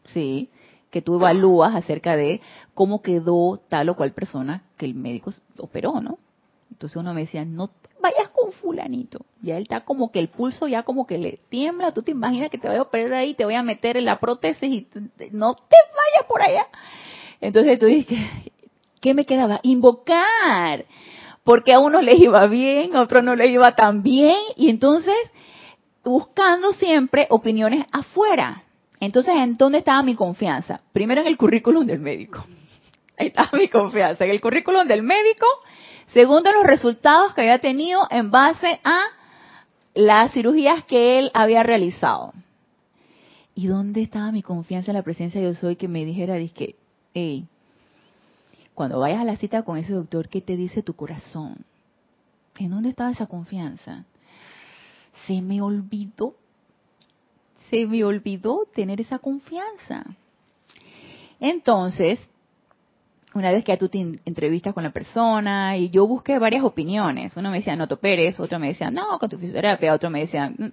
¿sí? 0.04 0.48
Que 0.90 1.02
tú 1.02 1.16
evalúas 1.16 1.74
acerca 1.74 2.16
de 2.16 2.40
cómo 2.72 3.02
quedó 3.02 3.60
tal 3.68 3.90
o 3.90 3.96
cual 3.96 4.12
persona 4.12 4.62
que 4.78 4.86
el 4.86 4.94
médico 4.94 5.30
operó, 5.58 6.00
¿no? 6.00 6.18
Entonces 6.70 6.96
uno 6.96 7.12
me 7.12 7.22
decía, 7.22 7.44
no 7.44 7.70
vayas 8.06 8.28
con 8.30 8.52
fulanito. 8.52 9.26
Ya 9.42 9.56
él 9.56 9.64
está 9.64 9.80
como 9.80 10.10
que 10.12 10.18
el 10.18 10.28
pulso 10.28 10.68
ya 10.68 10.82
como 10.82 11.06
que 11.06 11.18
le 11.18 11.40
tiembla. 11.48 11.92
Tú 11.92 12.02
te 12.02 12.12
imaginas 12.12 12.50
que 12.50 12.58
te 12.58 12.68
voy 12.68 12.76
a 12.76 12.82
operar 12.82 13.14
ahí, 13.14 13.34
te 13.34 13.44
voy 13.44 13.54
a 13.54 13.62
meter 13.62 13.96
en 13.96 14.04
la 14.04 14.20
prótesis 14.20 14.70
y 14.70 14.86
no 15.32 15.54
te 15.54 15.76
vayas 15.90 16.28
por 16.28 16.42
allá. 16.42 16.66
Entonces 17.40 17.78
tú 17.78 17.86
dices, 17.86 18.18
¿qué 19.00 19.14
me 19.14 19.26
quedaba? 19.26 19.60
Invocar. 19.62 20.84
Porque 21.42 21.72
a 21.72 21.80
uno 21.80 22.00
le 22.00 22.16
iba 22.16 22.46
bien, 22.46 22.94
a 22.94 23.02
otro 23.02 23.22
no 23.22 23.34
le 23.34 23.48
iba 23.48 23.74
tan 23.74 24.02
bien. 24.02 24.36
Y 24.56 24.70
entonces 24.70 25.16
buscando 26.04 26.72
siempre 26.72 27.26
opiniones 27.30 27.86
afuera. 27.90 28.62
Entonces, 29.00 29.34
¿en 29.34 29.56
dónde 29.56 29.78
estaba 29.78 30.02
mi 30.02 30.14
confianza? 30.14 30.80
Primero 30.92 31.20
en 31.20 31.26
el 31.26 31.36
currículum 31.36 31.84
del 31.84 31.98
médico. 31.98 32.44
Ahí 33.18 33.28
estaba 33.28 33.50
mi 33.58 33.68
confianza, 33.68 34.24
en 34.24 34.30
el 34.30 34.40
currículum 34.40 34.86
del 34.86 35.02
médico 35.02 35.46
Segundo, 36.12 36.52
los 36.52 36.64
resultados 36.64 37.34
que 37.34 37.42
había 37.42 37.58
tenido 37.58 38.06
en 38.10 38.30
base 38.30 38.80
a 38.84 39.00
las 39.94 40.32
cirugías 40.32 40.84
que 40.84 41.18
él 41.18 41.30
había 41.34 41.62
realizado. 41.62 42.32
¿Y 43.54 43.66
dónde 43.66 44.02
estaba 44.02 44.32
mi 44.32 44.42
confianza 44.42 44.90
en 44.90 44.96
la 44.96 45.02
presencia 45.02 45.40
de 45.40 45.46
Dios 45.48 45.64
hoy 45.64 45.76
que 45.76 45.88
me 45.88 46.04
dijera, 46.04 46.34
dije, 46.34 46.76
hey, 47.14 47.46
cuando 48.74 49.00
vayas 49.00 49.20
a 49.20 49.24
la 49.24 49.36
cita 49.36 49.62
con 49.62 49.78
ese 49.78 49.94
doctor, 49.94 50.28
¿qué 50.28 50.42
te 50.42 50.56
dice 50.56 50.82
tu 50.82 50.94
corazón? 50.94 51.56
¿En 52.58 52.70
dónde 52.70 52.90
estaba 52.90 53.10
esa 53.10 53.26
confianza? 53.26 54.04
Se 55.26 55.40
me 55.40 55.62
olvidó, 55.62 56.34
se 57.70 57.86
me 57.86 58.04
olvidó 58.04 58.68
tener 58.74 59.00
esa 59.00 59.18
confianza. 59.18 60.04
Entonces, 61.40 62.20
una 63.36 63.52
vez 63.52 63.64
que 63.64 63.72
ya 63.72 63.78
tú 63.78 63.88
te 63.88 63.98
entrevistas 64.24 64.72
con 64.72 64.82
la 64.82 64.90
persona 64.90 65.76
y 65.76 65.90
yo 65.90 66.06
busqué 66.06 66.38
varias 66.38 66.64
opiniones. 66.64 67.36
Uno 67.36 67.50
me 67.50 67.58
decía, 67.58 67.76
no 67.76 67.86
te 67.86 67.94
operes, 67.94 68.40
otro 68.40 68.58
me 68.58 68.68
decía, 68.68 68.90
no, 68.90 69.18
con 69.18 69.28
tu 69.28 69.38
fisioterapia, 69.38 69.92
otro 69.92 70.08
me 70.08 70.20
decía, 70.20 70.48
mm, 70.48 70.72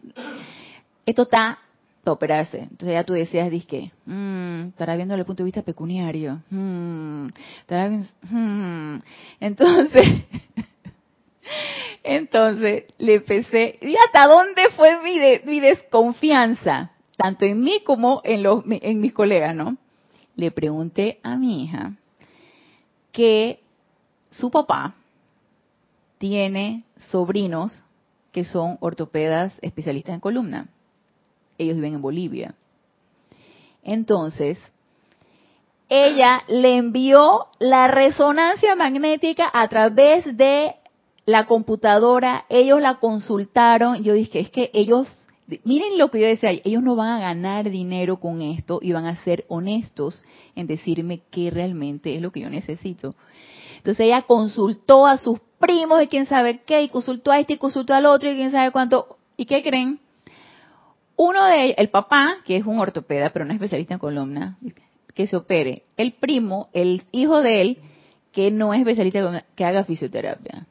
esto 1.05 1.23
está 1.23 1.59
para 2.03 2.13
operarse. 2.13 2.59
Entonces 2.59 2.93
ya 2.93 3.03
tú 3.03 3.13
decías, 3.13 3.51
disque, 3.51 3.91
mmm, 4.05 4.69
estará 4.69 4.95
viendo 4.95 5.13
el 5.15 5.25
punto 5.25 5.43
de 5.43 5.45
vista 5.45 5.61
pecuniario. 5.61 6.41
Mm, 6.49 7.27
mm". 8.31 9.01
Entonces, 9.41 10.07
entonces 12.03 12.85
le 12.97 13.15
empecé, 13.15 13.77
y 13.81 13.95
hasta 13.95 14.27
dónde 14.27 14.69
fue 14.75 15.01
mi, 15.01 15.19
mi 15.45 15.59
desconfianza, 15.59 16.91
tanto 17.17 17.43
en 17.43 17.59
mí 17.59 17.81
como 17.85 18.21
en, 18.23 18.41
los, 18.41 18.63
en 18.69 19.01
mis 19.01 19.13
colegas, 19.13 19.53
¿no? 19.53 19.75
Le 20.35 20.49
pregunté 20.49 21.19
a 21.23 21.35
mi 21.37 21.65
hija, 21.65 21.93
que 23.13 23.61
su 24.31 24.51
papá 24.51 24.95
tiene 26.17 26.83
sobrinos 27.11 27.71
que 28.33 28.43
son 28.43 28.77
ortopedas 28.81 29.53
especialistas 29.61 30.15
en 30.15 30.19
columna. 30.19 30.67
Ellos 31.57 31.75
viven 31.75 31.93
en 31.93 32.01
Bolivia. 32.01 32.55
Entonces, 33.83 34.57
ella 35.87 36.43
le 36.47 36.75
envió 36.75 37.47
la 37.59 37.87
resonancia 37.87 38.75
magnética 38.75 39.49
a 39.53 39.67
través 39.67 40.35
de 40.35 40.75
la 41.25 41.45
computadora, 41.45 42.45
ellos 42.49 42.81
la 42.81 42.95
consultaron, 42.95 44.03
yo 44.03 44.13
dije, 44.13 44.39
es 44.39 44.49
que 44.49 44.71
ellos, 44.73 45.07
miren 45.63 45.97
lo 45.97 46.09
que 46.09 46.19
yo 46.19 46.27
decía, 46.27 46.51
ellos 46.51 46.83
no 46.83 46.95
van 46.95 47.09
a 47.09 47.19
ganar 47.19 47.69
dinero 47.69 48.19
con 48.19 48.41
esto 48.41 48.79
y 48.81 48.91
van 48.91 49.05
a 49.05 49.23
ser 49.23 49.45
honestos 49.47 50.23
en 50.55 50.67
decirme 50.67 51.21
qué 51.31 51.51
realmente 51.51 52.15
es 52.15 52.21
lo 52.21 52.31
que 52.31 52.41
yo 52.41 52.49
necesito. 52.49 53.15
Entonces 53.77 54.05
ella 54.05 54.21
consultó 54.21 55.05
a 55.07 55.17
sus 55.17 55.39
primos 55.59 56.01
y 56.01 56.07
quién 56.07 56.25
sabe 56.25 56.61
qué, 56.65 56.81
y 56.81 56.89
consultó 56.89 57.31
a 57.31 57.39
este 57.39 57.53
y 57.53 57.57
consultó 57.57 57.93
al 57.93 58.05
otro 58.05 58.31
y 58.31 58.35
quién 58.35 58.51
sabe 58.51 58.71
cuánto. 58.71 59.17
¿Y 59.35 59.45
qué 59.45 59.61
creen? 59.63 59.99
Uno 61.15 61.43
de 61.45 61.65
ellos, 61.65 61.75
el 61.77 61.89
papá, 61.89 62.37
que 62.45 62.57
es 62.57 62.65
un 62.65 62.79
ortopeda, 62.79 63.31
pero 63.31 63.45
no 63.45 63.51
es 63.51 63.55
especialista 63.55 63.95
en 63.95 63.99
columna, 63.99 64.57
que 65.13 65.27
se 65.27 65.35
opere. 65.35 65.83
El 65.97 66.13
primo, 66.13 66.69
el 66.73 67.03
hijo 67.11 67.41
de 67.41 67.61
él, 67.61 67.77
que 68.31 68.51
no 68.51 68.73
es 68.73 68.79
especialista, 68.79 69.45
que 69.55 69.65
haga 69.65 69.83
fisioterapia. 69.83 70.65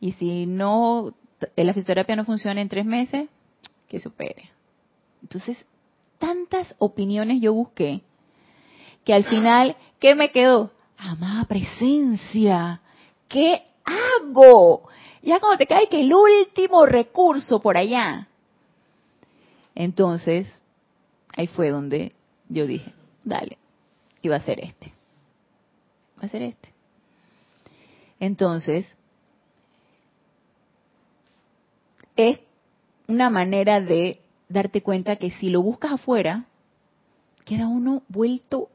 Y 0.00 0.12
si 0.12 0.46
no, 0.46 1.14
la 1.54 1.72
fisioterapia 1.72 2.16
no 2.16 2.24
funciona 2.24 2.60
en 2.60 2.68
tres 2.68 2.84
meses, 2.84 3.28
que 3.88 4.00
se 4.00 4.08
opere. 4.08 4.50
Entonces, 5.22 5.56
tantas 6.18 6.74
opiniones 6.78 7.40
yo 7.40 7.52
busqué, 7.52 8.02
que 9.04 9.14
al 9.14 9.24
final, 9.24 9.76
¿qué 10.00 10.14
me 10.14 10.30
quedó? 10.30 10.72
Amada 10.96 11.44
presencia, 11.44 12.80
¿qué 13.28 13.62
hago? 13.84 14.88
Ya 15.22 15.40
cuando 15.40 15.58
te 15.58 15.66
cae 15.66 15.88
que 15.88 16.00
el 16.00 16.12
último 16.12 16.86
recurso 16.86 17.60
por 17.60 17.76
allá. 17.76 18.28
Entonces, 19.74 20.48
ahí 21.36 21.46
fue 21.48 21.70
donde 21.70 22.12
yo 22.48 22.66
dije, 22.66 22.92
dale, 23.24 23.58
y 24.22 24.28
va 24.28 24.36
a 24.36 24.44
ser 24.44 24.60
este. 24.60 24.92
Va 26.20 26.26
a 26.26 26.30
ser 26.30 26.42
este. 26.42 26.72
Entonces, 28.18 28.86
es 32.16 32.38
una 33.08 33.30
manera 33.30 33.80
de 33.80 34.20
darte 34.48 34.82
cuenta 34.82 35.16
que 35.16 35.30
si 35.30 35.50
lo 35.50 35.62
buscas 35.62 35.92
afuera, 35.92 36.44
queda 37.44 37.68
uno 37.68 38.02
vuelto, 38.08 38.68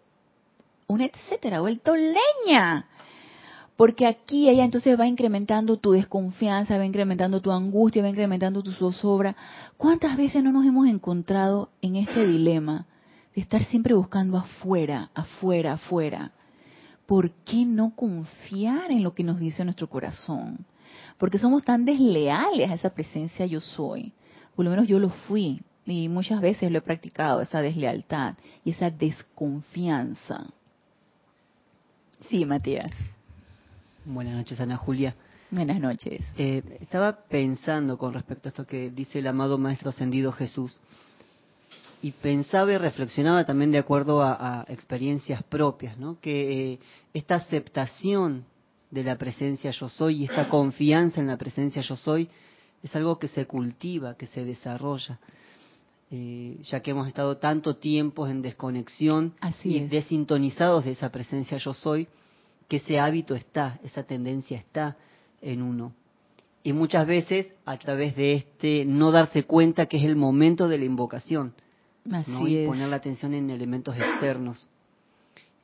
un 0.88 1.02
etcétera, 1.02 1.62
vuelto 1.62 1.96
leña. 1.96 2.88
Porque 3.76 4.06
aquí 4.06 4.48
ella 4.48 4.64
entonces 4.64 5.00
va 5.00 5.08
incrementando 5.08 5.78
tu 5.78 5.92
desconfianza, 5.92 6.78
va 6.78 6.86
incrementando 6.86 7.42
tu 7.42 7.52
angustia, 7.52 8.04
va 8.04 8.10
incrementando 8.10 8.62
tu 8.62 8.72
zozobra. 8.72 9.36
¿Cuántas 9.78 10.16
veces 10.18 10.44
no 10.44 10.52
nos 10.52 10.66
hemos 10.66 10.88
encontrado 10.88 11.70
en 11.82 11.96
este 11.96 12.26
dilema 12.28 12.86
de 13.34 13.42
estar 13.42 13.64
siempre 13.66 13.94
buscando 13.94 14.38
afuera, 14.38 15.10
afuera, 15.16 15.74
afuera? 15.74 16.32
¿Por 17.06 17.32
qué 17.32 17.66
no 17.66 17.96
confiar 17.96 18.92
en 18.92 19.04
lo 19.04 19.14
que 19.14 19.24
nos 19.24 19.40
dice 19.40 19.64
nuestro 19.64 19.90
corazón? 19.90 20.66
Porque 21.18 21.40
somos 21.40 21.64
tan 21.64 21.84
desleales 21.84 22.70
a 22.70 22.76
esa 22.76 22.94
presencia 22.94 23.46
yo 23.46 23.62
soy. 23.62 24.14
Por 24.62 24.66
lo 24.66 24.70
menos 24.70 24.88
yo 24.88 25.00
lo 25.00 25.10
fui 25.10 25.60
y 25.88 26.08
muchas 26.08 26.40
veces 26.40 26.72
lo 26.72 26.78
he 26.78 26.82
practicado, 26.82 27.42
esa 27.42 27.64
deslealtad 27.64 28.36
y 28.64 28.70
esa 28.70 28.92
desconfianza. 28.92 30.46
Sí, 32.30 32.46
Matías. 32.46 32.92
Buenas 34.06 34.36
noches, 34.36 34.60
Ana 34.60 34.78
Julia. 34.78 35.16
Buenas 35.50 35.80
noches. 35.80 36.22
Eh, 36.38 36.62
estaba 36.80 37.24
pensando 37.28 37.98
con 37.98 38.14
respecto 38.14 38.48
a 38.48 38.50
esto 38.50 38.68
que 38.68 38.92
dice 38.92 39.18
el 39.18 39.26
amado 39.26 39.58
Maestro 39.58 39.90
Ascendido 39.90 40.32
Jesús. 40.32 40.80
Y 42.04 42.12
pensaba 42.12 42.72
y 42.72 42.78
reflexionaba 42.78 43.44
también 43.48 43.72
de 43.72 43.80
acuerdo 43.80 44.22
a, 44.22 44.64
experiencias 44.68 45.42
propias, 45.42 45.98
¿no? 45.98 46.20
Que 46.22 46.74
eh, 46.74 46.80
esta 47.16 47.34
aceptación 47.34 48.46
de 48.92 49.04
la 49.04 49.18
presencia 49.18 49.72
yo 49.72 49.90
soy 49.90 50.18
y 50.18 50.26
esta 50.26 50.50
confianza 50.50 51.20
en 51.20 51.26
la 51.26 51.38
presencia 51.38 51.82
yo 51.82 51.96
soy 51.96 52.30
es 52.84 52.96
algo 52.96 53.20
que 53.20 53.28
se 53.28 53.46
cultiva, 53.46 54.16
que 54.16 54.28
se 54.28 54.44
desarrolla. 54.46 55.20
Eh, 56.14 56.58
ya 56.64 56.82
que 56.82 56.92
hemos 56.92 57.08
estado 57.08 57.38
tanto 57.38 57.78
tiempo 57.78 58.28
en 58.28 58.42
desconexión 58.42 59.34
y 59.64 59.80
desintonizados 59.80 60.84
de 60.84 60.92
esa 60.92 61.10
presencia 61.10 61.58
yo 61.58 61.74
soy, 61.74 62.08
que 62.68 62.78
ese 62.78 63.00
hábito 63.00 63.34
está, 63.34 63.80
esa 63.84 64.04
tendencia 64.04 64.58
está 64.58 64.98
en 65.42 65.62
uno. 65.62 65.94
Y 66.64 66.74
muchas 66.74 67.08
veces 67.08 67.48
a 67.66 67.78
través 67.78 68.16
de 68.16 68.34
este 68.34 68.86
no 68.86 69.12
darse 69.12 69.44
cuenta 69.44 69.86
que 69.86 69.98
es 69.98 70.04
el 70.04 70.16
momento 70.16 70.68
de 70.68 70.78
la 70.78 70.86
invocación. 70.86 71.54
y 72.06 72.66
poner 72.66 72.90
la 72.90 72.98
atención 72.98 73.34
en 73.34 73.50
elementos 73.50 73.96
externos. 73.96 74.68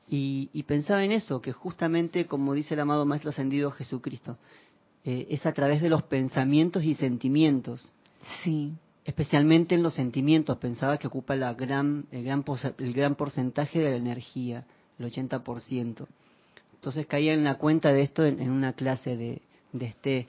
Y, 0.09 0.63
pensaba 0.63 1.03
en 1.03 1.11
eso, 1.11 1.41
que 1.41 1.51
justamente 1.51 2.25
como 2.27 2.53
dice 2.53 2.75
el 2.75 2.79
amado 2.79 3.05
Maestro 3.05 3.31
Ascendido 3.31 3.71
Jesucristo, 3.71 4.37
eh, 5.07 5.25
es 5.29 5.45
a 5.45 5.53
través 5.53 5.81
de 5.81 5.89
los 5.89 6.03
pensamientos 6.03 6.83
y 6.83 6.93
sentimientos. 6.93 7.93
Sí. 8.43 8.73
Especialmente 9.05 9.73
en 9.73 9.81
los 9.81 9.93
sentimientos, 9.93 10.57
pensaba 10.57 10.97
que 10.97 11.07
ocupa 11.07 11.33
la 11.37 11.53
gran, 11.53 12.07
el, 12.11 12.25
gran, 12.25 12.43
el 12.77 12.93
gran 12.93 13.15
porcentaje 13.15 13.79
de 13.79 13.91
la 13.91 13.95
energía, 13.95 14.65
el 14.99 15.09
80%. 15.09 16.05
Entonces 16.73 17.07
caía 17.07 17.33
en 17.33 17.45
la 17.45 17.55
cuenta 17.55 17.93
de 17.93 18.01
esto 18.01 18.25
en, 18.25 18.51
una 18.51 18.73
clase 18.73 19.15
de, 19.15 19.41
este 19.79 20.27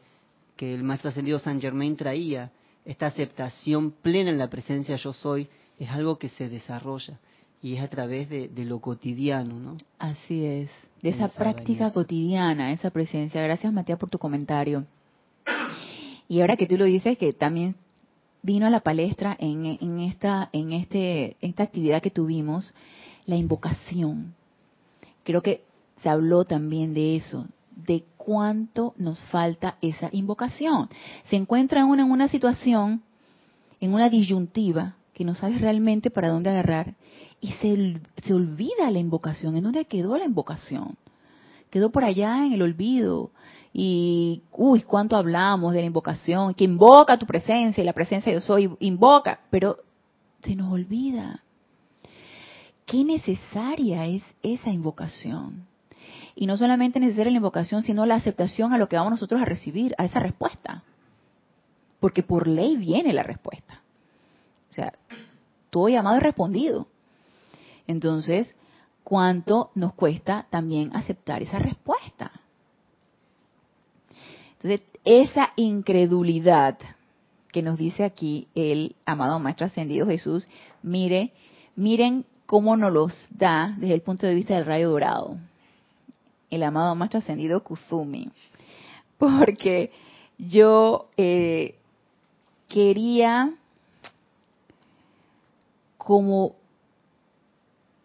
que 0.56 0.76
el 0.76 0.84
maestro 0.84 1.10
ascendido 1.10 1.40
San 1.40 1.60
Germain 1.60 1.96
traía. 1.96 2.52
Esta 2.84 3.06
aceptación 3.06 3.90
plena 3.90 4.30
en 4.30 4.38
la 4.38 4.48
presencia 4.48 4.94
yo 4.94 5.12
soy 5.12 5.48
es 5.80 5.90
algo 5.90 6.20
que 6.20 6.28
se 6.28 6.48
desarrolla 6.48 7.18
y 7.60 7.74
es 7.74 7.82
a 7.82 7.88
través 7.88 8.30
de, 8.30 8.48
lo 8.64 8.78
cotidiano, 8.78 9.58
¿no? 9.58 9.76
Así 9.98 10.44
es, 10.44 10.70
de 11.02 11.11
esa 11.11 11.28
práctica 11.28 11.92
cotidiana, 11.92 12.72
esa 12.72 12.90
presencia. 12.90 13.42
Gracias, 13.42 13.72
Matías, 13.72 13.98
por 13.98 14.11
tu 14.11 14.18
comentario. 14.18 14.84
Y 16.28 16.40
ahora 16.40 16.56
que 16.56 16.66
tú 16.66 16.76
lo 16.76 16.84
dices, 16.84 17.16
que 17.16 17.32
también 17.32 17.76
vino 18.42 18.66
a 18.66 18.70
la 18.70 18.80
palestra 18.80 19.37
en, 19.38 19.64
en 19.66 20.00
esta 20.00 20.48
en 20.52 20.72
este 20.72 21.37
esta 21.40 21.64
actividad 21.64 22.02
que 22.02 22.11
tuvimos, 22.11 22.74
la 23.26 23.37
invocación. 23.37 24.34
Creo 25.24 25.42
que 25.42 25.62
se 26.02 26.08
habló 26.08 26.44
también 26.44 26.94
de 26.94 27.16
eso, 27.16 27.46
de 27.87 28.04
cuánto 28.16 28.94
nos 28.96 29.20
falta 29.24 29.76
esa 29.80 30.08
invocación. 30.12 30.88
Se 31.30 31.37
encuentra 31.37 31.84
uno 31.84 32.02
en 32.02 32.11
una 32.11 32.28
situación, 32.28 33.02
en 33.80 33.94
una 33.94 34.08
disyuntiva, 34.08 34.96
que 35.18 35.24
no 35.24 35.35
sabes 35.35 35.61
realmente 35.61 36.11
para 36.12 36.28
dónde 36.28 36.48
agarrar, 36.48 36.94
y 37.40 37.50
se, 37.54 38.00
se 38.22 38.33
olvida 38.33 38.88
la 38.92 39.00
invocación. 39.00 39.57
¿En 39.57 39.64
dónde 39.64 39.85
quedó 39.85 40.16
la 40.16 40.24
invocación? 40.24 40.96
Quedó 41.70 41.90
por 41.90 42.04
allá 42.04 42.46
en 42.46 42.52
el 42.52 42.62
olvido. 42.62 43.33
Y, 43.72 44.42
uy, 44.52 44.83
cuánto 44.83 45.16
hablamos 45.16 45.72
de 45.72 45.81
la 45.81 45.87
invocación, 45.87 46.54
que 46.54 46.62
invoca 46.62 47.18
tu 47.18 47.26
presencia, 47.26 47.83
y 47.83 47.85
la 47.85 47.92
presencia 47.92 48.33
yo 48.33 48.40
soy, 48.40 48.70
invoca, 48.78 49.40
pero 49.50 49.78
se 50.44 50.54
nos 50.54 50.72
olvida. 50.72 51.42
Qué 52.87 53.02
necesaria 53.02 54.07
es 54.07 54.22
esa 54.44 54.70
invocación. 54.70 55.66
Y 56.37 56.46
no 56.46 56.57
solamente 56.57 57.00
necesaria 57.00 57.33
la 57.33 57.38
invocación, 57.38 57.83
sino 57.83 58.07
la 58.07 58.14
aceptación 58.14 58.72
a 58.72 58.78
lo 58.78 58.88
que 58.88 58.94
vamos 58.94 59.11
nosotros 59.11 59.42
a 59.42 59.44
recibir, 59.44 59.96
a 59.98 60.04
esa 60.04 60.20
respuesta. 60.20 60.85
Porque 61.98 62.22
por 62.22 62.46
ley 62.46 62.76
viene 62.76 63.12
la 63.12 63.24
respuesta. 63.24 63.83
Sea, 64.78 64.92
todo 65.70 65.88
llamado 65.88 66.18
es 66.18 66.22
respondido. 66.22 66.86
Entonces, 67.88 68.54
¿cuánto 69.02 69.70
nos 69.74 69.92
cuesta 69.94 70.46
también 70.50 70.94
aceptar 70.94 71.42
esa 71.42 71.58
respuesta? 71.58 72.30
Entonces, 74.52 74.82
esa 75.04 75.52
incredulidad 75.56 76.78
que 77.50 77.62
nos 77.62 77.76
dice 77.76 78.04
aquí 78.04 78.46
el 78.54 78.94
amado 79.04 79.40
Maestro 79.40 79.66
Ascendido 79.66 80.06
Jesús, 80.06 80.46
mire, 80.82 81.32
miren 81.74 82.24
cómo 82.46 82.76
nos 82.76 82.92
los 82.92 83.26
da 83.30 83.74
desde 83.78 83.94
el 83.94 84.02
punto 84.02 84.26
de 84.26 84.34
vista 84.34 84.54
del 84.54 84.66
rayo 84.66 84.90
dorado 84.90 85.38
el 86.50 86.62
amado 86.62 86.94
maestro 86.94 87.18
ascendido 87.18 87.62
Kuzumi, 87.62 88.30
porque 89.18 89.90
yo 90.38 91.08
eh, 91.16 91.74
quería 92.68 93.54
como 95.98 96.56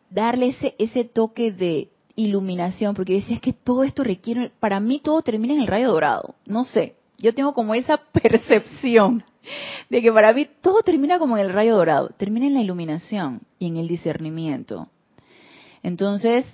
darle 0.10 0.50
ese, 0.50 0.76
ese 0.78 1.06
toque 1.06 1.52
de 1.52 1.90
iluminación, 2.16 2.94
porque 2.94 3.14
decía, 3.14 3.36
es 3.36 3.42
que 3.42 3.54
todo 3.54 3.84
esto 3.84 4.04
requiere, 4.04 4.52
para 4.60 4.80
mí 4.80 5.00
todo 5.00 5.22
termina 5.22 5.54
en 5.54 5.62
el 5.62 5.68
rayo 5.68 5.90
dorado, 5.90 6.36
no 6.46 6.66
sé, 6.66 6.96
yo 7.18 7.34
tengo 7.34 7.54
como 7.54 7.74
esa 7.74 7.98
percepción 8.22 9.24
de 9.90 10.02
que 10.02 10.12
para 10.12 10.34
mí 10.34 10.48
todo 10.62 10.82
termina 10.82 11.20
como 11.20 11.38
en 11.38 11.46
el 11.46 11.54
rayo 11.54 11.76
dorado, 11.76 12.10
termina 12.18 12.46
en 12.46 12.54
la 12.54 12.62
iluminación 12.62 13.42
y 13.60 13.68
en 13.68 13.78
el 13.78 13.88
discernimiento. 13.88 14.90
Entonces, 15.82 16.46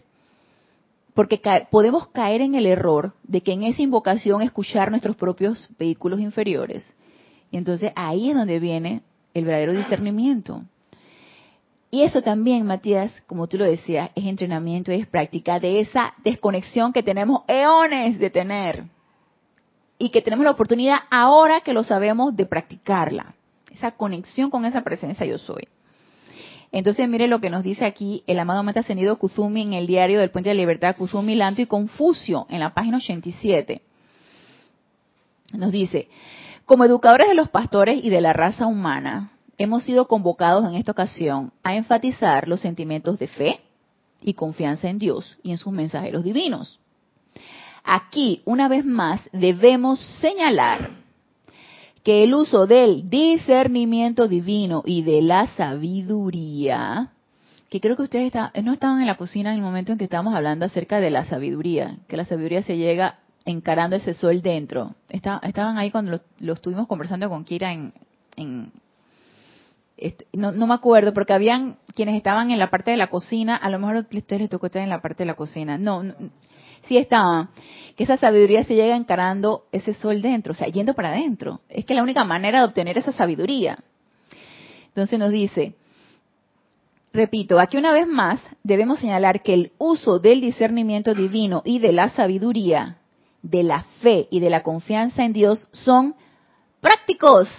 porque 1.13 1.41
podemos 1.69 2.08
caer 2.10 2.41
en 2.41 2.56
el 2.56 2.65
error 2.65 3.13
de 3.23 3.41
que 3.41 3.52
en 3.52 3.63
esa 3.63 3.82
invocación 3.82 4.41
escuchar 4.41 4.89
nuestros 4.89 5.15
propios 5.15 5.69
vehículos 5.78 6.19
inferiores. 6.19 6.86
Y 7.52 7.58
entonces 7.58 7.91
ahí 7.95 8.30
es 8.30 8.36
donde 8.36 8.60
viene 8.60 9.02
el 9.34 9.45
verdadero 9.45 9.73
discernimiento. 9.73 10.63
Y 11.91 12.04
eso 12.04 12.21
también, 12.21 12.65
Matías, 12.67 13.12
como 13.25 13.47
tú 13.47 13.58
lo 13.58 13.65
decías, 13.65 14.12
es 14.13 14.25
entrenamiento, 14.25 14.91
es 14.91 15.08
práctica 15.08 15.60
de 15.60 15.80
esa 15.80 16.13
desconexión 16.23 16.93
que 16.93 17.02
tenemos 17.04 17.41
eones 17.47 18.19
de 18.19 18.30
tener. 18.30 18.84
y 20.02 20.12
que 20.12 20.21
tenemos 20.21 20.45
la 20.45 20.52
oportunidad 20.52 20.99
ahora 21.12 21.60
que 21.60 21.73
lo 21.73 21.84
sabemos 21.84 22.34
de 22.34 22.45
practicarla. 22.45 23.34
Esa 23.69 23.91
conexión 23.91 24.49
con 24.49 24.63
esa 24.63 24.82
presencia 24.82 25.25
yo 25.25 25.38
soy. 25.38 25.67
Entonces 26.71 27.10
mire 27.10 27.28
lo 27.28 27.41
que 27.41 27.49
nos 27.49 27.63
dice 27.63 27.84
aquí 27.84 28.23
el 28.25 28.39
amado 28.39 28.63
Mata 28.63 28.80
Ascendido 28.80 29.17
Kuzumi 29.17 29.62
en 29.62 29.73
el 29.73 29.88
diario 29.88 30.19
del 30.19 30.32
Puente 30.32 30.49
de 30.49 30.56
la 30.56 30.62
Libertad, 30.62 30.95
Kuzumi, 30.95 31.36
Lanto 31.36 31.62
y 31.62 31.65
Confucio, 31.65 32.47
en 32.49 32.62
la 32.62 32.73
página 32.73 32.97
87. 32.97 33.82
Nos 35.52 35.71
dice, 35.71 36.08
como 36.65 36.86
educadores 36.86 37.28
de 37.28 37.36
los 37.36 37.49
pastores 37.49 37.99
y 38.02 38.10
de 38.10 38.21
la 38.21 38.32
raza 38.32 38.67
humana, 38.67 39.32
hemos 39.60 39.84
sido 39.84 40.08
convocados 40.08 40.65
en 40.65 40.74
esta 40.74 40.93
ocasión 40.93 41.52
a 41.62 41.76
enfatizar 41.76 42.48
los 42.48 42.62
sentimientos 42.62 43.19
de 43.19 43.28
fe 43.28 43.60
y 44.22 44.34
confianza 44.34 44.89
en 44.89 44.98
Dios 44.98 45.38
y 45.43 45.52
en 45.52 45.58
sus 45.58 45.74
mensajeros 45.74 46.24
divinos. 46.24 46.80
Aquí, 47.84 48.41
una 48.45 48.67
vez 48.67 48.86
más, 48.86 49.22
debemos 49.34 50.00
señalar 50.22 50.91
que 52.04 52.24
el 52.24 52.34
uso 52.34 52.67
del 52.67 53.10
discernimiento 53.10 54.28
divino 54.28 54.82
y 54.86 55.04
de 55.04 55.22
la 55.22 55.48
sabiduría, 55.48 57.12
que 57.69 57.82
creo 57.82 57.98
que 57.98 58.04
ustedes 58.04 58.34
no 58.63 58.74
estaban 58.74 59.02
en 59.02 59.08
la 59.08 59.17
cocina 59.17 59.52
en 59.52 59.58
el 59.58 59.63
momento 59.63 59.91
en 59.91 59.98
que 59.98 60.06
estábamos 60.06 60.34
hablando 60.34 60.65
acerca 60.65 61.02
de 61.02 61.12
la 61.12 61.26
sabiduría, 61.26 61.98
que 62.08 62.17
la 62.17 62.26
sabiduría 62.26 62.63
se 62.63 62.78
llega 62.78 63.19
encarando 63.43 63.98
ese 63.98 64.13
sol 64.13 64.41
dentro. 64.41 64.95
estaban 65.10 65.78
ahí 65.78 65.91
cuando 65.91 66.22
lo, 66.39 66.54
estuvimos 66.54 66.88
conversando 66.88 67.28
con 67.30 67.43
Kira 67.43 67.74
en... 67.74 67.91
Este, 68.38 68.88
no, 70.33 70.67
me 70.67 70.73
acuerdo, 70.73 71.13
porque 71.13 71.33
habían 71.33 71.77
quienes 71.95 72.15
estaban 72.15 72.51
en 72.51 72.59
la 72.59 72.69
parte 72.69 72.91
de 72.91 72.97
la 72.97 73.07
cocina, 73.07 73.55
a 73.55 73.69
lo 73.69 73.79
mejor 73.79 73.97
a 73.97 73.99
ustedes 73.99 74.41
les 74.41 74.49
tocó 74.49 74.67
estar 74.67 74.81
en 74.81 74.89
la 74.89 75.01
parte 75.01 75.23
de 75.23 75.27
la 75.27 75.35
cocina. 75.35 75.77
No, 75.77 76.03
no 76.03 76.13
sí 76.88 76.97
estaban, 76.97 77.49
que 77.95 78.03
esa 78.03 78.17
sabiduría 78.17 78.63
se 78.63 78.75
llega 78.75 78.95
encarando 78.95 79.65
ese 79.71 79.93
sol 79.93 80.21
dentro, 80.21 80.53
o 80.53 80.55
sea, 80.55 80.67
yendo 80.67 80.93
para 80.93 81.09
adentro. 81.09 81.62
Es 81.69 81.85
que 81.85 81.93
la 81.93 82.03
única 82.03 82.23
manera 82.23 82.59
de 82.59 82.65
obtener 82.65 82.97
esa 82.97 83.12
sabiduría. 83.12 83.77
Entonces 84.88 85.19
nos 85.19 85.31
dice, 85.31 85.75
repito, 87.13 87.59
aquí 87.59 87.77
una 87.77 87.91
vez 87.91 88.07
más 88.07 88.41
debemos 88.63 88.99
señalar 88.99 89.43
que 89.43 89.53
el 89.53 89.71
uso 89.77 90.19
del 90.19 90.41
discernimiento 90.41 91.13
divino 91.13 91.62
y 91.63 91.79
de 91.79 91.93
la 91.93 92.09
sabiduría, 92.09 92.97
de 93.41 93.63
la 93.63 93.83
fe 94.01 94.27
y 94.31 94.39
de 94.39 94.49
la 94.49 94.63
confianza 94.63 95.23
en 95.23 95.33
Dios 95.33 95.67
son 95.71 96.15
prácticos. 96.81 97.49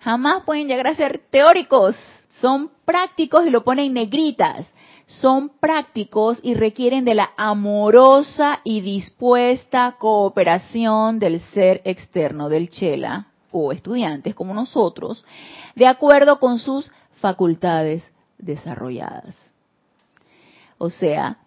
Jamás 0.00 0.42
pueden 0.44 0.68
llegar 0.68 0.86
a 0.86 0.94
ser 0.94 1.20
teóricos. 1.30 1.96
Son 2.40 2.70
prácticos 2.84 3.46
y 3.46 3.50
lo 3.50 3.64
ponen 3.64 3.92
negritas 3.92 4.66
son 5.08 5.48
prácticos 5.58 6.38
y 6.42 6.52
requieren 6.52 7.06
de 7.06 7.14
la 7.14 7.30
amorosa 7.38 8.60
y 8.62 8.82
dispuesta 8.82 9.96
cooperación 9.98 11.18
del 11.18 11.40
ser 11.54 11.80
externo 11.84 12.50
del 12.50 12.68
chela 12.68 13.28
o 13.50 13.72
estudiantes 13.72 14.34
como 14.34 14.52
nosotros, 14.52 15.24
de 15.74 15.86
acuerdo 15.86 16.38
con 16.38 16.58
sus 16.58 16.92
facultades 17.22 18.04
desarrolladas. 18.36 19.34
O 20.76 20.90
sea, 20.90 21.38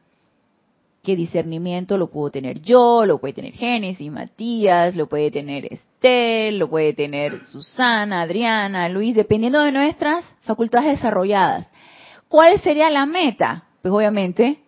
que 1.04 1.16
discernimiento 1.16 1.98
lo 1.98 2.12
puedo 2.12 2.30
tener 2.30 2.62
yo, 2.62 3.06
lo 3.06 3.18
puede 3.18 3.34
tener 3.34 3.54
Génesis, 3.54 4.12
Matías, 4.12 4.96
lo 4.96 5.08
puede 5.08 5.32
tener 5.32 5.66
Estel, 5.66 6.60
lo 6.60 6.70
puede 6.70 6.94
tener 6.94 7.46
Susana, 7.48 8.22
Adriana, 8.22 8.88
Luis, 8.88 9.16
dependiendo 9.16 9.62
de 9.62 9.72
nuestras 9.72 10.24
facultades 10.42 10.98
desarrolladas. 10.98 11.72
¿Cuál 12.28 12.60
sería 12.62 12.90
la 12.90 13.06
meta? 13.06 13.66
Pues 13.82 13.94
obviamente 13.94 14.60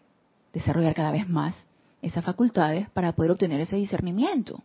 desarrollar 0.54 0.94
cada 0.96 1.12
vez 1.12 1.30
más 1.30 1.56
esas 2.02 2.26
facultades 2.26 2.90
para 2.90 3.14
poder 3.14 3.32
obtener 3.32 3.62
ese 3.62 3.76
discernimiento. 3.76 4.62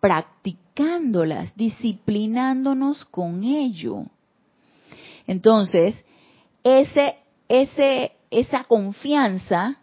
Practicándolas, 0.00 1.56
disciplinándonos 1.56 3.04
con 3.04 3.44
ello. 3.44 4.04
Entonces, 5.28 6.04
ese, 6.64 7.16
ese, 7.48 8.12
esa 8.30 8.64
confianza 8.64 9.78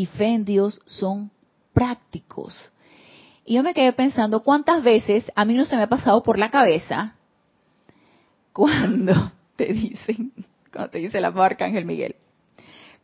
y 0.00 0.06
fe 0.06 0.28
en 0.28 0.46
Dios 0.46 0.80
son 0.86 1.30
prácticos. 1.74 2.56
Y 3.44 3.56
yo 3.56 3.62
me 3.62 3.74
quedé 3.74 3.92
pensando 3.92 4.42
cuántas 4.42 4.82
veces 4.82 5.30
a 5.36 5.44
mí 5.44 5.52
no 5.52 5.66
se 5.66 5.76
me 5.76 5.82
ha 5.82 5.88
pasado 5.88 6.22
por 6.22 6.38
la 6.38 6.48
cabeza 6.48 7.16
cuando 8.54 9.12
te 9.56 9.66
dicen, 9.74 10.32
cuando 10.72 10.90
te 10.92 11.00
dice 11.00 11.20
la 11.20 11.32
marca 11.32 11.66
Ángel 11.66 11.84
Miguel. 11.84 12.16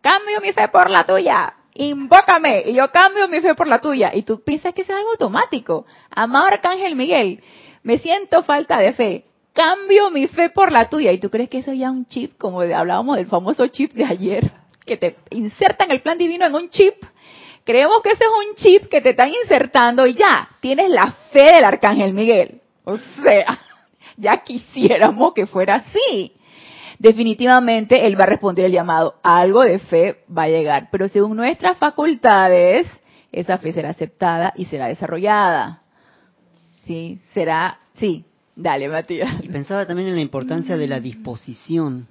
Cambio 0.00 0.40
mi 0.40 0.54
fe 0.54 0.68
por 0.68 0.88
la 0.88 1.04
tuya. 1.04 1.52
Invócame 1.74 2.62
y 2.64 2.72
yo 2.72 2.90
cambio 2.90 3.28
mi 3.28 3.42
fe 3.42 3.54
por 3.54 3.66
la 3.66 3.78
tuya. 3.82 4.14
Y 4.14 4.22
tú 4.22 4.40
piensas 4.42 4.72
que 4.72 4.80
es 4.80 4.88
algo 4.88 5.10
automático. 5.10 5.84
Amado 6.10 6.46
Arcángel 6.46 6.96
Miguel, 6.96 7.42
me 7.82 7.98
siento 7.98 8.42
falta 8.42 8.78
de 8.78 8.94
fe. 8.94 9.26
Cambio 9.52 10.10
mi 10.10 10.28
fe 10.28 10.48
por 10.48 10.72
la 10.72 10.88
tuya. 10.88 11.12
Y 11.12 11.20
tú 11.20 11.28
crees 11.28 11.50
que 11.50 11.58
eso 11.58 11.74
ya 11.74 11.88
es 11.88 11.92
un 11.92 12.06
chip, 12.06 12.38
como 12.38 12.62
hablábamos 12.62 13.16
del 13.16 13.26
famoso 13.26 13.66
chip 13.66 13.92
de 13.92 14.06
ayer, 14.06 14.50
que 14.86 14.96
te 14.96 15.16
insertan 15.30 15.90
el 15.90 16.00
plan 16.00 16.16
divino 16.16 16.46
en 16.46 16.54
un 16.54 16.70
chip. 16.70 16.94
Creemos 17.64 18.00
que 18.02 18.10
ese 18.10 18.24
es 18.24 18.48
un 18.48 18.54
chip 18.54 18.88
que 18.88 19.00
te 19.00 19.10
están 19.10 19.30
insertando 19.42 20.06
y 20.06 20.14
ya, 20.14 20.48
tienes 20.60 20.88
la 20.90 21.12
fe 21.32 21.56
del 21.56 21.64
Arcángel 21.64 22.14
Miguel. 22.14 22.60
O 22.84 22.96
sea, 22.96 23.60
ya 24.16 24.38
quisiéramos 24.38 25.34
que 25.34 25.46
fuera 25.46 25.76
así 25.76 26.32
definitivamente 26.98 28.06
Él 28.06 28.18
va 28.18 28.24
a 28.24 28.28
responder 28.28 28.66
el 28.66 28.72
llamado. 28.72 29.16
Algo 29.22 29.62
de 29.62 29.78
fe 29.78 30.24
va 30.36 30.44
a 30.44 30.48
llegar, 30.48 30.88
pero 30.90 31.08
según 31.08 31.36
nuestras 31.36 31.78
facultades, 31.78 32.86
esa 33.32 33.58
fe 33.58 33.72
será 33.72 33.90
aceptada 33.90 34.52
y 34.56 34.66
será 34.66 34.88
desarrollada. 34.88 35.82
Sí, 36.86 37.20
será, 37.34 37.80
sí, 37.94 38.24
dale 38.54 38.88
Matías. 38.88 39.44
Y 39.44 39.48
pensaba 39.48 39.86
también 39.86 40.08
en 40.08 40.14
la 40.14 40.20
importancia 40.20 40.76
de 40.76 40.86
la 40.86 41.00
disposición 41.00 42.08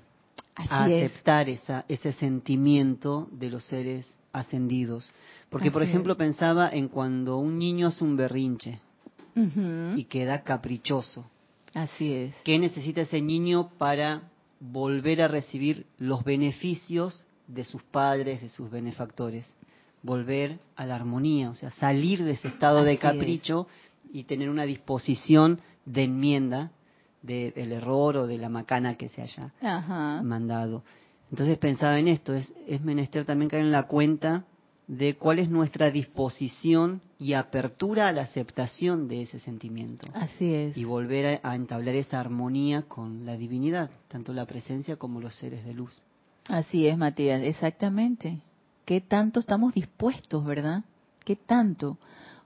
a 0.56 0.86
aceptar 0.86 1.50
esa, 1.50 1.86
ese 1.88 2.14
sentimiento 2.14 3.28
de 3.32 3.50
los 3.50 3.64
seres 3.66 4.10
ascendidos. 4.32 5.12
Porque, 5.50 5.72
por 5.72 5.84
ejemplo, 5.84 6.18
pensaba 6.18 6.70
en 6.70 6.88
cuando 6.88 7.38
un 7.38 7.58
niño 7.58 7.88
hace 7.88 8.04
un 8.04 8.18
berrinche 8.18 8.80
y 9.36 10.04
queda 10.06 10.44
caprichoso. 10.44 11.26
Así 11.74 12.14
es. 12.14 12.34
¿Qué 12.44 12.58
necesita 12.58 13.02
ese 13.02 13.22
niño 13.22 13.70
para 13.78 14.24
volver 14.60 15.22
a 15.22 15.28
recibir 15.28 15.86
los 15.98 16.24
beneficios 16.24 17.26
de 17.48 17.64
sus 17.64 17.84
padres, 17.84 18.42
de 18.42 18.50
sus 18.50 18.70
benefactores, 18.72 19.46
volver 20.02 20.60
a 20.76 20.86
la 20.86 20.96
armonía, 20.96 21.50
o 21.50 21.56
sea, 21.56 21.72
salir 21.72 22.24
de 22.24 22.32
ese 22.32 22.48
estado 22.48 22.84
de 22.84 22.98
capricho 22.98 23.68
y 24.12 24.24
tener 24.24 24.50
una 24.50 24.64
disposición 24.64 25.60
de 25.86 26.04
enmienda 26.04 26.72
del 27.26 27.72
error 27.72 28.18
o 28.18 28.28
de 28.28 28.38
la 28.38 28.50
macana 28.50 28.96
que 28.96 29.10
se 29.10 29.22
haya 29.22 30.22
mandado. 30.24 30.84
Entonces 31.32 31.58
pensaba 31.58 32.00
en 32.00 32.08
esto, 32.08 32.34
es, 32.34 32.54
es 32.68 32.82
menester 32.82 33.26
también 33.26 33.50
caer 33.50 33.64
en 33.64 33.72
la 33.72 33.84
cuenta 33.84 34.46
de 34.88 35.16
cuál 35.16 35.40
es 35.40 35.50
nuestra 35.50 35.90
disposición 35.90 37.02
y 37.18 37.34
apertura 37.34 38.08
a 38.08 38.12
la 38.12 38.24
aceptación 38.24 39.08
de 39.08 39.24
ese 39.24 39.40
sentimiento. 39.40 40.08
Así 40.14 40.54
es. 40.54 40.78
Y 40.78 40.84
volver 40.84 41.40
a, 41.44 41.56
entablar 41.56 41.96
esa 41.96 42.20
armonía 42.20 42.84
con 42.84 43.26
la 43.26 43.36
divinidad, 43.36 43.90
tanto 44.08 44.34
la 44.34 44.46
presencia 44.46 44.98
como 44.98 45.20
los 45.20 45.36
seres 45.36 45.66
de 45.66 45.74
luz. 45.74 46.04
Así 46.48 46.88
es, 46.88 46.98
Matías, 46.98 47.42
exactamente. 47.42 48.42
¿Qué 48.86 49.02
tanto 49.02 49.40
estamos 49.40 49.74
dispuestos, 49.74 50.46
verdad? 50.46 50.84
¿Qué 51.24 51.36
tanto? 51.36 51.98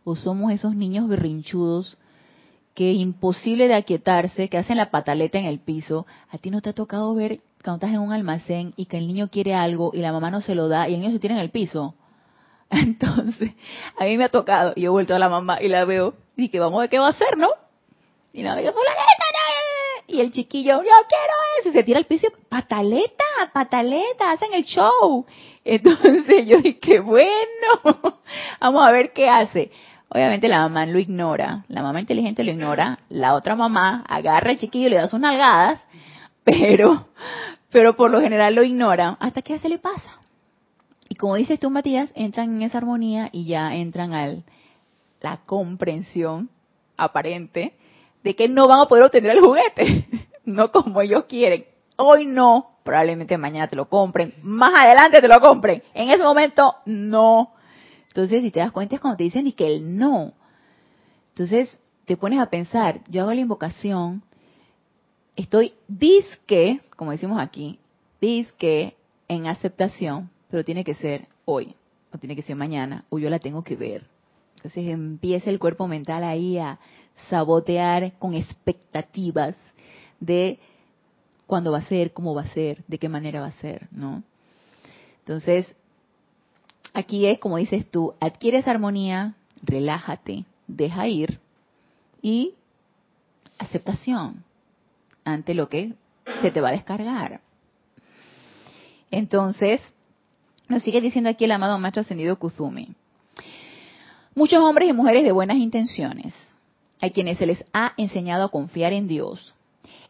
¿O 0.05 0.15
somos 0.15 0.53
esos 0.53 0.75
niños 0.75 1.09
berrinchudos 1.09 1.97
que 2.79 2.93
imposible 2.93 3.67
de 3.67 3.73
aquietarse, 3.73 4.47
que 4.47 4.57
hacen 4.57 4.77
la 4.77 4.89
pataleta 4.89 5.37
en 5.37 5.43
el 5.43 5.59
piso? 5.59 6.07
¿A 6.31 6.37
ti 6.37 6.49
no 6.49 6.61
te 6.61 6.69
ha 6.69 6.73
tocado 6.73 7.13
ver 7.13 7.41
cuando 7.61 7.75
estás 7.75 7.93
en 7.93 7.99
un 7.99 8.13
almacén 8.13 8.73
y 8.77 8.85
que 8.85 8.97
el 8.97 9.05
niño 9.05 9.27
quiere 9.29 9.53
algo 9.53 9.91
y 9.93 9.97
la 9.97 10.13
mamá 10.13 10.31
no 10.31 10.39
se 10.39 10.55
lo 10.55 10.69
da 10.69 10.87
y 10.87 10.93
el 10.93 11.01
niño 11.01 11.11
se 11.11 11.19
tira 11.19 11.35
en 11.35 11.41
el 11.41 11.49
piso? 11.49 11.95
Entonces, 12.69 13.51
a 13.97 14.05
mí 14.05 14.15
me 14.15 14.23
ha 14.23 14.29
tocado, 14.29 14.71
y 14.77 14.83
yo 14.83 14.85
he 14.85 14.89
vuelto 14.91 15.13
a 15.13 15.19
la 15.19 15.27
mamá 15.27 15.61
y 15.61 15.67
la 15.67 15.83
veo, 15.83 16.13
y 16.37 16.47
que 16.47 16.61
vamos 16.61 16.77
a 16.77 16.81
ver 16.83 16.89
qué 16.89 16.99
va 16.99 17.07
a 17.07 17.09
hacer, 17.09 17.37
¿no? 17.37 17.49
Y 18.31 18.43
la 18.43 18.55
veo, 18.55 18.73
y 20.07 20.21
el 20.21 20.31
chiquillo, 20.31 20.77
yo 20.77 20.83
quiero 20.83 21.33
eso, 21.59 21.69
y 21.69 21.73
se 21.73 21.83
tira 21.83 21.99
al 21.99 22.05
piso, 22.05 22.27
pataleta, 22.47 23.25
pataleta, 23.51 24.31
hacen 24.31 24.53
el 24.53 24.63
show. 24.63 25.25
Entonces 25.65 26.45
yo 26.47 26.61
dije, 26.61 27.01
bueno, 27.01 27.33
vamos 28.61 28.87
a 28.87 28.91
ver 28.93 29.11
qué 29.11 29.29
hace. 29.29 29.69
Obviamente 30.09 30.47
la 30.47 30.61
mamá 30.61 30.87
lo 30.87 30.97
ignora, 30.97 31.65
la 31.67 31.83
mamá 31.83 31.99
inteligente 31.99 32.43
lo 32.43 32.51
ignora, 32.51 32.99
la 33.09 33.35
otra 33.35 33.55
mamá 33.55 34.03
agarra 34.07 34.49
al 34.49 34.57
chiquillo 34.57 34.87
y 34.87 34.89
le 34.89 34.95
da 34.97 35.07
sus 35.07 35.19
nalgadas, 35.19 35.79
pero, 36.43 37.07
pero 37.69 37.95
por 37.95 38.09
lo 38.09 38.19
general 38.19 38.55
lo 38.55 38.63
ignora 38.63 39.17
hasta 39.19 39.43
que 39.43 39.59
se 39.59 39.69
le 39.69 39.77
pasa. 39.77 40.17
Y 41.09 41.15
como 41.15 41.35
dices 41.35 41.59
tú, 41.59 41.69
Matías, 41.69 42.09
entran 42.15 42.55
en 42.55 42.63
esa 42.63 42.79
armonía 42.79 43.29
y 43.31 43.45
ya 43.45 43.75
entran 43.75 44.13
a 44.13 44.35
la 45.21 45.37
comprensión 45.45 46.49
aparente 46.97 47.75
de 48.23 48.35
que 48.35 48.49
no 48.49 48.67
van 48.67 48.81
a 48.81 48.87
poder 48.87 49.05
obtener 49.05 49.31
el 49.31 49.41
juguete, 49.41 50.07
no 50.45 50.71
como 50.71 51.01
ellos 51.01 51.25
quieren. 51.25 51.65
Hoy 51.97 52.25
no, 52.25 52.77
probablemente 52.83 53.37
mañana 53.37 53.67
te 53.67 53.75
lo 53.75 53.87
compren, 53.89 54.33
más 54.41 54.73
adelante 54.81 55.21
te 55.21 55.27
lo 55.27 55.39
compren. 55.39 55.83
En 55.93 56.09
ese 56.09 56.23
momento, 56.23 56.75
no. 56.85 57.53
Entonces, 58.09 58.41
si 58.41 58.51
te 58.51 58.59
das 58.59 58.71
cuenta 58.71 58.95
es 58.95 59.01
cuando 59.01 59.17
te 59.17 59.23
dicen 59.23 59.47
y 59.47 59.53
que 59.53 59.67
el 59.67 59.97
no. 59.97 60.33
Entonces 61.29 61.79
te 62.05 62.17
pones 62.17 62.39
a 62.39 62.49
pensar, 62.49 63.01
yo 63.09 63.21
hago 63.21 63.33
la 63.33 63.41
invocación, 63.41 64.23
estoy 65.35 65.73
disque, 65.87 66.81
como 66.95 67.11
decimos 67.11 67.39
aquí, 67.39 67.79
disque 68.19 68.95
en 69.27 69.47
aceptación, 69.47 70.29
pero 70.49 70.65
tiene 70.65 70.83
que 70.83 70.95
ser 70.95 71.27
hoy, 71.45 71.75
o 72.11 72.17
tiene 72.17 72.35
que 72.35 72.41
ser 72.41 72.55
mañana, 72.55 73.05
o 73.09 73.19
yo 73.19 73.29
la 73.29 73.39
tengo 73.39 73.63
que 73.63 73.75
ver. 73.75 74.05
Entonces 74.55 74.89
empieza 74.89 75.49
el 75.49 75.59
cuerpo 75.59 75.87
mental 75.87 76.23
ahí 76.23 76.57
a 76.57 76.79
sabotear 77.29 78.13
con 78.17 78.33
expectativas 78.33 79.55
de 80.19 80.59
cuándo 81.45 81.71
va 81.71 81.79
a 81.79 81.85
ser, 81.85 82.11
cómo 82.11 82.33
va 82.33 82.41
a 82.41 82.53
ser, 82.53 82.83
de 82.87 82.97
qué 82.97 83.07
manera 83.07 83.39
va 83.39 83.47
a 83.47 83.61
ser, 83.61 83.87
¿no? 83.91 84.23
Entonces, 85.19 85.75
aquí 86.93 87.25
es 87.25 87.39
como 87.39 87.57
dices 87.57 87.89
tú, 87.89 88.13
adquieres 88.19 88.67
armonía, 88.67 89.35
relájate, 89.61 90.45
deja 90.67 91.07
ir 91.07 91.39
y 92.21 92.53
aceptación 93.57 94.43
ante 95.23 95.53
lo 95.53 95.69
que 95.69 95.93
se 96.41 96.51
te 96.51 96.61
va 96.61 96.69
a 96.69 96.73
descargar. 96.73 97.41
Entonces, 99.11 99.81
nos 100.67 100.83
sigue 100.83 101.01
diciendo 101.01 101.29
aquí 101.29 101.45
el 101.45 101.51
amado 101.51 101.79
Maestro 101.79 102.01
Ascendido 102.01 102.37
Kuzumi. 102.37 102.89
Muchos 104.35 104.59
hombres 104.59 104.89
y 104.89 104.93
mujeres 104.93 105.23
de 105.23 105.31
buenas 105.31 105.57
intenciones, 105.57 106.33
a 107.01 107.09
quienes 107.09 107.37
se 107.37 107.45
les 107.45 107.65
ha 107.73 107.93
enseñado 107.97 108.45
a 108.45 108.51
confiar 108.51 108.93
en 108.93 109.07
Dios, 109.07 109.53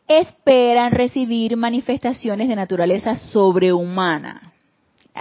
esperan 0.08 0.92
recibir 0.92 1.56
manifestaciones 1.56 2.50
de 2.50 2.56
naturaleza 2.56 3.18
sobrehumana. 3.18 4.54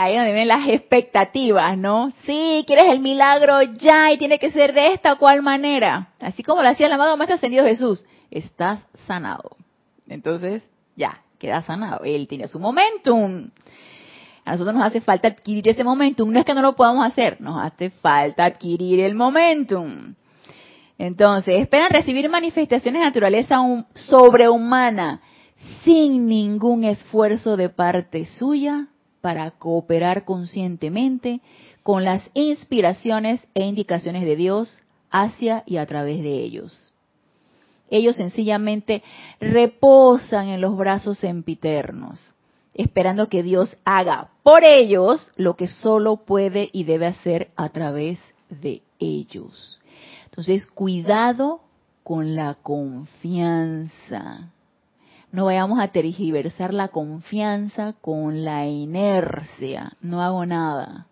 Ahí 0.01 0.15
donde 0.15 0.33
ven 0.33 0.47
las 0.47 0.69
expectativas, 0.69 1.77
¿no? 1.77 2.13
Sí, 2.25 2.63
quieres 2.69 2.85
el 2.93 3.01
milagro 3.01 3.63
ya 3.63 4.13
y 4.13 4.17
tiene 4.17 4.39
que 4.39 4.53
ser 4.53 4.73
de 4.73 4.93
esta 4.93 5.15
o 5.15 5.19
cual 5.19 5.43
manera. 5.43 6.11
Así 6.21 6.45
como 6.45 6.63
lo 6.63 6.69
hacía 6.69 6.87
el 6.87 6.93
amado 6.93 7.17
Maestro 7.17 7.35
Ascendido 7.35 7.65
Jesús. 7.65 8.05
Estás 8.31 8.79
sanado. 9.09 9.57
Entonces, 10.07 10.63
ya, 10.95 11.23
queda 11.41 11.63
sanado. 11.63 12.05
Él 12.05 12.29
tiene 12.29 12.47
su 12.47 12.61
momentum. 12.61 13.51
A 14.45 14.53
nosotros 14.53 14.77
nos 14.77 14.87
hace 14.87 15.01
falta 15.01 15.27
adquirir 15.27 15.69
ese 15.69 15.83
momentum. 15.83 16.31
No 16.31 16.39
es 16.39 16.45
que 16.45 16.55
no 16.55 16.63
lo 16.63 16.77
podamos 16.77 17.05
hacer, 17.05 17.41
nos 17.41 17.61
hace 17.61 17.91
falta 17.91 18.45
adquirir 18.45 19.01
el 19.01 19.17
momentum. 19.17 20.15
Entonces, 20.97 21.61
esperan 21.61 21.91
recibir 21.91 22.29
manifestaciones 22.29 23.01
de 23.01 23.07
naturaleza 23.07 23.59
sobrehumana 23.95 25.23
sin 25.83 26.29
ningún 26.29 26.85
esfuerzo 26.85 27.57
de 27.57 27.69
parte 27.69 28.27
suya 28.27 28.87
para 29.21 29.51
cooperar 29.53 30.25
conscientemente 30.25 31.41
con 31.83 32.05
las 32.05 32.23
inspiraciones 32.35 33.41
e 33.55 33.65
indicaciones 33.65 34.25
de 34.25 34.37
Dios 34.37 34.81
hacia 35.11 35.63
y 35.67 35.79
a 35.79 35.87
través 35.87 36.23
de 36.23 36.43
ellos. 36.43 36.93
Ellos 37.91 38.17
sencillamente 38.17 39.03
reposan 39.41 40.49
en 40.49 40.61
los 40.61 40.77
brazos 40.77 41.19
sempiternos, 41.19 42.35
esperando 42.75 43.29
que 43.29 43.43
Dios 43.43 43.77
haga 43.85 44.31
por 44.43 44.65
ellos 44.65 45.33
lo 45.37 45.57
que 45.57 45.69
solo 45.69 46.17
puede 46.17 46.69
y 46.73 46.85
debe 46.85 47.07
hacer 47.07 47.51
a 47.57 47.71
través 47.71 48.19
de 48.51 48.83
ellos. 48.99 49.81
Entonces, 50.27 50.67
cuidado 50.67 51.63
con 52.05 52.37
la 52.37 52.55
confianza. 52.55 54.51
No 55.31 55.45
vayamos 55.45 55.79
a 55.79 55.89
tergiversar 55.89 56.73
la 56.73 56.89
confianza 56.89 57.93
con 58.01 58.45
la 58.45 58.67
inercia. 58.67 59.93
No 60.01 60.23
hago 60.23 60.47
nada. 60.47 61.07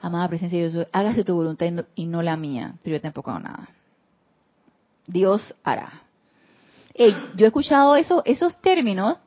Amada 0.00 0.28
presencia 0.28 0.58
de 0.58 0.70
Dios, 0.70 0.88
hágase 0.92 1.24
tu 1.24 1.34
voluntad 1.34 1.66
y 1.94 2.06
no, 2.06 2.22
la 2.22 2.36
mía, 2.36 2.74
pero 2.82 2.96
yo 2.96 3.00
tampoco 3.00 3.30
hago 3.30 3.40
nada. 3.40 3.68
Dios 5.06 5.54
hará. 5.62 6.02
yo 6.96 7.44
he 7.44 7.46
escuchado 7.46 7.96
eso, 7.96 8.22
esos 8.24 8.60
términos. 8.60 9.18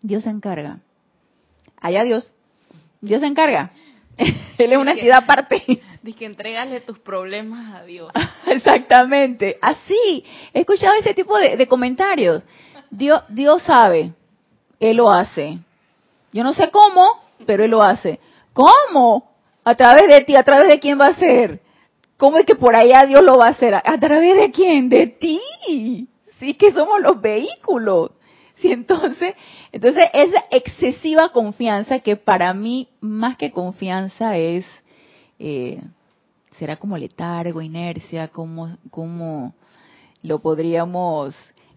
Dios 0.00 0.24
se 0.24 0.30
encarga. 0.30 0.80
Allá 1.80 2.04
Dios. 2.04 2.32
Dios 3.00 3.20
se 3.20 3.26
encarga. 3.26 3.72
Él 4.58 4.72
es 4.72 4.78
una 4.78 4.92
entidad 4.92 5.18
aparte. 5.18 5.62
Dice 6.02 6.18
que 6.18 6.26
entregale 6.26 6.80
tus 6.80 6.98
problemas 6.98 7.74
a 7.74 7.84
Dios. 7.84 8.10
Exactamente. 8.46 9.58
Así. 9.60 10.24
He 10.52 10.60
escuchado 10.60 10.94
ese 10.98 11.14
tipo 11.14 11.36
de, 11.38 11.66
comentarios. 11.66 12.42
Dios, 12.90 13.22
Dios 13.28 13.62
sabe. 13.62 14.12
Él 14.80 14.98
lo 14.98 15.10
hace. 15.10 15.58
Yo 16.32 16.44
no 16.44 16.52
sé 16.54 16.70
cómo, 16.70 17.04
pero 17.46 17.64
Él 17.64 17.70
lo 17.70 17.82
hace. 17.82 18.20
¿Cómo? 18.52 19.30
A 19.64 19.74
través 19.74 20.08
de 20.08 20.20
ti, 20.22 20.36
a 20.36 20.42
través 20.42 20.68
de 20.68 20.78
quién 20.78 21.00
va 21.00 21.08
a 21.08 21.14
ser. 21.14 21.60
¿Cómo 22.16 22.38
es 22.38 22.46
que 22.46 22.54
por 22.54 22.74
allá 22.74 23.04
Dios 23.06 23.22
lo 23.22 23.38
va 23.38 23.46
a 23.46 23.50
hacer? 23.50 23.74
¿A 23.74 24.00
través 24.00 24.36
de 24.36 24.50
quién? 24.50 24.88
De 24.88 25.06
ti. 25.06 26.08
Sí, 26.38 26.54
que 26.54 26.72
somos 26.72 27.00
los 27.00 27.20
vehículos. 27.20 28.10
Sí, 28.56 28.72
entonces, 28.72 29.34
entonces 29.70 30.04
esa 30.12 30.44
excesiva 30.50 31.30
confianza 31.30 32.00
que 32.00 32.16
para 32.16 32.52
mí 32.54 32.88
más 33.00 33.36
que 33.36 33.52
confianza 33.52 34.36
es 34.36 34.66
eh, 35.38 35.80
será 36.58 36.76
como 36.76 36.98
letargo, 36.98 37.62
inercia, 37.62 38.28
como 38.28 38.76
cómo 38.90 39.54
lo 40.22 40.40
podríamos 40.40 41.36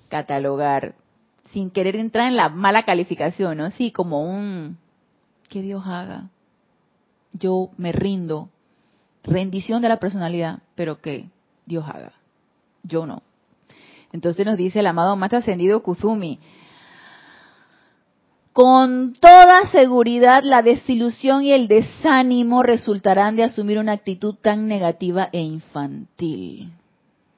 catalogar 0.10 0.96
sin 1.52 1.70
querer 1.70 1.96
entrar 1.96 2.28
en 2.28 2.36
la 2.36 2.50
mala 2.50 2.84
calificación, 2.84 3.58
¿no? 3.58 3.72
Sí, 3.72 3.92
como 3.92 4.24
un 4.24 4.78
que 5.50 5.62
Dios 5.62 5.84
haga. 5.86 6.30
Yo 7.34 7.70
me 7.78 7.92
rindo, 7.92 8.50
rendición 9.24 9.82
de 9.82 9.90
la 9.90 10.00
personalidad, 10.00 10.60
pero 10.76 11.02
que 11.02 11.30
Dios 11.66 11.86
haga. 11.88 12.14
Yo 12.84 13.06
no. 13.06 13.22
Entonces 14.12 14.46
nos 14.46 14.58
dice 14.58 14.80
el 14.80 14.88
amado 14.88 15.16
más 15.16 15.34
ascendido 15.34 15.84
Kuzumi, 15.84 16.40
con 18.54 19.14
toda 19.14 19.68
seguridad 19.72 20.44
la 20.44 20.62
desilusión 20.62 21.44
y 21.44 21.54
el 21.54 21.70
desánimo 21.70 22.64
resultarán 22.64 23.38
de 23.38 23.44
asumir 23.46 23.78
una 23.80 23.94
actitud 23.94 24.36
tan 24.36 24.68
negativa 24.68 25.30
e 25.32 25.40
infantil. 25.40 26.74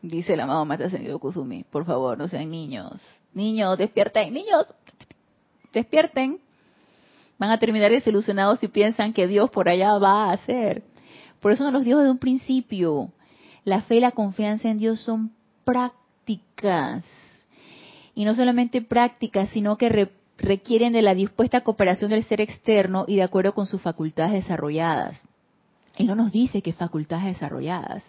Dice 0.01 0.34
el 0.34 0.39
amado 0.39 0.66
Maestro 0.66 0.88
Ascendido 0.88 1.20
Kuzumi, 1.20 1.64
por 1.64 1.86
favor, 1.86 2.18
no 2.18 2.28
sean 2.28 2.49
niños. 2.49 2.99
Niños, 3.34 3.77
despierten, 3.77 4.34
niños, 4.34 4.67
despierten. 5.73 6.39
Van 7.38 7.49
a 7.49 7.59
terminar 7.59 7.91
desilusionados 7.91 8.59
si 8.59 8.67
piensan 8.67 9.13
que 9.13 9.27
Dios 9.27 9.49
por 9.49 9.69
allá 9.69 9.97
va 9.97 10.25
a 10.25 10.34
hacer. 10.34 10.84
Por 11.39 11.51
eso 11.51 11.63
nos 11.63 11.73
los 11.73 11.84
dijo 11.84 11.99
desde 11.99 12.11
un 12.11 12.19
principio. 12.19 13.11
La 13.65 13.81
fe 13.81 13.95
y 13.95 13.99
la 13.99 14.11
confianza 14.11 14.69
en 14.69 14.77
Dios 14.77 14.99
son 14.99 15.31
prácticas. 15.65 17.03
Y 18.15 18.25
no 18.25 18.36
solamente 18.36 18.81
prácticas, 18.81 19.49
sino 19.49 19.77
que 19.77 20.09
requieren 20.38 20.93
de 20.93 21.01
la 21.01 21.15
dispuesta 21.15 21.61
cooperación 21.61 22.11
del 22.11 22.23
ser 22.23 22.41
externo 22.41 23.05
y 23.07 23.15
de 23.15 23.23
acuerdo 23.23 23.53
con 23.53 23.65
sus 23.65 23.81
facultades 23.81 24.34
desarrolladas. 24.34 25.21
Él 25.97 26.07
no 26.07 26.15
nos 26.15 26.31
dice 26.31 26.61
qué 26.61 26.73
facultades 26.73 27.25
desarrolladas, 27.25 28.03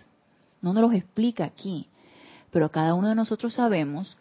no 0.63 0.73
nos 0.73 0.83
los 0.83 0.95
explica 0.95 1.45
aquí, 1.45 1.89
pero 2.51 2.71
cada 2.71 2.95
uno 2.95 3.09
de 3.09 3.15
nosotros 3.15 3.53
sabemos 3.53 4.17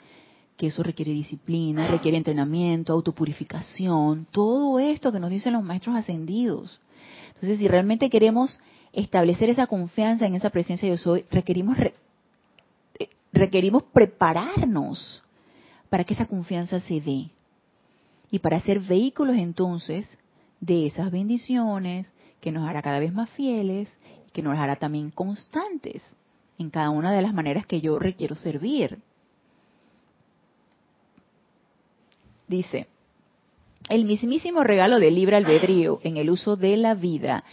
que 0.58 0.68
eso 0.68 0.84
requiere 0.84 1.12
disciplina, 1.12 1.88
requiere 1.88 2.18
entrenamiento, 2.18 2.94
autopurificación, 2.94 4.28
todo 4.32 4.80
esto 4.80 5.12
que 5.12 5.20
nos 5.20 5.30
dicen 5.30 5.54
los 5.54 5.64
maestros 5.64 5.96
ascendidos. 5.96 6.80
Entonces, 7.34 7.58
si 7.58 7.68
realmente 7.68 8.10
queremos 8.10 8.60
establecer 8.94 9.50
esa 9.50 9.68
confianza 9.68 10.26
en 10.26 10.36
esa 10.36 10.50
presencia 10.52 10.88
yo 10.88 10.98
soy, 10.98 11.26
requerimos, 11.32 11.78
eh, 11.80 13.10
requerimos 13.32 13.84
prepararnos 13.92 15.24
para 15.90 16.04
que 16.04 16.14
esa 16.14 16.28
confianza 16.28 16.80
se 16.80 17.02
dé 17.02 17.30
y 18.32 18.40
para 18.40 18.62
ser 18.62 18.80
vehículos 18.80 19.36
entonces 19.36 20.08
de 20.60 20.88
esas 20.88 21.12
bendiciones 21.12 22.08
que 22.40 22.52
nos 22.52 22.68
hará 22.68 22.82
cada 22.82 23.00
vez 23.00 23.14
más 23.14 23.30
fieles, 23.32 23.90
que 24.32 24.42
nos 24.42 24.58
hará 24.58 24.76
también 24.76 25.12
constantes 25.12 26.04
en 26.58 26.70
cada 26.70 26.90
una 26.90 27.12
de 27.12 27.22
las 27.22 27.34
maneras 27.34 27.66
que 27.66 27.82
yo 27.82 28.00
requiero 28.00 28.36
servir. 28.36 29.00
Dice, 32.48 32.88
el 33.90 34.06
mismísimo 34.06 34.64
regalo 34.64 35.00
del 35.00 35.16
libre 35.16 35.36
albedrío 35.36 36.00
en 36.04 36.18
el 36.18 36.30
uso 36.30 36.56
de 36.56 36.78
la 36.78 36.94
vida 36.94 37.44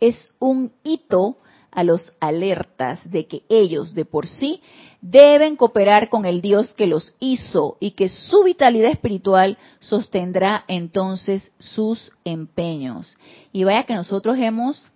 es 0.00 0.30
un 0.38 0.72
hito 0.82 1.36
a 1.70 1.84
los 1.84 2.12
alertas 2.20 2.98
de 3.10 3.26
que 3.26 3.42
ellos 3.48 3.94
de 3.94 4.04
por 4.04 4.26
sí 4.26 4.60
deben 5.00 5.56
cooperar 5.56 6.08
con 6.08 6.26
el 6.26 6.40
Dios 6.40 6.74
que 6.74 6.86
los 6.86 7.14
hizo 7.20 7.76
y 7.80 7.92
que 7.92 8.08
su 8.08 8.42
vitalidad 8.44 8.90
espiritual 8.90 9.56
sostendrá 9.78 10.64
entonces 10.68 11.52
sus 11.58 12.12
empeños. 12.24 13.16
Y 13.52 13.64
vaya 13.64 13.84
que 13.84 13.94
nosotros 13.94 14.36
hemos 14.38 14.90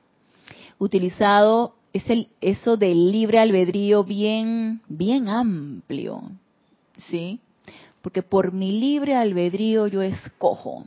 utilizado 0.78 1.74
ese, 1.92 2.28
eso 2.40 2.76
del 2.76 3.12
libre 3.12 3.38
albedrío 3.38 4.04
bien, 4.04 4.82
bien 4.88 5.28
amplio, 5.28 6.22
¿sí? 7.08 7.40
Porque 8.04 8.22
por 8.22 8.52
mi 8.52 8.70
libre 8.70 9.16
albedrío 9.16 9.86
yo 9.86 10.02
escojo, 10.02 10.84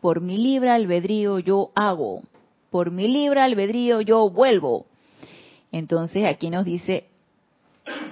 por 0.00 0.22
mi 0.22 0.38
libre 0.38 0.70
albedrío 0.70 1.40
yo 1.40 1.72
hago, 1.74 2.22
por 2.70 2.90
mi 2.90 3.06
libre 3.06 3.42
albedrío 3.42 4.00
yo 4.00 4.30
vuelvo. 4.30 4.86
Entonces 5.72 6.24
aquí 6.24 6.48
nos 6.48 6.64
dice, 6.64 7.04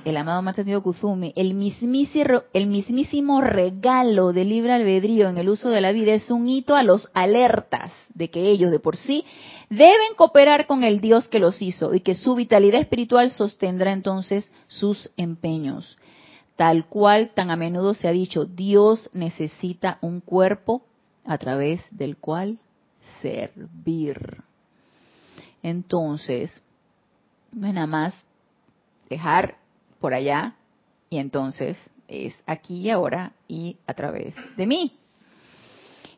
el 0.05 0.19
amado 0.19 0.43
Maestro 0.43 0.83
Kuzumi, 0.83 1.33
el 1.35 1.55
mismísimo, 1.55 2.43
el 2.53 2.67
mismísimo 2.67 3.41
regalo 3.41 4.35
del 4.35 4.51
libre 4.51 4.75
albedrío 4.75 5.31
en 5.31 5.39
el 5.39 5.49
uso 5.49 5.71
de 5.71 5.81
la 5.81 5.93
vida 5.93 6.13
es 6.13 6.31
un 6.31 6.47
hito 6.47 6.77
a 6.77 6.83
los 6.83 7.09
alertas 7.15 7.91
de 8.13 8.29
que 8.29 8.51
ellos 8.51 8.71
de 8.71 8.81
por 8.81 8.99
sí 8.99 9.25
deben 9.71 10.15
cooperar 10.15 10.67
con 10.67 10.85
el 10.85 11.01
Dios 11.01 11.27
que 11.29 11.39
los 11.39 11.63
hizo 11.63 11.95
y 11.95 12.01
que 12.01 12.15
su 12.15 12.35
vitalidad 12.35 12.83
espiritual 12.83 13.31
sostendrá 13.31 13.93
entonces 13.93 14.53
sus 14.67 15.11
empeños. 15.17 15.97
Tal 16.57 16.87
cual 16.87 17.31
tan 17.35 17.51
a 17.51 17.57
menudo 17.57 17.95
se 17.95 18.09
ha 18.09 18.13
dicho, 18.13 18.47
Dios 18.47 19.11
necesita 19.13 19.99
un 20.01 20.21
cuerpo 20.21 20.83
a 21.25 21.37
través 21.39 21.83
del 21.91 22.17
cual 22.17 22.59
servir. 23.21 24.43
Entonces, 25.63 26.63
no 27.53 27.67
es 27.67 27.75
nada 27.75 27.87
más 27.87 28.15
dejar 29.11 29.57
por 30.01 30.15
allá 30.15 30.55
y 31.11 31.19
entonces 31.19 31.77
es 32.09 32.35
aquí 32.47 32.83
y 32.83 32.91
ahora 32.91 33.33
y 33.49 33.77
a 33.87 33.95
través 33.95 34.35
de 34.57 34.67
mí. 34.67 34.93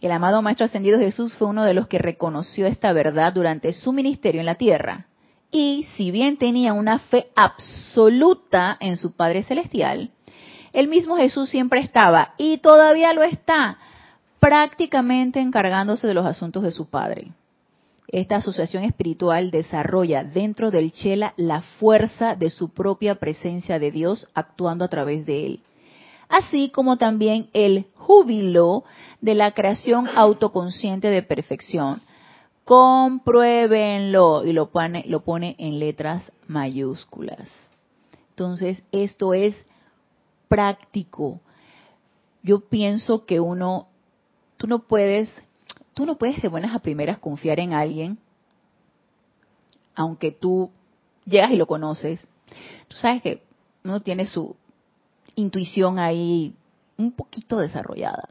El 0.01 0.13
amado 0.13 0.43
Maestro 0.43 0.67
Ascendido 0.67 0.99
Jesús 0.99 1.35
fue 1.35 1.49
uno 1.49 1.65
de 1.65 1.75
los 1.75 1.89
que 1.89 1.99
reconoció 1.99 2.67
esta 2.67 2.93
verdad 2.93 3.33
durante 3.33 3.73
su 3.73 3.93
ministerio 3.93 4.41
en 4.41 4.47
la 4.47 4.55
tierra. 4.55 5.07
Y 5.51 5.87
si 5.97 6.11
bien 6.11 6.37
tenía 6.37 6.73
una 6.73 6.99
fe 6.99 7.29
absoluta 7.35 8.77
en 8.81 8.97
su 8.97 9.13
Padre 9.13 9.43
Celestial, 9.43 10.13
el 10.79 10.87
mismo 10.87 11.17
Jesús 11.17 11.51
siempre 11.51 11.81
estaba, 11.81 12.35
y 12.39 12.59
todavía 12.59 13.13
lo 13.13 13.25
está, 13.25 13.79
prácticamente 14.39 15.41
encargándose 15.41 16.07
de 16.07 16.15
los 16.15 16.25
asuntos 16.25 16.63
de 16.63 16.71
su 16.71 16.89
Padre. 16.89 17.33
Esta 18.07 18.37
asociación 18.37 18.85
espiritual 18.85 19.51
desarrolla 19.51 20.23
dentro 20.23 20.71
del 20.71 20.93
Chela 20.93 21.35
la 21.37 21.63
fuerza 21.63 22.37
de 22.37 22.51
su 22.51 22.69
propia 22.69 23.17
presencia 23.17 23.81
de 23.81 23.91
Dios 23.91 24.29
actuando 24.35 24.85
a 24.85 24.89
través 24.89 25.27
de 25.27 25.47
él, 25.47 25.61
así 26.29 26.71
como 26.71 26.97
también 26.97 27.51
el 27.55 27.87
júbilo 27.97 28.85
de 29.21 29.35
la 29.35 29.51
creación 29.51 30.09
autoconsciente 30.15 31.09
de 31.09 31.25
perfección. 31.25 32.03
Compruébenlo 32.65 34.45
y 34.47 34.53
lo 34.53 34.71
pone, 34.71 35.05
lo 35.09 35.25
pone 35.25 35.57
en 35.59 35.81
letras 35.81 36.23
mayúsculas. 36.47 37.49
Entonces, 38.31 38.81
esto 38.93 39.35
es 39.35 39.57
práctico. 40.49 41.41
Yo 42.43 42.61
pienso 42.61 43.27
que 43.27 43.41
uno, 43.41 43.89
tú 44.57 44.67
no 44.67 44.81
puedes 44.81 45.31
tú 45.99 46.07
no 46.07 46.17
puedes 46.17 46.41
de 46.41 46.47
buenas 46.47 46.73
a 46.77 46.79
primeras 46.79 47.19
confiar 47.19 47.59
en 47.59 47.73
alguien, 47.73 48.19
aunque 49.97 50.31
tú 50.31 50.71
llegas 51.25 51.51
y 51.51 51.57
lo 51.57 51.67
conoces. 51.67 52.21
Tú 52.87 52.97
sabes 52.97 53.21
que 53.21 53.43
uno 53.83 53.99
tiene 53.99 54.25
su 54.25 54.55
intuición 55.35 55.99
ahí 55.99 56.55
un 56.97 57.11
poquito 57.11 57.59
desarrollada. 57.59 58.29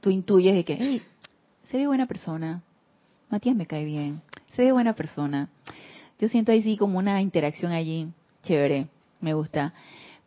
Tú 0.00 0.08
intuyes 0.08 0.54
de 0.54 0.64
que, 0.64 0.78
hey, 0.80 1.02
se 1.70 1.76
ve 1.76 1.86
buena 1.88 2.06
persona, 2.06 2.62
Matías 3.28 3.54
me 3.54 3.66
cae 3.66 3.84
bien, 3.84 4.22
se 4.54 4.64
ve 4.64 4.72
buena 4.72 4.94
persona. 4.94 5.50
Yo 6.18 6.28
siento 6.28 6.52
ahí 6.52 6.62
sí 6.62 6.78
como 6.78 6.96
una 6.96 7.20
interacción 7.20 7.72
allí, 7.72 8.08
chévere, 8.44 8.88
me 9.20 9.34
gusta. 9.34 9.74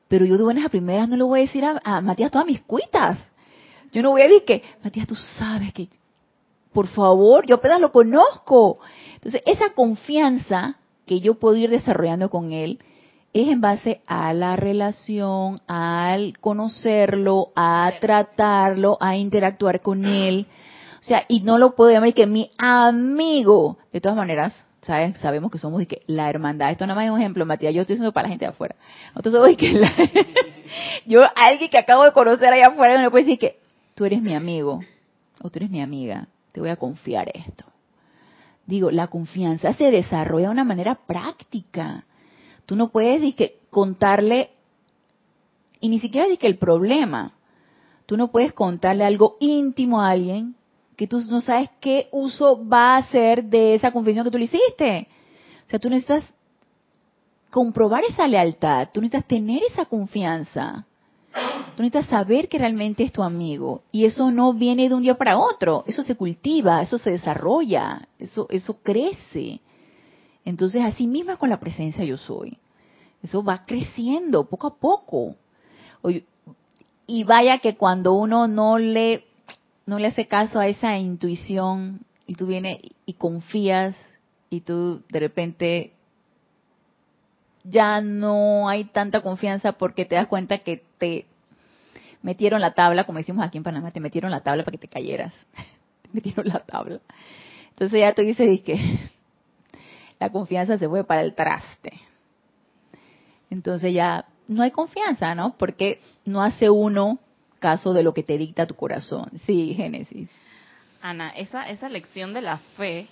Pero 0.10 0.26
yo 0.26 0.38
de 0.38 0.44
buenas 0.44 0.66
a 0.66 0.70
primeras 0.70 1.08
no 1.08 1.16
le 1.16 1.24
voy 1.24 1.40
a 1.40 1.44
decir 1.44 1.64
a, 1.64 1.80
a 1.84 2.02
Matías 2.02 2.32
todas 2.32 2.48
mis 2.48 2.62
cuitas. 2.62 3.18
Yo 3.94 4.02
no 4.02 4.10
voy 4.10 4.22
a 4.22 4.26
decir 4.26 4.44
que, 4.44 4.64
Matías, 4.84 5.08
tú 5.08 5.16
sabes 5.16 5.72
que 5.74 5.88
por 6.74 6.88
favor, 6.88 7.46
yo 7.48 7.56
apenas 7.56 7.82
lo 7.82 7.92
conozco. 7.92 8.80
Entonces, 9.16 9.42
esa 9.46 9.74
confianza 9.74 10.78
que 11.06 11.20
yo 11.20 11.36
puedo 11.36 11.56
ir 11.56 11.70
desarrollando 11.70 12.30
con 12.30 12.52
él 12.52 12.80
es 13.34 13.48
en 13.48 13.62
base 13.62 14.02
a 14.08 14.34
la 14.34 14.56
relación, 14.56 15.62
al 15.68 16.38
conocerlo, 16.40 17.52
a 17.56 17.92
tratarlo, 18.00 18.98
a 19.00 19.18
interactuar 19.18 19.82
con 19.82 20.06
él. 20.06 20.48
O 21.00 21.04
sea, 21.04 21.26
y 21.28 21.42
no 21.42 21.58
lo 21.58 21.76
puedo 21.76 21.92
llamar 21.92 22.14
que 22.14 22.28
mi 22.28 22.52
amigo. 22.58 23.78
De 23.92 24.02
todas 24.02 24.18
maneras, 24.18 24.54
¿sabes? 24.82 25.18
sabemos 25.18 25.52
que 25.52 25.58
somos 25.58 25.86
que 25.88 26.04
la 26.08 26.30
hermandad. 26.30 26.72
Esto 26.72 26.86
nada 26.86 26.96
más 26.96 27.06
es 27.06 27.12
un 27.12 27.20
ejemplo, 27.20 27.46
Matías. 27.46 27.74
Yo 27.74 27.82
estoy 27.82 27.96
diciendo 27.96 28.12
para 28.12 28.28
la 28.28 28.30
gente 28.30 28.46
de 28.46 28.50
afuera. 28.50 28.76
Entonces, 29.16 29.58
que 29.58 29.74
la... 29.74 29.94
yo, 31.06 31.24
alguien 31.36 31.70
que 31.70 31.78
acabo 31.78 32.04
de 32.04 32.12
conocer 32.12 32.54
allá 32.54 32.68
afuera, 32.68 32.96
no 32.96 33.04
le 33.04 33.12
puedo 33.12 33.26
decir 33.26 33.40
que 33.40 33.60
tú 33.96 34.06
eres 34.06 34.22
mi 34.22 34.34
amigo 34.34 34.82
o 35.42 35.50
tú 35.50 35.60
eres 35.60 35.70
mi 35.70 35.82
amiga 35.82 36.28
te 36.52 36.60
voy 36.60 36.70
a 36.70 36.76
confiar 36.76 37.32
esto. 37.34 37.66
Digo, 38.66 38.92
la 38.92 39.08
confianza 39.08 39.74
se 39.74 39.92
desarrolla 39.92 40.48
de 40.48 40.54
una 40.54 40.64
manera 40.64 40.96
práctica. 40.96 42.06
Tú 42.66 42.76
no 42.76 42.90
puedes 42.90 43.36
que, 43.36 43.60
contarle, 43.70 44.52
y 45.80 45.90
ni 45.90 46.00
siquiera 46.00 46.28
que 46.38 46.48
el 46.48 46.58
problema, 46.58 47.34
tú 48.06 48.18
no 48.18 48.30
puedes 48.30 48.54
contarle 48.54 49.04
algo 49.04 49.38
íntimo 49.40 50.02
a 50.02 50.10
alguien 50.10 50.56
que 51.00 51.08
tú 51.08 51.22
no 51.30 51.40
sabes 51.40 51.70
qué 51.80 52.10
uso 52.12 52.68
va 52.68 52.96
a 52.96 52.98
hacer 52.98 53.46
de 53.46 53.74
esa 53.74 53.90
confesión 53.90 54.26
que 54.26 54.32
tú 54.32 54.38
le 54.38 54.44
hiciste. 54.44 55.08
O 55.66 55.70
sea, 55.70 55.80
tú 55.80 55.90
necesitas 55.90 56.26
comprobar 57.50 58.04
esa 58.04 58.28
lealtad, 58.28 58.90
tú 58.94 59.00
necesitas 59.00 59.26
tener 59.26 59.64
esa 59.64 59.86
confianza. 59.86 60.86
Tú 61.78 61.84
necesitas 61.84 62.08
saber 62.08 62.50
que 62.50 62.58
realmente 62.58 63.04
es 63.04 63.14
tu 63.14 63.24
amigo. 63.24 63.84
Y 63.94 64.04
eso 64.04 64.30
no 64.30 64.52
viene 64.52 64.90
de 64.90 64.96
un 64.96 65.04
día 65.04 65.18
para 65.18 65.40
otro. 65.40 65.86
Eso 65.88 66.04
se 66.04 66.18
cultiva, 66.18 66.82
eso 66.82 66.98
se 66.98 67.12
desarrolla, 67.12 68.10
eso, 68.20 68.48
eso 68.50 68.80
crece. 68.84 69.62
Entonces, 70.44 70.84
así 70.84 71.08
misma 71.08 71.38
con 71.38 71.50
la 71.50 71.62
presencia 71.62 72.04
yo 72.04 72.18
soy. 72.18 72.58
Eso 73.24 73.42
va 73.42 73.66
creciendo 73.66 74.50
poco 74.50 74.68
a 74.68 74.76
poco. 74.76 75.38
Y 77.08 77.24
vaya 77.24 77.60
que 77.60 77.78
cuando 77.78 78.16
uno 78.16 78.50
no 78.50 78.78
le, 78.78 79.29
no 79.90 79.98
le 79.98 80.06
hace 80.06 80.28
caso 80.28 80.60
a 80.60 80.68
esa 80.68 81.00
intuición 81.00 82.02
y 82.28 82.36
tú 82.36 82.46
vienes 82.46 82.78
y 83.08 83.14
confías 83.14 83.96
y 84.52 84.62
tú 84.62 85.02
de 85.10 85.20
repente 85.20 85.94
ya 87.64 88.00
no 88.00 88.70
hay 88.70 88.84
tanta 88.84 89.22
confianza 89.22 89.72
porque 89.72 90.06
te 90.06 90.14
das 90.14 90.28
cuenta 90.28 90.60
que 90.60 90.84
te 91.00 91.26
metieron 92.22 92.62
la 92.62 92.76
tabla, 92.76 93.06
como 93.06 93.18
decimos 93.18 93.44
aquí 93.44 93.58
en 93.58 93.64
Panamá, 93.64 93.90
te 93.90 94.00
metieron 94.00 94.30
la 94.30 94.42
tabla 94.42 94.64
para 94.64 94.78
que 94.78 94.88
te 94.88 94.88
cayeras. 94.88 95.34
te 96.04 96.10
metieron 96.14 96.48
la 96.48 96.60
tabla. 96.60 97.00
Entonces 97.72 98.00
ya 98.00 98.14
tú 98.14 98.22
dices 98.22 98.62
que 98.62 98.78
la 100.20 100.30
confianza 100.30 100.78
se 100.78 100.88
fue 100.88 101.04
para 101.04 101.24
el 101.24 101.34
traste. 101.34 101.94
Entonces 103.50 103.92
ya 103.92 104.26
no 104.48 104.62
hay 104.62 104.70
confianza, 104.70 105.34
¿no? 105.34 105.56
Porque 105.58 106.00
no 106.26 106.44
hace 106.44 106.70
uno 106.70 107.18
caso 107.60 107.94
de 107.94 108.04
lo 108.04 108.14
que 108.14 108.24
te 108.24 108.38
dicta 108.38 108.66
tu 108.66 108.76
corazón. 108.76 109.30
Sí, 109.46 109.74
Génesis. 109.76 110.30
Ana, 111.02 111.30
esa, 111.30 111.70
esa 111.70 111.88
lección 111.90 112.34
de 112.34 112.42
la 112.42 112.58
fe, 112.78 113.08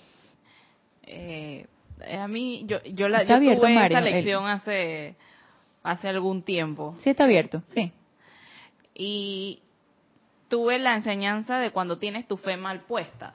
eh, 1.04 1.66
a 2.18 2.28
mí, 2.28 2.64
yo, 2.66 2.82
yo, 2.84 3.08
la, 3.08 3.22
yo 3.22 3.38
tuve 3.38 3.86
esa 3.86 4.00
lección 4.00 4.46
hace, 4.46 5.14
hace 5.82 6.08
algún 6.08 6.42
tiempo. 6.42 6.96
Sí, 7.02 7.10
está 7.10 7.24
abierto, 7.24 7.62
sí 7.74 7.92
y 8.98 9.60
tuve 10.48 10.78
la 10.78 10.96
enseñanza 10.96 11.58
de 11.58 11.70
cuando 11.70 11.98
tienes 11.98 12.26
tu 12.26 12.36
fe 12.36 12.58
mal 12.58 12.80
puesta. 12.80 13.34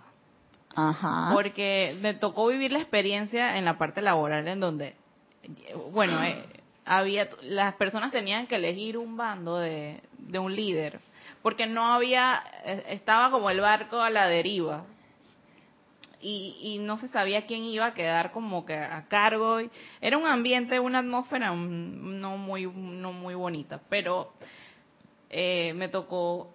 Ajá. 0.76 1.32
Porque 1.34 1.98
me 2.02 2.14
tocó 2.14 2.48
vivir 2.48 2.72
la 2.72 2.80
experiencia 2.80 3.58
en 3.58 3.66
la 3.66 3.78
parte 3.78 4.02
laboral 4.02 4.48
en 4.48 4.60
donde, 4.60 4.96
bueno, 5.92 6.22
eh, 6.24 6.44
había 6.86 7.30
las 7.42 7.76
personas 7.76 8.12
tenían 8.12 8.48
que 8.48 8.56
elegir 8.56 8.98
un 8.98 9.16
bando 9.16 9.58
de, 9.58 10.02
de 10.18 10.40
un 10.40 10.56
líder 10.56 11.00
porque 11.44 11.68
no 11.68 11.94
había 11.94 12.42
eh, 12.66 12.86
estaba 12.88 13.30
como 13.30 13.52
el 13.52 13.60
barco 13.60 14.02
a 14.02 14.10
la 14.10 14.28
deriva. 14.28 14.86
Y, 16.22 16.56
y, 16.62 16.78
no 16.78 16.98
se 16.98 17.10
sabía 17.10 17.46
quién 17.46 17.66
iba 17.66 17.88
a 17.88 17.94
quedar 17.94 18.32
como 18.32 18.66
que 18.66 18.74
a 18.74 19.06
cargo. 19.10 19.60
Era 20.00 20.18
un 20.18 20.26
ambiente 20.26 20.80
una 20.80 21.00
atmósfera 21.00 21.54
no 21.54 22.38
muy 22.38 22.66
no 22.66 23.12
muy 23.12 23.36
bonita. 23.36 23.82
Pero 23.90 24.32
eh, 25.30 25.74
me 25.76 25.90
tocó, 25.90 26.54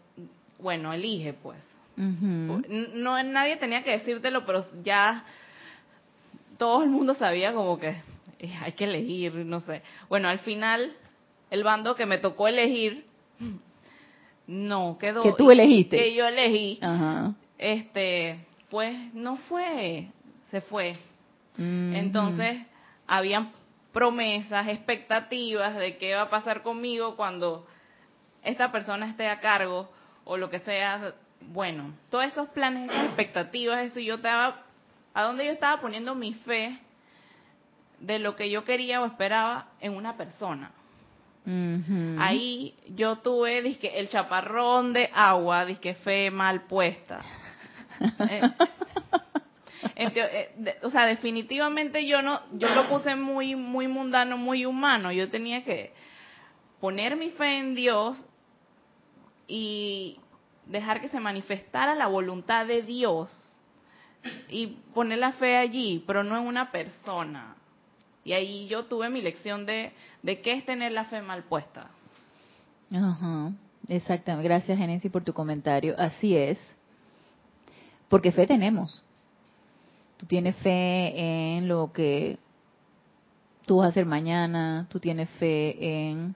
bueno, 0.58 0.90
elige 0.92 1.34
pues. 1.34 1.58
No 1.96 3.22
nadie 3.24 3.56
tenía 3.56 3.82
que 3.82 3.90
decírtelo, 3.90 4.46
pero 4.46 4.64
ya 4.82 5.24
todo 6.56 6.82
el 6.82 6.88
mundo 6.88 7.12
sabía 7.14 7.52
como 7.52 7.78
que 7.78 7.96
eh, 8.38 8.54
hay 8.60 8.72
que 8.72 8.84
elegir, 8.84 9.34
no 9.34 9.60
sé. 9.60 9.82
Bueno, 10.08 10.28
al 10.28 10.38
final 10.40 10.92
el 11.50 11.64
bando 11.64 11.94
que 11.94 12.06
me 12.06 12.18
tocó 12.18 12.48
elegir 12.48 13.06
no 14.46 14.96
quedó 14.98 15.22
que 15.22 15.32
tú 15.32 15.50
elegiste. 15.50 15.96
que 15.96 16.14
yo 16.14 16.26
elegí 16.26 16.80
este 17.58 18.46
pues 18.70 18.96
no 19.14 19.36
fue 19.36 20.08
se 20.50 20.60
fue. 20.60 20.96
Entonces 21.56 22.58
habían 23.06 23.50
promesas 23.92 24.68
expectativas 24.68 25.74
de 25.76 25.96
qué 25.96 26.14
va 26.14 26.22
a 26.22 26.30
pasar 26.30 26.62
conmigo 26.62 27.16
cuando 27.16 27.66
esta 28.44 28.70
persona 28.70 29.08
esté 29.08 29.28
a 29.28 29.40
cargo 29.40 29.88
o 30.24 30.36
lo 30.36 30.50
que 30.50 30.60
sea, 30.60 31.14
bueno, 31.40 31.92
todos 32.10 32.26
esos 32.26 32.48
planes, 32.50 32.90
esas 32.90 33.06
expectativas, 33.06 33.84
eso 33.84 33.98
yo 33.98 34.16
estaba, 34.16 34.62
a 35.14 35.22
dónde 35.22 35.46
yo 35.46 35.52
estaba 35.52 35.80
poniendo 35.80 36.14
mi 36.14 36.34
fe, 36.34 36.78
de 38.00 38.18
lo 38.18 38.36
que 38.36 38.50
yo 38.50 38.64
quería 38.64 39.00
o 39.00 39.06
esperaba 39.06 39.68
en 39.80 39.94
una 39.94 40.16
persona. 40.16 40.72
Ahí 42.18 42.74
yo 42.94 43.16
tuve 43.16 43.62
dizque, 43.62 43.98
el 43.98 44.10
chaparrón 44.10 44.92
de 44.92 45.08
agua, 45.14 45.64
dizque 45.64 45.94
fe 45.94 46.30
mal 46.30 46.62
puesta. 46.62 47.20
Eh, 49.94 50.12
eh, 50.14 50.78
o 50.82 50.90
sea, 50.90 51.06
definitivamente 51.06 52.06
yo 52.06 52.22
no, 52.22 52.40
yo 52.52 52.68
lo 52.74 52.88
puse 52.88 53.14
muy, 53.14 53.54
muy 53.54 53.86
mundano, 53.88 54.36
muy 54.36 54.64
humano. 54.64 55.12
Yo 55.12 55.30
tenía 55.30 55.64
que 55.64 55.92
poner 56.80 57.16
mi 57.16 57.30
fe 57.30 57.58
en 57.58 57.74
Dios 57.74 58.24
y 59.46 60.18
dejar 60.66 61.00
que 61.00 61.08
se 61.08 61.20
manifestara 61.20 61.94
la 61.94 62.06
voluntad 62.06 62.66
de 62.66 62.82
Dios 62.82 63.30
y 64.48 64.78
poner 64.94 65.18
la 65.18 65.32
fe 65.32 65.56
allí, 65.56 66.02
pero 66.06 66.22
no 66.24 66.36
en 66.36 66.46
una 66.46 66.70
persona. 66.70 67.56
Y 68.28 68.34
ahí 68.34 68.66
yo 68.66 68.84
tuve 68.84 69.08
mi 69.08 69.22
lección 69.22 69.64
de, 69.64 69.90
qué 70.22 70.52
es 70.52 70.66
tener 70.66 70.92
la 70.92 71.06
fe 71.06 71.22
mal 71.22 71.44
puesta. 71.44 71.88
Ajá, 72.94 73.52
exactamente. 73.88 74.46
Gracias, 74.46 74.76
Genesis, 74.76 75.10
por 75.10 75.24
tu 75.24 75.32
comentario. 75.32 75.94
Así 75.96 76.36
es. 76.36 76.58
Porque 78.10 78.30
fe 78.30 78.46
tenemos. 78.46 79.02
Tú 80.18 80.26
tienes 80.26 80.56
fe 80.56 81.56
en 81.56 81.68
lo 81.68 81.90
que 81.90 82.38
tú 83.64 83.78
vas 83.78 83.86
a 83.86 83.88
hacer 83.88 84.04
mañana, 84.04 84.86
tú 84.90 85.00
tienes 85.00 85.30
fe 85.38 86.08
en 86.10 86.34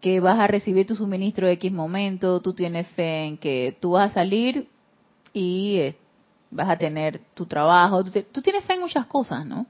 que 0.00 0.20
vas 0.20 0.38
a 0.38 0.46
recibir 0.46 0.86
tu 0.86 0.94
suministro 0.94 1.48
de 1.48 1.54
X 1.54 1.72
momento, 1.72 2.40
tú 2.40 2.52
tienes 2.52 2.86
fe 2.90 3.24
en 3.24 3.36
que 3.36 3.76
tú 3.80 3.92
vas 3.92 4.12
a 4.12 4.14
salir 4.14 4.68
y 5.32 5.78
eh, 5.78 5.96
vas 6.52 6.68
a 6.68 6.78
tener 6.78 7.18
tu 7.34 7.46
trabajo, 7.46 8.04
tú, 8.04 8.42
tienes 8.42 8.64
fe 8.64 8.74
en 8.74 8.82
muchas 8.82 9.06
cosas, 9.06 9.44
¿no? 9.44 9.66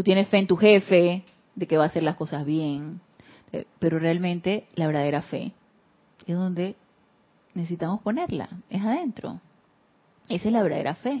Tú 0.00 0.04
tienes 0.04 0.28
fe 0.28 0.38
en 0.38 0.46
tu 0.46 0.56
jefe, 0.56 1.24
de 1.54 1.66
que 1.66 1.76
va 1.76 1.84
a 1.84 1.88
hacer 1.88 2.02
las 2.02 2.16
cosas 2.16 2.46
bien, 2.46 3.02
eh, 3.52 3.66
pero 3.80 3.98
realmente 3.98 4.66
la 4.74 4.86
verdadera 4.86 5.20
fe 5.20 5.52
es 6.26 6.34
donde 6.34 6.74
necesitamos 7.52 8.00
ponerla, 8.00 8.48
es 8.70 8.82
adentro. 8.82 9.42
Esa 10.30 10.48
es 10.48 10.52
la 10.54 10.62
verdadera 10.62 10.94
fe. 10.94 11.20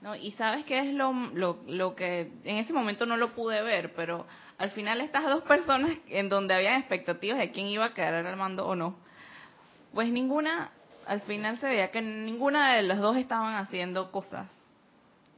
No, 0.00 0.16
y 0.16 0.30
sabes 0.30 0.64
qué 0.64 0.78
es 0.78 0.94
lo, 0.94 1.12
lo, 1.34 1.58
lo 1.66 1.94
que 1.94 2.32
en 2.44 2.56
ese 2.56 2.72
momento 2.72 3.04
no 3.04 3.18
lo 3.18 3.34
pude 3.34 3.60
ver, 3.60 3.92
pero 3.94 4.26
al 4.56 4.70
final 4.70 5.02
estas 5.02 5.24
dos 5.24 5.42
personas 5.44 5.98
en 6.08 6.30
donde 6.30 6.54
había 6.54 6.78
expectativas 6.78 7.36
de 7.36 7.50
quién 7.50 7.66
iba 7.66 7.84
a 7.84 7.92
quedar 7.92 8.14
al 8.14 8.36
mando 8.38 8.66
o 8.66 8.74
no, 8.74 8.96
pues 9.92 10.10
ninguna, 10.10 10.70
al 11.06 11.20
final 11.20 11.58
se 11.58 11.66
veía 11.66 11.90
que 11.90 12.00
ninguna 12.00 12.76
de 12.76 12.82
las 12.82 12.98
dos 12.98 13.18
estaban 13.18 13.56
haciendo 13.56 14.10
cosas 14.10 14.48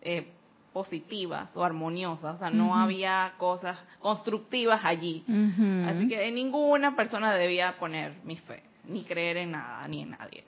eh, 0.00 0.28
positivas 0.78 1.50
o 1.56 1.64
armoniosas, 1.64 2.36
o 2.36 2.38
sea, 2.38 2.50
no 2.50 2.76
había 2.76 3.32
cosas 3.36 3.76
constructivas 3.98 4.84
allí. 4.84 5.24
Así 5.88 6.06
que 6.06 6.30
ninguna 6.30 6.94
persona 6.94 7.34
debía 7.34 7.76
poner 7.80 8.12
mi 8.22 8.36
fe, 8.36 8.62
ni 8.84 9.02
creer 9.02 9.38
en 9.38 9.50
nada, 9.50 9.88
ni 9.88 10.02
en 10.02 10.10
nadie. 10.10 10.44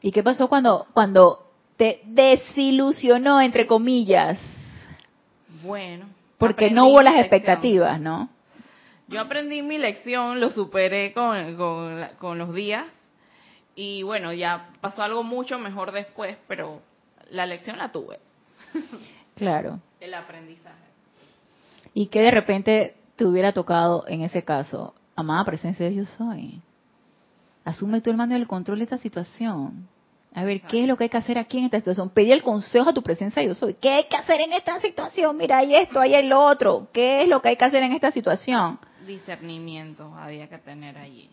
¿Y 0.00 0.12
qué 0.12 0.22
pasó 0.22 0.48
cuando, 0.48 0.86
cuando 0.94 1.50
te 1.76 2.00
desilusionó, 2.06 3.38
entre 3.42 3.66
comillas? 3.66 4.38
Bueno, 5.62 6.06
porque 6.38 6.70
no 6.70 6.88
hubo 6.88 7.02
las 7.02 7.16
expectativas, 7.16 8.00
¿no? 8.00 8.30
Yo 9.08 9.20
aprendí 9.20 9.60
mi 9.60 9.76
lección, 9.76 10.40
lo 10.40 10.48
superé 10.48 11.12
con, 11.12 12.08
con, 12.18 12.38
los 12.38 12.54
días 12.54 12.86
y 13.74 14.04
bueno, 14.04 14.32
ya 14.32 14.70
pasó 14.80 15.02
algo 15.02 15.22
mucho 15.22 15.58
mejor 15.58 15.92
después, 15.92 16.38
pero 16.48 16.80
la 17.30 17.44
lección 17.44 17.76
la 17.76 17.92
tuve. 17.92 18.20
Claro. 19.40 19.80
El 20.00 20.12
aprendizaje. 20.12 20.76
Y 21.94 22.08
que 22.08 22.20
de 22.20 22.30
repente 22.30 22.94
te 23.16 23.24
hubiera 23.24 23.52
tocado 23.54 24.04
en 24.06 24.20
ese 24.20 24.44
caso, 24.44 24.94
amada 25.16 25.46
presencia 25.46 25.86
de 25.86 25.94
yo 25.94 26.04
soy. 26.04 26.60
Asume 27.64 28.02
tú 28.02 28.10
el 28.10 28.18
mando 28.18 28.36
y 28.36 28.38
el 28.38 28.46
control 28.46 28.78
de 28.78 28.84
esta 28.84 28.98
situación. 28.98 29.88
A 30.34 30.44
ver, 30.44 30.60
¿qué 30.60 30.82
es 30.82 30.88
lo 30.88 30.98
que 30.98 31.04
hay 31.04 31.10
que 31.10 31.16
hacer 31.16 31.38
aquí 31.38 31.56
en 31.56 31.64
esta 31.64 31.78
situación? 31.78 32.10
Pedí 32.10 32.32
el 32.32 32.42
consejo 32.42 32.90
a 32.90 32.92
tu 32.92 33.02
presencia, 33.02 33.42
yo 33.42 33.54
soy. 33.54 33.74
¿Qué 33.74 33.88
hay 33.88 34.04
que 34.10 34.16
hacer 34.16 34.42
en 34.42 34.52
esta 34.52 34.78
situación? 34.78 35.38
Mira, 35.38 35.56
hay 35.56 35.74
esto, 35.74 36.00
hay 36.00 36.14
el 36.14 36.30
otro. 36.34 36.88
¿Qué 36.92 37.22
es 37.22 37.28
lo 37.28 37.40
que 37.40 37.48
hay 37.48 37.56
que 37.56 37.64
hacer 37.64 37.82
en 37.82 37.92
esta 37.92 38.10
situación? 38.10 38.78
Discernimiento 39.06 40.14
había 40.14 40.50
que 40.50 40.58
tener 40.58 40.98
allí. 40.98 41.30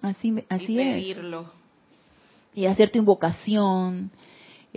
Así, 0.00 0.34
así 0.48 0.72
y 0.72 0.76
pedirlo. 0.76 1.52
Y 2.54 2.64
hacer 2.64 2.88
tu 2.88 2.98
invocación, 2.98 4.10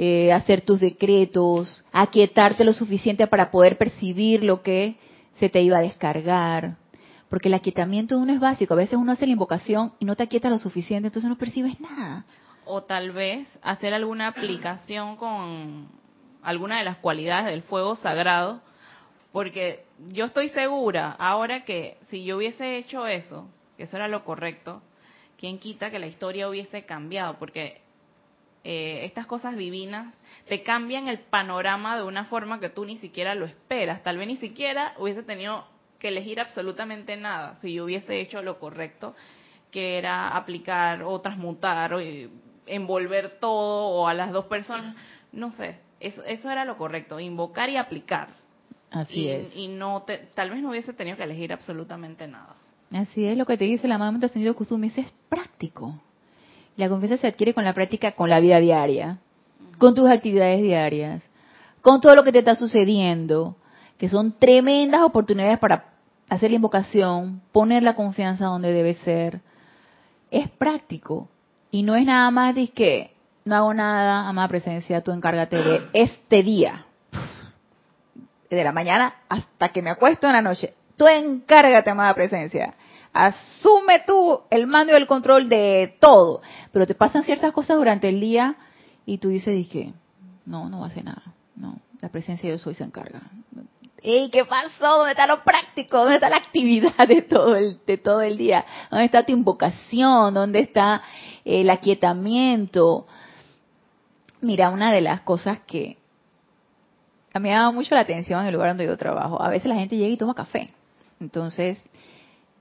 eh, 0.02 0.32
hacer 0.32 0.62
tus 0.62 0.80
decretos, 0.80 1.84
aquietarte 1.92 2.64
lo 2.64 2.72
suficiente 2.72 3.28
para 3.28 3.52
poder 3.52 3.78
percibir 3.78 4.44
lo 4.44 4.62
que 4.62 4.96
se 5.40 5.50
te 5.50 5.62
iba 5.62 5.78
a 5.78 5.82
descargar. 5.82 6.78
Porque 7.30 7.50
el 7.50 7.54
aquietamiento 7.54 8.16
de 8.16 8.22
uno 8.22 8.34
es 8.34 8.40
básico. 8.40 8.74
A 8.74 8.78
veces 8.78 8.98
uno 8.98 9.12
hace 9.12 9.26
la 9.26 9.34
invocación 9.34 9.92
y 10.00 10.06
no 10.06 10.16
te 10.16 10.24
aquieta 10.24 10.50
lo 10.50 10.58
suficiente, 10.58 11.08
entonces 11.08 11.30
no 11.30 11.38
percibes 11.38 11.80
nada 11.82 12.26
o 12.72 12.84
tal 12.84 13.12
vez 13.12 13.48
hacer 13.64 13.96
alguna 13.96 14.28
aplicación 14.28 15.16
con 15.16 15.88
alguna 16.44 16.78
de 16.78 16.84
las 16.84 16.98
cualidades 16.98 17.48
del 17.48 17.64
fuego 17.64 17.96
sagrado, 17.96 18.62
porque 19.32 19.86
yo 20.10 20.26
estoy 20.26 20.50
segura 20.50 21.16
ahora 21.18 21.66
que 21.66 21.98
si 22.10 22.24
yo 22.24 22.38
hubiese 22.38 22.78
hecho 22.78 23.08
eso, 23.08 23.50
que 23.76 23.84
eso 23.84 23.98
era 23.98 24.08
lo 24.08 24.24
correcto, 24.24 24.84
¿quién 25.40 25.58
quita 25.58 25.90
que 25.90 25.98
la 25.98 26.06
historia 26.06 26.48
hubiese 26.48 26.86
cambiado? 26.86 27.40
Porque 27.40 27.82
eh, 28.64 29.06
estas 29.06 29.26
cosas 29.26 29.56
divinas 29.56 30.14
te 30.48 30.64
cambian 30.64 31.08
el 31.08 31.20
panorama 31.20 31.96
de 31.98 32.04
una 32.04 32.26
forma 32.26 32.60
que 32.60 32.70
tú 32.70 32.86
ni 32.86 32.98
siquiera 32.98 33.36
lo 33.36 33.46
esperas. 33.46 34.04
Tal 34.04 34.18
vez 34.18 34.28
ni 34.28 34.38
siquiera 34.38 34.94
hubiese 34.98 35.24
tenido 35.24 35.66
que 35.98 36.10
elegir 36.10 36.40
absolutamente 36.40 37.16
nada 37.18 37.58
si 37.62 37.74
yo 37.74 37.86
hubiese 37.86 38.20
hecho 38.20 38.42
lo 38.42 38.60
correcto, 38.60 39.16
que 39.72 39.98
era 39.98 40.36
aplicar 40.36 41.04
o 41.04 41.20
transmutar 41.22 41.94
o 41.94 42.00
envolver 42.66 43.40
todo 43.40 43.88
o 43.90 44.08
a 44.08 44.14
las 44.14 44.32
dos 44.32 44.46
personas. 44.46 44.96
No 45.32 45.52
sé, 45.52 45.80
eso, 46.00 46.24
eso 46.24 46.50
era 46.50 46.66
lo 46.66 46.78
correcto, 46.78 47.20
invocar 47.20 47.70
y 47.70 47.78
aplicar. 47.78 48.30
Así 48.92 49.30
es. 49.30 49.56
Y 49.56 49.68
no 49.68 50.06
tal 50.34 50.50
vez 50.50 50.62
no 50.62 50.72
hubiese 50.72 50.94
tenido 50.94 51.16
que 51.16 51.24
elegir 51.24 51.54
absolutamente 51.54 52.28
nada. 52.28 52.56
Así 52.92 53.26
es 53.26 53.38
lo 53.38 53.46
que 53.46 53.58
te 53.58 53.66
dice 53.66 53.88
la 53.88 54.00
mamá 54.00 54.18
Ascendido 54.24 54.56
Kusumi, 54.56 54.88
es 54.88 55.14
práctico. 55.30 56.02
La 56.80 56.88
confianza 56.88 57.18
se 57.18 57.28
adquiere 57.28 57.54
con 57.54 57.66
la 57.66 57.74
práctica, 57.74 58.14
con 58.14 58.30
la 58.30 58.40
vida 58.40 58.58
diaria, 58.62 59.18
con 59.80 59.94
tus 59.94 60.10
actividades 60.10 60.62
diarias, 60.62 61.22
con 61.82 62.00
todo 62.00 62.16
lo 62.16 62.24
que 62.24 62.32
te 62.32 62.40
está 62.40 62.56
sucediendo, 62.56 63.58
que 63.98 64.08
son 64.08 64.32
tremendas 64.40 65.02
oportunidades 65.02 65.60
para 65.60 65.90
hacer 66.30 66.52
la 66.52 66.56
invocación, 66.56 67.42
poner 67.52 67.84
la 67.84 67.96
confianza 67.96 68.46
donde 68.46 68.72
debe 68.72 68.94
ser. 68.94 69.42
Es 70.32 70.48
práctico. 70.52 71.28
Y 71.70 71.84
no 71.84 71.98
es 71.98 72.06
nada 72.06 72.32
más 72.32 72.56
de 72.56 72.70
que 72.70 73.12
no 73.44 73.58
hago 73.58 73.74
nada, 73.74 74.30
amada 74.30 74.48
presencia, 74.48 75.02
tú 75.02 75.12
encárgate 75.12 75.58
de 75.58 75.82
este 75.94 76.44
día. 76.44 76.86
De 78.50 78.64
la 78.64 78.72
mañana 78.72 79.16
hasta 79.28 79.74
que 79.74 79.82
me 79.82 79.90
acuesto 79.90 80.28
en 80.28 80.34
la 80.34 80.42
noche. 80.42 80.76
Tú 80.96 81.08
encárgate, 81.08 81.90
amada 81.90 82.14
presencia. 82.14 82.74
Asume 83.14 84.04
tú 84.06 84.42
el 84.50 84.68
mando 84.68 84.94
y 84.94 84.96
el 84.96 85.08
control 85.08 85.50
de 85.50 85.98
todo. 86.00 86.42
Pero 86.72 86.86
te 86.86 86.96
pasan 86.96 87.24
ciertas 87.24 87.54
cosas 87.54 87.78
durante 87.78 88.10
el 88.10 88.20
día 88.20 88.56
y 89.06 89.18
tú 89.18 89.30
dices, 89.30 89.68
no, 90.46 90.70
no 90.70 90.80
va 90.80 90.86
a 90.86 90.90
hacer 90.90 91.04
nada. 91.04 91.24
No, 91.56 91.78
la 92.02 92.10
presencia 92.10 92.50
de 92.50 92.58
yo 92.58 92.64
soy 92.64 92.76
se 92.76 92.84
encarga. 92.84 93.22
¿Y 94.02 94.30
¿qué 94.30 94.46
pasó? 94.46 94.98
¿Dónde 94.98 95.12
está 95.12 95.28
lo 95.28 95.44
práctico? 95.44 95.98
¿Dónde 95.98 96.16
está 96.16 96.30
la 96.30 96.38
actividad 96.38 97.08
de 97.08 97.22
todo 97.22 97.56
el, 97.56 97.80
de 97.86 97.98
todo 97.98 98.22
el 98.22 98.38
día? 98.38 98.66
¿Dónde 98.90 99.06
está 99.06 99.26
tu 99.26 99.34
invocación? 99.34 100.34
¿Dónde 100.34 100.60
está 100.60 101.02
el 101.44 101.70
aquietamiento? 101.70 103.08
Mira, 104.42 104.70
una 104.70 104.92
de 104.92 105.02
las 105.02 105.22
cosas 105.22 105.60
que 105.62 105.98
a 107.34 107.40
mí 107.40 107.50
me 107.50 107.56
llama 107.56 107.72
mucho 107.72 107.94
la 107.94 108.02
atención 108.02 108.42
en 108.42 108.48
el 108.48 108.54
lugar 108.54 108.70
donde 108.70 108.86
yo 108.86 108.98
trabajo, 108.98 109.42
a 109.42 109.50
veces 109.50 109.68
la 109.68 109.76
gente 109.76 109.98
llega 109.98 110.14
y 110.14 110.18
toma 110.18 110.34
café. 110.34 110.70
Entonces, 111.20 111.80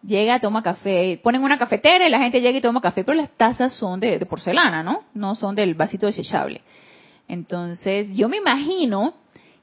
llega, 0.03 0.41
toma 0.41 0.63
café, 0.63 1.21
ponen 1.23 1.43
una 1.43 1.59
cafetera 1.59 2.07
y 2.07 2.11
la 2.11 2.19
gente 2.19 2.41
llega 2.41 2.59
y 2.59 2.61
toma 2.61 2.81
café, 2.81 3.05
pero 3.05 3.17
las 3.17 3.31
tazas 3.37 3.73
son 3.75 4.01
de, 4.01 4.19
de 4.19 4.27
porcelana, 4.27 4.83
¿no? 4.83 5.05
No 5.15 5.35
son 5.35 5.55
del 5.55 5.75
vasito 5.75 6.07
desechable. 6.07 6.63
Entonces, 7.29 8.09
yo 8.15 8.29
me 8.29 8.39
imagino 8.39 9.15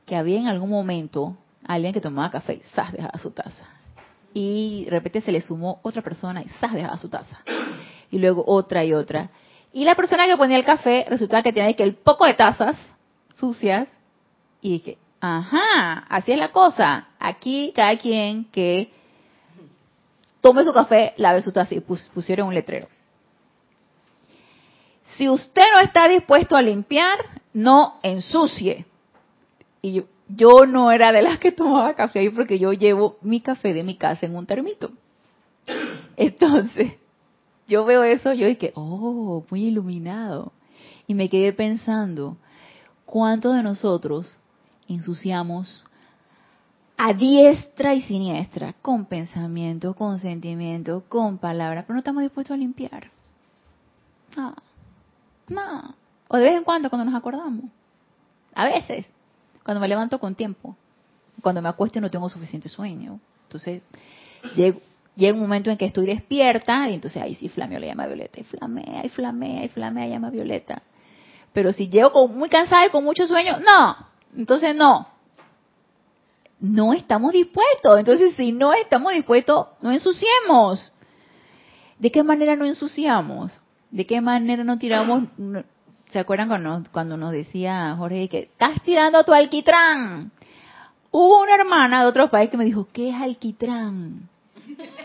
que 0.05 0.15
había 0.15 0.39
en 0.39 0.47
algún 0.47 0.69
momento 0.69 1.35
alguien 1.67 1.93
que 1.93 2.01
tomaba 2.01 2.29
café 2.29 2.53
y 2.55 2.61
¡zas! 2.75 2.91
dejaba 2.91 3.17
su 3.17 3.31
taza. 3.31 3.65
Y 4.33 4.85
de 4.85 4.91
repente 4.91 5.21
se 5.21 5.31
le 5.31 5.41
sumó 5.41 5.79
otra 5.81 6.01
persona 6.01 6.41
y 6.41 6.49
¡zas! 6.59 6.73
dejaba 6.73 6.97
su 6.97 7.09
taza. 7.09 7.39
Y 8.11 8.19
luego 8.19 8.43
otra 8.45 8.85
y 8.85 8.93
otra. 8.93 9.29
Y 9.73 9.83
la 9.83 9.95
persona 9.95 10.27
que 10.27 10.37
ponía 10.37 10.57
el 10.57 10.63
café 10.63 11.05
resultaba 11.09 11.43
que 11.43 11.51
tenía 11.51 11.73
que 11.73 11.83
el 11.83 11.95
poco 11.95 12.25
de 12.25 12.35
tazas 12.35 12.77
sucias. 13.37 13.89
Y 14.61 14.73
dije, 14.73 14.97
ajá, 15.19 16.05
así 16.07 16.31
es 16.31 16.37
la 16.37 16.51
cosa. 16.51 17.07
Aquí 17.19 17.73
cada 17.75 17.97
quien 17.97 18.45
que 18.45 18.93
tome 20.45 20.63
su 20.63 20.73
café, 20.73 21.15
lave 21.17 21.41
su 21.41 21.51
taza 21.51 21.73
y 21.73 21.79
pusieron 21.79 22.49
un 22.49 22.53
letrero. 22.53 22.87
Si 25.17 25.27
usted 25.27 25.63
no 25.73 25.79
está 25.79 26.07
dispuesto 26.07 26.55
a 26.55 26.61
limpiar, 26.61 27.17
no 27.51 27.95
ensucie. 28.03 28.85
Y 29.81 29.93
yo, 29.93 30.03
yo 30.27 30.67
no 30.67 30.91
era 30.91 31.11
de 31.11 31.23
las 31.23 31.39
que 31.39 31.51
tomaba 31.51 31.95
café 31.95 32.19
ahí 32.19 32.29
porque 32.29 32.59
yo 32.59 32.73
llevo 32.73 33.17
mi 33.23 33.41
café 33.41 33.73
de 33.73 33.81
mi 33.81 33.95
casa 33.95 34.27
en 34.27 34.35
un 34.35 34.45
termito. 34.45 34.91
Entonces, 36.15 36.93
yo 37.67 37.83
veo 37.83 38.03
eso, 38.03 38.31
yo 38.33 38.45
dije, 38.45 38.71
oh, 38.75 39.43
muy 39.49 39.63
iluminado. 39.63 40.51
Y 41.07 41.15
me 41.15 41.27
quedé 41.27 41.53
pensando, 41.53 42.37
¿cuántos 43.07 43.55
de 43.55 43.63
nosotros 43.63 44.37
ensuciamos 44.87 45.83
a 46.97 47.13
diestra 47.13 47.93
y 47.93 48.01
siniestra, 48.01 48.73
con 48.81 49.05
pensamiento, 49.05 49.93
con 49.93 50.19
sentimiento, 50.19 51.03
con 51.09 51.37
palabras, 51.37 51.83
pero 51.85 51.95
no 51.95 51.99
estamos 51.99 52.23
dispuestos 52.23 52.53
a 52.53 52.57
limpiar? 52.57 53.11
No, 54.35 54.55
no. 55.49 55.95
O 56.27 56.37
de 56.37 56.43
vez 56.43 56.53
en 56.53 56.63
cuando 56.63 56.89
cuando 56.89 57.05
nos 57.05 57.15
acordamos. 57.15 57.65
A 58.53 58.65
veces, 58.65 59.07
cuando 59.63 59.81
me 59.81 59.87
levanto 59.87 60.19
con 60.19 60.35
tiempo. 60.35 60.75
Cuando 61.41 61.61
me 61.61 61.69
acuesto 61.69 61.99
y 61.99 62.01
no 62.01 62.09
tengo 62.09 62.29
suficiente 62.29 62.69
sueño. 62.69 63.19
Entonces, 63.43 63.81
llega 64.55 65.33
un 65.33 65.39
momento 65.39 65.69
en 65.69 65.77
que 65.77 65.85
estoy 65.85 66.05
despierta 66.05 66.89
y 66.89 66.95
entonces 66.95 67.21
ahí 67.21 67.35
sí 67.35 67.49
flameo 67.49 67.79
le 67.79 67.87
llama 67.87 68.07
Violeta. 68.07 68.39
Y 68.39 68.43
flamea, 68.43 69.05
y 69.05 69.09
flamea, 69.09 69.65
y 69.65 69.67
flamea, 69.67 70.07
llama 70.07 70.29
Violeta. 70.29 70.81
Pero 71.53 71.71
si 71.71 71.89
llego 71.89 72.27
muy 72.27 72.49
cansada 72.49 72.85
y 72.87 72.89
con 72.89 73.03
mucho 73.03 73.27
sueño, 73.27 73.57
no. 73.59 73.97
Entonces 74.35 74.75
no. 74.75 75.07
No 76.59 76.93
estamos 76.93 77.31
dispuestos. 77.31 77.99
Entonces 77.99 78.35
si 78.35 78.51
no 78.51 78.73
estamos 78.73 79.13
dispuestos, 79.13 79.67
no 79.81 79.91
ensuciemos. 79.91 80.93
¿De 81.99 82.11
qué 82.11 82.23
manera 82.23 82.55
no 82.55 82.65
ensuciamos? 82.65 83.59
¿De 83.91 84.05
qué 84.05 84.19
manera 84.21 84.63
no 84.63 84.77
tiramos 84.77 85.23
¿Se 86.11 86.19
acuerdan 86.19 86.47
cuando, 86.47 86.83
cuando 86.91 87.17
nos 87.17 87.31
decía 87.31 87.95
Jorge 87.97 88.29
que 88.29 88.39
estás 88.39 88.81
tirando 88.83 89.23
tu 89.23 89.33
alquitrán? 89.33 90.31
Hubo 91.11 91.41
una 91.41 91.55
hermana 91.55 92.01
de 92.01 92.07
otro 92.07 92.29
país 92.29 92.49
que 92.49 92.57
me 92.57 92.65
dijo, 92.65 92.87
¿qué 92.93 93.09
es 93.09 93.15
alquitrán? 93.15 94.29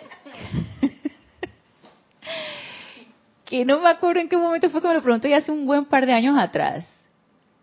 que 3.44 3.64
no 3.64 3.80
me 3.80 3.88
acuerdo 3.88 4.20
en 4.20 4.28
qué 4.28 4.36
momento 4.36 4.70
fue 4.70 4.80
que 4.80 4.88
me 4.88 4.94
lo 4.94 5.02
preguntó 5.02 5.26
y 5.26 5.32
hace 5.32 5.50
un 5.50 5.66
buen 5.66 5.84
par 5.86 6.06
de 6.06 6.12
años 6.12 6.38
atrás. 6.38 6.84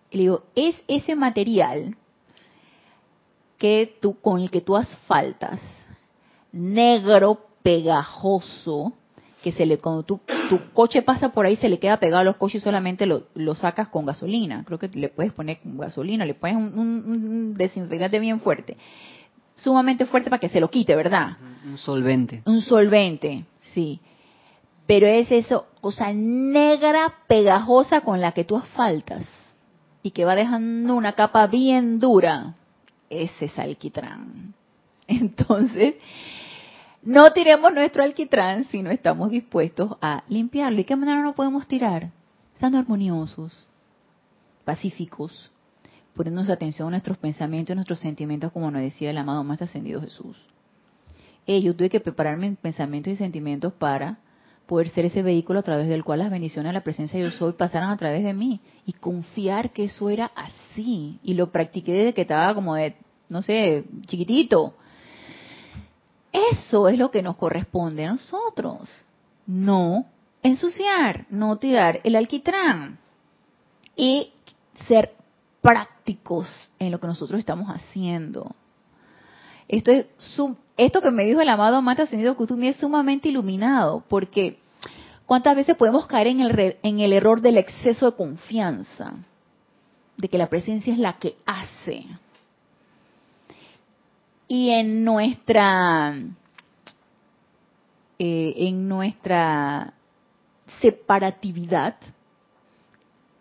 Y 0.10 0.18
le 0.18 0.24
digo, 0.24 0.44
es 0.56 0.76
ese 0.88 1.16
material 1.16 1.96
que 3.58 3.98
tú, 4.02 4.20
con 4.20 4.40
el 4.40 4.52
que 4.52 4.62
tú 4.62 4.76
asfaltas, 4.76 5.60
negro, 6.52 7.40
pegajoso, 7.64 8.94
que 9.44 9.52
se 9.52 9.66
le 9.66 9.78
cuando 9.78 10.04
tu, 10.04 10.20
tu 10.50 10.72
coche 10.74 11.02
pasa 11.02 11.30
por 11.30 11.46
ahí 11.46 11.56
se 11.56 11.70
le 11.70 11.80
queda 11.80 12.00
pegado 12.00 12.22
a 12.22 12.24
los 12.24 12.38
coches 12.38 12.62
y 12.62 12.64
solamente 12.64 13.06
lo, 13.06 13.24
lo 13.36 13.56
sacas 13.56 13.90
con 13.90 14.06
gasolina. 14.06 14.64
Creo 14.66 14.80
que 14.80 14.88
le 14.90 15.10
puedes 15.10 15.32
poner 15.34 15.60
gasolina, 15.64 16.26
le 16.26 16.34
pones 16.34 16.58
un, 16.58 17.56
desinfectante 17.56 18.20
bien 18.20 18.40
fuerte. 18.40 18.78
Sumamente 19.56 20.06
fuerte 20.06 20.30
para 20.30 20.40
que 20.40 20.50
se 20.50 20.60
lo 20.60 20.70
quite, 20.70 20.96
¿verdad? 20.96 21.38
Un 21.66 21.78
solvente. 21.78 22.44
Un 22.46 22.62
solvente, 22.62 23.46
sí. 23.60 24.00
Pero 24.86 25.08
es 25.08 25.32
eso, 25.32 25.68
cosa 25.82 26.14
negra, 26.14 27.14
pegajosa 27.28 28.02
con 28.02 28.22
la 28.22 28.32
que 28.32 28.44
tú 28.44 28.56
asfaltas 28.56 29.28
y 30.04 30.12
que 30.12 30.26
va 30.26 30.36
dejando 30.36 30.96
una 30.96 31.14
capa 31.14 31.48
bien 31.48 32.00
dura. 32.00 32.56
Ese 33.10 33.46
es 33.46 33.60
alquitrán. 33.60 34.54
Entonces, 35.08 35.96
no 37.04 37.32
tiremos 37.32 37.74
nuestro 37.74 38.04
alquitrán 38.04 38.66
si 38.66 38.82
no 38.82 38.92
estamos 38.92 39.30
dispuestos 39.30 39.98
a 40.02 40.24
limpiarlo. 40.28 40.82
¿Y 40.82 40.84
qué 40.84 40.96
manera 40.96 41.22
no 41.22 41.34
podemos 41.34 41.68
tirar? 41.68 42.12
Estando 42.54 42.78
armoniosos, 42.78 43.68
pacíficos, 44.66 45.52
poniéndonos 46.14 46.50
atención 46.50 46.88
a 46.88 46.92
nuestros 46.92 47.18
pensamientos 47.18 47.74
y 47.74 47.76
nuestros 47.76 48.00
sentimientos, 48.00 48.52
como 48.52 48.72
nos 48.72 48.82
decía 48.82 49.12
el 49.12 49.18
amado 49.18 49.44
más 49.44 49.62
ascendido 49.62 50.02
Jesús. 50.02 50.38
yo 51.46 51.76
tuve 51.76 51.90
que 51.90 52.00
prepararme 52.00 52.48
en 52.48 52.56
pensamientos 52.56 53.14
y 53.14 53.16
sentimientos 53.16 53.72
para 53.74 54.18
poder 54.68 54.90
ser 54.90 55.06
ese 55.06 55.24
vehículo 55.24 55.60
a 55.60 55.64
través 55.64 55.88
del 55.88 56.04
cual 56.04 56.20
las 56.20 56.30
bendiciones 56.30 56.70
de 56.70 56.74
la 56.74 56.84
presencia 56.84 57.18
de 57.20 57.26
yo 57.26 57.32
soy 57.32 57.54
pasaran 57.54 57.90
a 57.90 57.98
través 57.98 58.24
de 58.24 58.34
mí 58.34 58.60
y 58.86 58.94
confiar 58.94 59.72
que 59.72 59.86
eso 59.86 60.10
era 60.10 60.32
así. 60.36 61.20
Y 61.24 61.34
lo 61.34 61.52
practiqué 61.52 61.94
desde 61.94 62.14
que 62.14 62.22
estaba 62.22 62.54
como 62.54 62.76
de, 62.76 62.96
no 63.30 63.42
sé, 63.42 63.86
chiquitito 64.06 64.76
eso 66.32 66.88
es 66.88 66.98
lo 66.98 67.12
que 67.12 67.22
nos 67.22 67.36
corresponde 67.36 68.06
a 68.06 68.12
nosotros. 68.12 68.90
No 69.46 70.06
ensuciar, 70.44 71.26
no 71.30 71.58
tirar 71.58 72.00
el 72.04 72.16
alquitrán. 72.16 73.00
Y 73.96 74.34
ser 74.88 75.16
prácticos 75.62 76.48
en 76.80 76.92
lo 76.92 77.00
que 77.00 77.08
nosotros 77.08 77.40
estamos 77.40 77.68
haciendo. 77.70 78.56
Esto, 79.68 79.92
es, 79.92 80.08
esto 80.78 81.02
que 81.02 81.12
me 81.12 81.26
dijo 81.26 81.42
el 81.42 81.50
amado 81.50 81.82
Mata 81.82 82.04
Ascendido 82.04 82.36
Kutumi 82.36 82.70
es 82.70 82.78
sumamente 82.78 83.30
iluminado, 83.30 84.04
porque 84.08 84.60
¿cuántas 85.26 85.56
veces 85.56 85.76
podemos 85.76 86.08
caer 86.08 86.28
en 86.28 86.42
el, 86.42 86.78
en 86.82 87.00
el 87.00 87.14
error 87.14 87.42
del 87.42 87.58
exceso 87.58 88.12
de 88.12 88.18
confianza? 88.18 89.14
De 90.18 90.30
que 90.30 90.38
la 90.38 90.48
presencia 90.48 90.94
es 90.94 91.00
la 91.00 91.14
que 91.14 91.36
hace 91.46 92.06
y 94.48 94.70
en 94.70 95.04
nuestra 95.04 96.16
eh, 98.20 98.54
en 98.58 98.88
nuestra 98.88 99.94
separatividad 100.82 101.96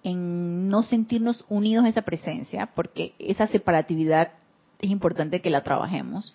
en 0.02 0.68
no 0.68 0.82
sentirnos 0.82 1.44
unidos 1.48 1.84
a 1.84 1.88
esa 1.88 2.02
presencia 2.02 2.66
porque 2.74 3.14
esa 3.18 3.46
separatividad 3.46 4.32
es 4.80 4.90
importante 4.90 5.40
que 5.40 5.50
la 5.50 5.62
trabajemos 5.62 6.34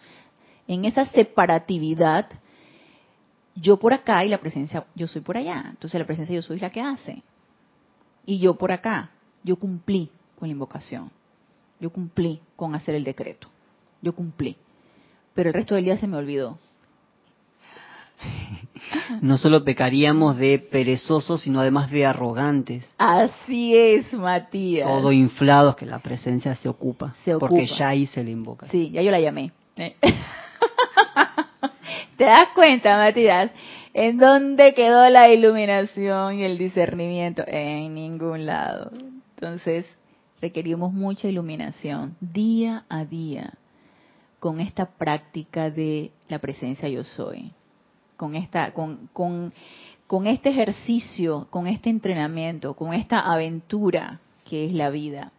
en 0.74 0.86
esa 0.86 1.06
separatividad 1.08 2.28
yo 3.56 3.78
por 3.78 3.94
acá 3.94 4.24
y 4.24 4.30
la 4.30 4.40
presencia 4.40 4.86
yo 4.96 5.08
soy 5.08 5.22
por 5.22 5.38
allá 5.38 5.66
entonces 5.70 6.00
la 6.00 6.06
presencia 6.06 6.36
yo 6.36 6.42
soy 6.42 6.60
la 6.60 6.70
que 6.70 6.82
hace 6.82 7.24
y 8.26 8.40
yo 8.40 8.56
por 8.56 8.72
acá 8.72 9.12
yo 9.44 9.58
cumplí 9.58 10.10
con 10.38 10.48
la 10.48 10.54
invocación 10.54 11.12
yo 11.80 11.90
cumplí 11.90 12.40
con 12.56 12.76
hacer 12.76 12.96
el 12.96 13.04
decreto 13.04 13.50
yo 14.02 14.14
cumplí. 14.14 14.58
Pero 15.34 15.50
el 15.50 15.54
resto 15.54 15.76
del 15.76 15.86
día 15.86 15.98
se 15.98 16.08
me 16.08 16.18
olvidó. 16.18 16.58
No 19.22 19.38
solo 19.38 19.64
pecaríamos 19.64 20.38
de 20.38 20.58
perezosos, 20.58 21.42
sino 21.42 21.60
además 21.60 21.92
de 21.92 22.06
arrogantes. 22.06 22.90
Así 22.98 23.76
es, 23.78 24.12
Matías. 24.12 24.88
Todo 24.88 25.12
inflados 25.12 25.76
que 25.76 25.86
la 25.86 26.00
presencia 26.00 26.56
se 26.56 26.68
ocupa. 26.68 27.14
Se 27.24 27.36
ocupa. 27.36 27.48
Porque 27.48 27.68
ya 27.68 27.94
hice 27.94 28.24
la 28.24 28.32
invocación. 28.32 28.72
Sí, 28.72 28.90
ya 28.92 29.02
yo 29.04 29.12
la 29.12 29.20
llamé. 29.20 29.52
¿Te 32.22 32.28
das 32.28 32.50
cuenta, 32.54 32.98
Matías? 32.98 33.50
¿En 33.96 34.20
dónde 34.20 34.76
quedó 34.76 35.10
la 35.10 35.28
iluminación 35.32 36.38
y 36.38 36.44
el 36.44 36.60
discernimiento? 36.60 37.44
En 37.48 37.96
ningún 37.96 38.46
lado. 38.46 38.92
Entonces, 39.34 39.88
requerimos 40.40 40.94
mucha 40.94 41.28
iluminación 41.28 42.16
día 42.20 42.86
a 42.90 43.06
día 43.06 43.54
con 44.38 44.60
esta 44.60 44.86
práctica 44.86 45.72
de 45.72 46.12
la 46.28 46.38
presencia 46.38 46.88
yo 46.90 47.04
soy, 47.04 47.54
con 48.18 48.36
esta, 48.36 48.72
con, 48.72 49.10
con, 49.14 49.52
con 50.06 50.28
este 50.28 50.50
ejercicio, 50.50 51.48
con 51.50 51.66
este 51.66 51.90
entrenamiento, 51.90 52.76
con 52.76 52.94
esta 52.94 53.22
aventura 53.22 54.20
que 54.48 54.68
es 54.68 54.74
la 54.74 54.92
vida. 54.92 55.32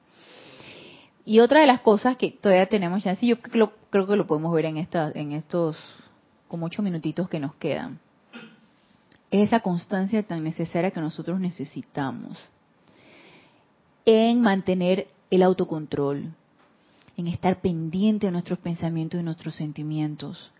Y 1.25 1.39
otra 1.39 1.61
de 1.61 1.69
las 1.69 1.81
cosas 1.83 2.17
que 2.17 2.33
todavía 2.33 2.67
tenemos 2.67 3.05
ya, 3.05 3.15
sí, 3.15 3.29
yo 3.29 3.41
creo, 3.41 3.73
creo 3.91 4.09
que 4.09 4.17
lo 4.17 4.27
podemos 4.27 4.53
ver 4.53 4.65
en, 4.65 4.79
esta, 4.79 5.13
en 5.15 5.31
estos 5.31 5.77
como 6.53 6.67
ocho 6.67 6.83
minutitos 6.83 7.31
que 7.31 7.41
nos 7.41 7.55
quedan, 7.55 7.99
es 9.31 9.49
esa 9.49 9.61
constancia 9.61 10.23
tan 10.23 10.45
necesaria 10.45 10.91
que 10.91 11.01
nosotros 11.01 11.41
necesitamos 11.41 12.37
en 14.05 14.43
mantener 14.43 15.09
el 15.31 15.43
autocontrol, 15.45 16.35
en 17.17 17.27
estar 17.27 17.63
pendiente 17.63 18.27
de 18.27 18.33
nuestros 18.33 18.59
pensamientos 18.59 19.19
y 19.19 19.23
nuestros 19.23 19.55
sentimientos, 19.55 20.53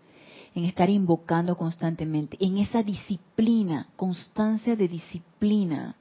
en 0.55 0.63
estar 0.65 0.89
invocando 0.89 1.55
constantemente, 1.55 2.37
en 2.39 2.57
esa 2.57 2.81
disciplina, 2.81 3.87
constancia 3.95 4.75
de 4.75 4.87
disciplina. 4.87 5.95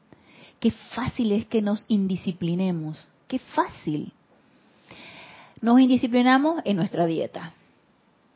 Qué 0.59 0.71
fácil 0.71 1.33
es 1.33 1.45
que 1.45 1.61
nos 1.61 1.85
indisciplinemos, 1.89 3.07
qué 3.29 3.39
fácil. 3.39 4.11
Nos 5.61 5.79
indisciplinamos 5.79 6.63
en 6.65 6.77
nuestra 6.77 7.05
dieta, 7.05 7.53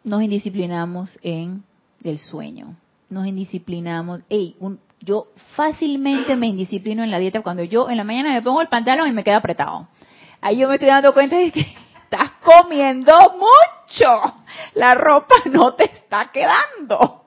nos 0.07 0.23
indisciplinamos 0.23 1.19
en 1.23 1.65
el 2.05 2.19
sueño, 2.19 2.77
nos 3.11 3.27
indisciplinamos, 3.27 4.21
hey, 4.29 4.57
yo 5.01 5.27
fácilmente 5.57 6.37
me 6.37 6.47
indisciplino 6.47 7.03
en 7.03 7.11
la 7.11 7.19
dieta 7.19 7.43
cuando 7.43 7.65
yo 7.65 7.91
en 7.91 7.97
la 7.97 8.05
mañana 8.05 8.33
me 8.33 8.41
pongo 8.41 8.61
el 8.61 8.69
pantalón 8.69 9.09
y 9.09 9.13
me 9.13 9.25
queda 9.25 9.39
apretado. 9.39 9.89
Ahí 10.41 10.59
yo 10.59 10.69
me 10.69 10.75
estoy 10.75 10.91
dando 10.91 11.13
cuenta 11.13 11.37
de 11.37 11.51
que 11.51 11.61
estás 12.05 12.31
comiendo 12.43 13.13
mucho. 13.33 14.35
La 14.75 14.95
ropa 14.95 15.35
no 15.51 15.75
te 15.75 15.85
está 15.85 16.31
quedando. 16.33 17.25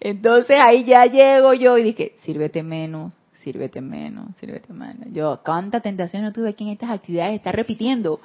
Entonces 0.00 0.58
ahí 0.62 0.84
ya 0.84 1.04
llego 1.04 1.52
yo 1.52 1.76
y 1.76 1.82
dije, 1.82 2.14
sírvete 2.22 2.62
menos, 2.62 3.12
sírvete 3.42 3.82
menos, 3.82 4.24
sírvete 4.40 4.72
menos. 4.72 5.08
Yo, 5.12 5.40
¿cuánta 5.44 5.80
tentación 5.80 6.22
no 6.22 6.32
tuve 6.32 6.48
aquí 6.48 6.64
en 6.64 6.70
estas 6.70 6.90
actividades? 6.90 7.34
Está 7.34 7.52
repitiendo. 7.52 8.20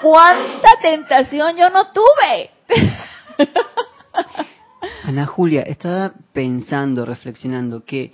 ¿Cuánta 0.00 0.70
tentación 0.82 1.56
yo 1.56 1.70
no 1.70 1.92
tuve? 1.92 2.50
Ana 5.04 5.26
Julia, 5.26 5.62
estaba 5.62 6.14
pensando, 6.32 7.04
reflexionando 7.04 7.84
que 7.84 8.12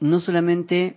no 0.00 0.20
solamente 0.20 0.96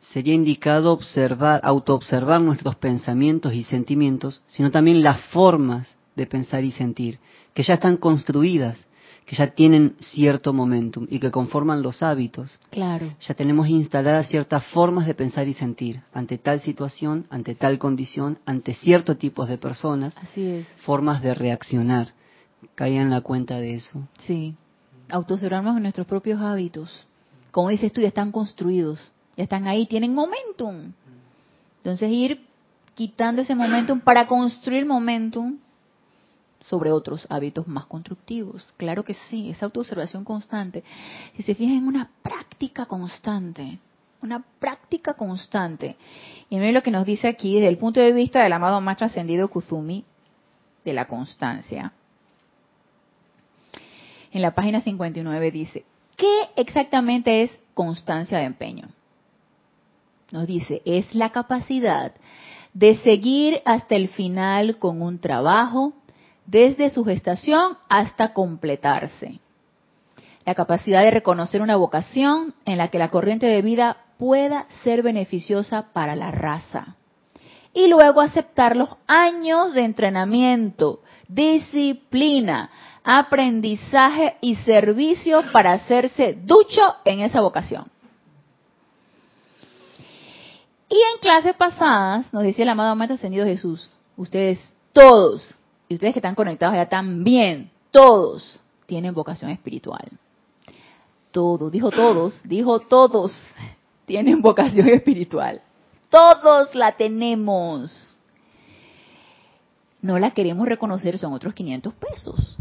sería 0.00 0.34
indicado 0.34 0.92
observar, 0.92 1.60
autoobservar 1.62 2.40
nuestros 2.40 2.76
pensamientos 2.76 3.54
y 3.54 3.64
sentimientos, 3.64 4.42
sino 4.46 4.70
también 4.70 5.02
las 5.02 5.20
formas 5.26 5.96
de 6.16 6.26
pensar 6.26 6.64
y 6.64 6.72
sentir, 6.72 7.18
que 7.54 7.62
ya 7.62 7.74
están 7.74 7.96
construidas, 7.96 8.86
que 9.30 9.36
ya 9.36 9.46
tienen 9.46 9.94
cierto 10.00 10.52
momentum 10.52 11.06
y 11.08 11.20
que 11.20 11.30
conforman 11.30 11.82
los 11.82 12.02
hábitos. 12.02 12.58
Claro. 12.70 13.06
Ya 13.20 13.34
tenemos 13.34 13.68
instaladas 13.68 14.28
ciertas 14.28 14.64
formas 14.66 15.06
de 15.06 15.14
pensar 15.14 15.46
y 15.46 15.54
sentir 15.54 16.02
ante 16.12 16.36
tal 16.36 16.58
situación, 16.60 17.26
ante 17.30 17.54
tal 17.54 17.78
condición, 17.78 18.40
ante 18.44 18.74
ciertos 18.74 19.18
tipos 19.18 19.48
de 19.48 19.56
personas. 19.56 20.16
Así 20.16 20.46
es. 20.48 20.66
Formas 20.78 21.22
de 21.22 21.34
reaccionar. 21.34 22.08
Caía 22.74 23.02
en 23.02 23.10
la 23.10 23.20
cuenta 23.20 23.58
de 23.58 23.74
eso. 23.74 24.08
Sí. 24.26 24.56
Autoobservarnos 25.08 25.76
en 25.76 25.82
nuestros 25.84 26.08
propios 26.08 26.40
hábitos. 26.40 27.06
Como 27.52 27.68
dices 27.68 27.92
tú, 27.92 28.00
ya 28.00 28.08
están 28.08 28.32
construidos 28.32 28.98
están 29.42 29.66
ahí, 29.68 29.86
tienen 29.86 30.14
momentum. 30.14 30.92
Entonces 31.78 32.10
ir 32.10 32.44
quitando 32.94 33.42
ese 33.42 33.54
momentum 33.54 34.00
para 34.00 34.26
construir 34.26 34.84
momentum 34.84 35.58
sobre 36.60 36.92
otros 36.92 37.26
hábitos 37.30 37.66
más 37.66 37.86
constructivos. 37.86 38.64
Claro 38.76 39.04
que 39.04 39.14
sí, 39.28 39.50
esa 39.50 39.66
autoobservación 39.66 40.24
constante. 40.24 40.84
Si 41.36 41.42
se 41.42 41.54
fijan 41.54 41.78
en 41.78 41.86
una 41.86 42.10
práctica 42.22 42.86
constante, 42.86 43.78
una 44.22 44.44
práctica 44.58 45.14
constante. 45.14 45.96
Y 46.48 46.56
miren 46.56 46.74
lo 46.74 46.82
que 46.82 46.90
nos 46.90 47.06
dice 47.06 47.28
aquí 47.28 47.54
desde 47.54 47.68
el 47.68 47.78
punto 47.78 48.00
de 48.00 48.12
vista 48.12 48.42
del 48.42 48.52
amado 48.52 48.80
más 48.80 48.96
trascendido 48.96 49.48
Kuzumi, 49.48 50.04
de 50.84 50.92
la 50.92 51.06
constancia. 51.06 51.92
En 54.32 54.42
la 54.42 54.54
página 54.54 54.80
59 54.80 55.50
dice, 55.50 55.84
¿qué 56.16 56.50
exactamente 56.56 57.42
es 57.42 57.50
constancia 57.74 58.38
de 58.38 58.44
empeño? 58.44 58.88
nos 60.32 60.46
dice, 60.46 60.82
es 60.84 61.14
la 61.14 61.30
capacidad 61.30 62.12
de 62.72 62.96
seguir 62.98 63.60
hasta 63.64 63.96
el 63.96 64.08
final 64.08 64.78
con 64.78 65.02
un 65.02 65.18
trabajo, 65.18 65.92
desde 66.50 66.90
su 66.90 67.04
gestación 67.04 67.78
hasta 67.88 68.32
completarse. 68.32 69.38
La 70.44 70.54
capacidad 70.54 71.02
de 71.02 71.10
reconocer 71.10 71.62
una 71.62 71.76
vocación 71.76 72.54
en 72.64 72.78
la 72.78 72.88
que 72.88 72.98
la 72.98 73.10
corriente 73.10 73.46
de 73.46 73.62
vida 73.62 73.98
pueda 74.18 74.66
ser 74.82 75.02
beneficiosa 75.02 75.92
para 75.92 76.16
la 76.16 76.30
raza. 76.32 76.96
Y 77.72 77.86
luego 77.86 78.20
aceptar 78.20 78.76
los 78.76 78.88
años 79.06 79.74
de 79.74 79.84
entrenamiento, 79.84 81.02
disciplina, 81.28 82.70
aprendizaje 83.04 84.36
y 84.40 84.56
servicio 84.56 85.44
para 85.52 85.72
hacerse 85.72 86.36
ducho 86.42 86.80
en 87.04 87.20
esa 87.20 87.40
vocación. 87.40 87.86
Y 90.88 90.96
en 90.96 91.20
clases 91.20 91.54
pasadas 91.54 92.32
nos 92.32 92.42
decía 92.42 92.64
el 92.64 92.70
amado 92.70 92.96
Maestro 92.96 93.14
Ascendido 93.14 93.46
Jesús, 93.46 93.88
ustedes 94.16 94.58
todos, 94.92 95.54
y 95.90 95.94
ustedes 95.94 96.14
que 96.14 96.20
están 96.20 96.36
conectados 96.36 96.74
allá 96.74 96.88
también, 96.88 97.68
todos 97.90 98.60
tienen 98.86 99.12
vocación 99.12 99.50
espiritual. 99.50 100.08
Todos, 101.32 101.70
dijo 101.72 101.90
todos, 101.90 102.40
dijo 102.44 102.78
todos, 102.78 103.44
tienen 104.06 104.40
vocación 104.40 104.88
espiritual. 104.88 105.60
Todos 106.08 106.74
la 106.76 106.92
tenemos. 106.92 108.16
No 110.00 110.18
la 110.20 110.30
queremos 110.30 110.66
reconocer, 110.66 111.18
son 111.18 111.32
otros 111.32 111.54
500 111.54 111.92
pesos. 111.94 112.56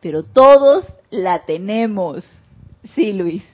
Pero 0.00 0.24
todos 0.24 0.92
la 1.10 1.44
tenemos. 1.44 2.28
Sí, 2.94 3.12
Luis 3.12 3.44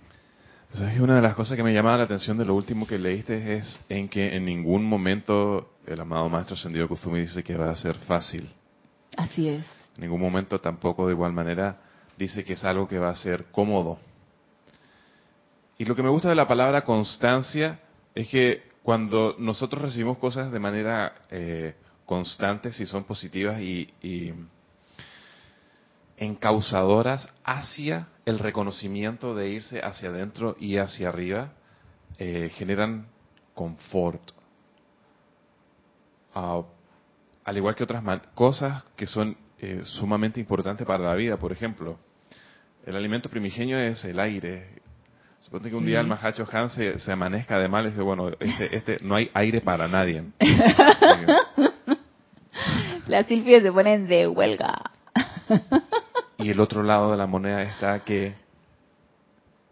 una 1.00 1.16
de 1.16 1.22
las 1.22 1.34
cosas 1.34 1.56
que 1.56 1.62
me 1.62 1.74
llamaba 1.74 1.98
la 1.98 2.04
atención 2.04 2.38
de 2.38 2.44
lo 2.44 2.54
último 2.54 2.86
que 2.86 2.98
leíste 2.98 3.56
es 3.56 3.80
en 3.88 4.08
que 4.08 4.34
en 4.34 4.44
ningún 4.44 4.84
momento 4.84 5.72
el 5.86 6.00
amado 6.00 6.28
Maestro 6.28 6.54
Ascendido 6.54 6.88
Kuzumi 6.88 7.20
dice 7.20 7.42
que 7.42 7.56
va 7.56 7.70
a 7.70 7.76
ser 7.76 7.94
fácil. 7.96 8.48
Así 9.16 9.48
es. 9.48 9.64
En 9.96 10.02
ningún 10.02 10.20
momento 10.20 10.60
tampoco 10.60 11.06
de 11.06 11.12
igual 11.12 11.32
manera 11.32 11.78
dice 12.16 12.44
que 12.44 12.54
es 12.54 12.64
algo 12.64 12.88
que 12.88 12.98
va 12.98 13.10
a 13.10 13.16
ser 13.16 13.46
cómodo. 13.46 13.98
Y 15.78 15.84
lo 15.84 15.96
que 15.96 16.02
me 16.02 16.10
gusta 16.10 16.28
de 16.28 16.34
la 16.34 16.48
palabra 16.48 16.84
constancia 16.84 17.80
es 18.14 18.28
que 18.28 18.70
cuando 18.82 19.36
nosotros 19.38 19.82
recibimos 19.82 20.18
cosas 20.18 20.50
de 20.50 20.58
manera 20.58 21.14
eh, 21.30 21.74
constante, 22.06 22.72
si 22.72 22.86
son 22.86 23.04
positivas 23.04 23.60
y, 23.60 23.92
y 24.02 24.32
encausadoras 26.16 27.28
hacia 27.44 28.08
el 28.24 28.38
reconocimiento 28.38 29.34
de 29.34 29.48
irse 29.48 29.80
hacia 29.80 30.10
adentro 30.10 30.56
y 30.60 30.76
hacia 30.76 31.08
arriba, 31.08 31.52
eh, 32.18 32.50
generan 32.54 33.06
confort. 33.54 34.22
Ah, 36.34 36.62
al 37.44 37.56
igual 37.56 37.74
que 37.74 37.84
otras 37.84 38.02
cosas 38.34 38.82
que 38.96 39.06
son 39.06 39.36
eh, 39.58 39.82
sumamente 39.84 40.40
importantes 40.40 40.86
para 40.86 41.04
la 41.04 41.14
vida. 41.14 41.36
Por 41.36 41.52
ejemplo, 41.52 41.98
el 42.84 42.96
alimento 42.96 43.28
primigenio 43.28 43.78
es 43.78 44.04
el 44.04 44.18
aire. 44.18 44.80
Supongo 45.40 45.68
que 45.68 45.74
un 45.74 45.86
día 45.86 46.00
el 46.00 46.06
Mahacho 46.06 46.46
Han 46.52 46.70
se, 46.70 47.12
amanezca 47.12 47.58
de 47.58 47.68
mal 47.68 47.86
y 47.86 47.90
dice, 47.90 48.02
bueno, 48.02 48.30
este, 48.38 48.76
este, 48.76 48.98
no 49.02 49.16
hay 49.16 49.30
aire 49.34 49.60
para 49.60 49.88
nadie. 49.88 50.24
Las 53.08 53.26
silfias 53.26 53.62
se 53.62 53.72
ponen 53.72 54.06
de 54.06 54.28
huelga. 54.28 54.92
Y 56.38 56.50
el 56.50 56.60
otro 56.60 56.82
lado 56.82 57.10
de 57.10 57.16
la 57.16 57.26
moneda 57.26 57.62
está 57.62 58.00
que 58.00 58.34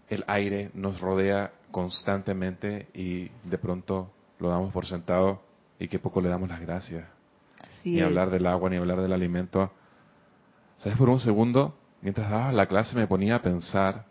el 0.09 0.25
aire 0.27 0.71
nos 0.75 1.01
rodea 1.01 1.53
constantemente 1.71 2.89
y 2.95 3.29
de 3.45 3.59
pronto 3.59 4.11
lo 4.41 4.49
damos 4.49 4.73
por 4.73 4.87
sentado 4.87 5.41
y 5.79 5.89
que 5.89 5.99
poco 5.99 6.21
le 6.21 6.29
damos 6.29 6.49
las 6.49 6.61
gracias. 6.61 7.05
Ni 7.85 8.01
hablar 8.01 8.31
del 8.31 8.47
agua, 8.47 8.71
ni 8.71 8.77
hablar 8.77 9.01
del 9.01 9.13
alimento. 9.13 9.73
¿Sabes? 10.79 10.97
Por 10.97 11.09
un 11.09 11.21
segundo, 11.21 11.77
mientras 12.03 12.31
daba 12.31 12.53
la 12.53 12.67
clase 12.67 12.97
me 12.97 13.07
ponía 13.07 13.37
a 13.37 13.43
pensar 13.43 14.07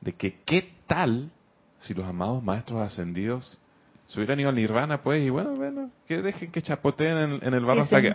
de 0.00 0.12
que 0.12 0.40
qué 0.44 0.72
tal 0.86 1.30
si 1.78 1.94
los 1.94 2.06
amados 2.06 2.42
maestros 2.42 2.80
ascendidos 2.80 3.60
se 4.06 4.18
hubieran 4.18 4.38
ido 4.38 4.48
al 4.48 4.54
nirvana, 4.54 5.02
pues, 5.02 5.24
y 5.24 5.30
bueno, 5.30 5.54
bueno, 5.54 5.90
que 6.06 6.22
dejen 6.22 6.52
que 6.52 6.62
chapoteen 6.62 7.40
en, 7.42 7.54
el 7.54 7.64
barro 7.64 7.82
hasta 7.82 8.00
que, 8.00 8.12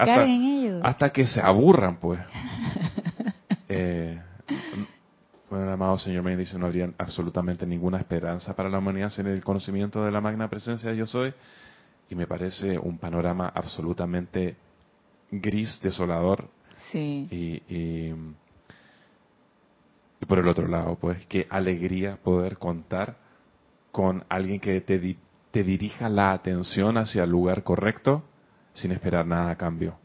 hasta, 0.81 1.09
que 1.09 1.25
se 1.25 1.41
aburran, 1.41 1.97
pues. 1.97 2.19
eh, 3.67 4.21
bueno, 5.49 5.65
el 5.65 5.71
amado 5.73 5.97
señor 5.97 6.23
me 6.23 6.37
dice, 6.37 6.57
no 6.57 6.67
habría 6.67 6.89
absolutamente 6.97 7.67
ninguna 7.67 7.97
esperanza 7.97 8.55
para 8.55 8.69
la 8.69 8.77
humanidad 8.77 9.09
sin 9.09 9.27
el 9.27 9.43
conocimiento 9.43 10.03
de 10.05 10.11
la 10.11 10.21
magna 10.21 10.49
presencia 10.49 10.91
de 10.91 10.97
yo 10.97 11.05
soy, 11.05 11.33
y 12.11 12.15
me 12.15 12.27
parece 12.27 12.77
un 12.77 12.99
panorama 12.99 13.51
absolutamente 13.55 14.57
gris, 15.31 15.79
desolador. 15.81 16.49
Sí. 16.91 17.27
Y, 17.31 17.73
y, 17.73 18.13
y 20.19 20.25
por 20.25 20.37
el 20.37 20.47
otro 20.47 20.67
lado, 20.67 20.97
pues, 20.99 21.25
qué 21.27 21.47
alegría 21.49 22.17
poder 22.17 22.57
contar 22.57 23.15
con 23.91 24.23
alguien 24.29 24.59
que 24.59 24.81
te 24.81 24.99
te 25.51 25.63
dirija 25.63 26.07
la 26.09 26.31
atención 26.31 26.97
hacia 26.97 27.23
el 27.23 27.29
lugar 27.29 27.63
correcto 27.63 28.23
sin 28.73 28.91
esperar 28.91 29.25
nada 29.27 29.51
a 29.51 29.57
cambio, 29.57 29.95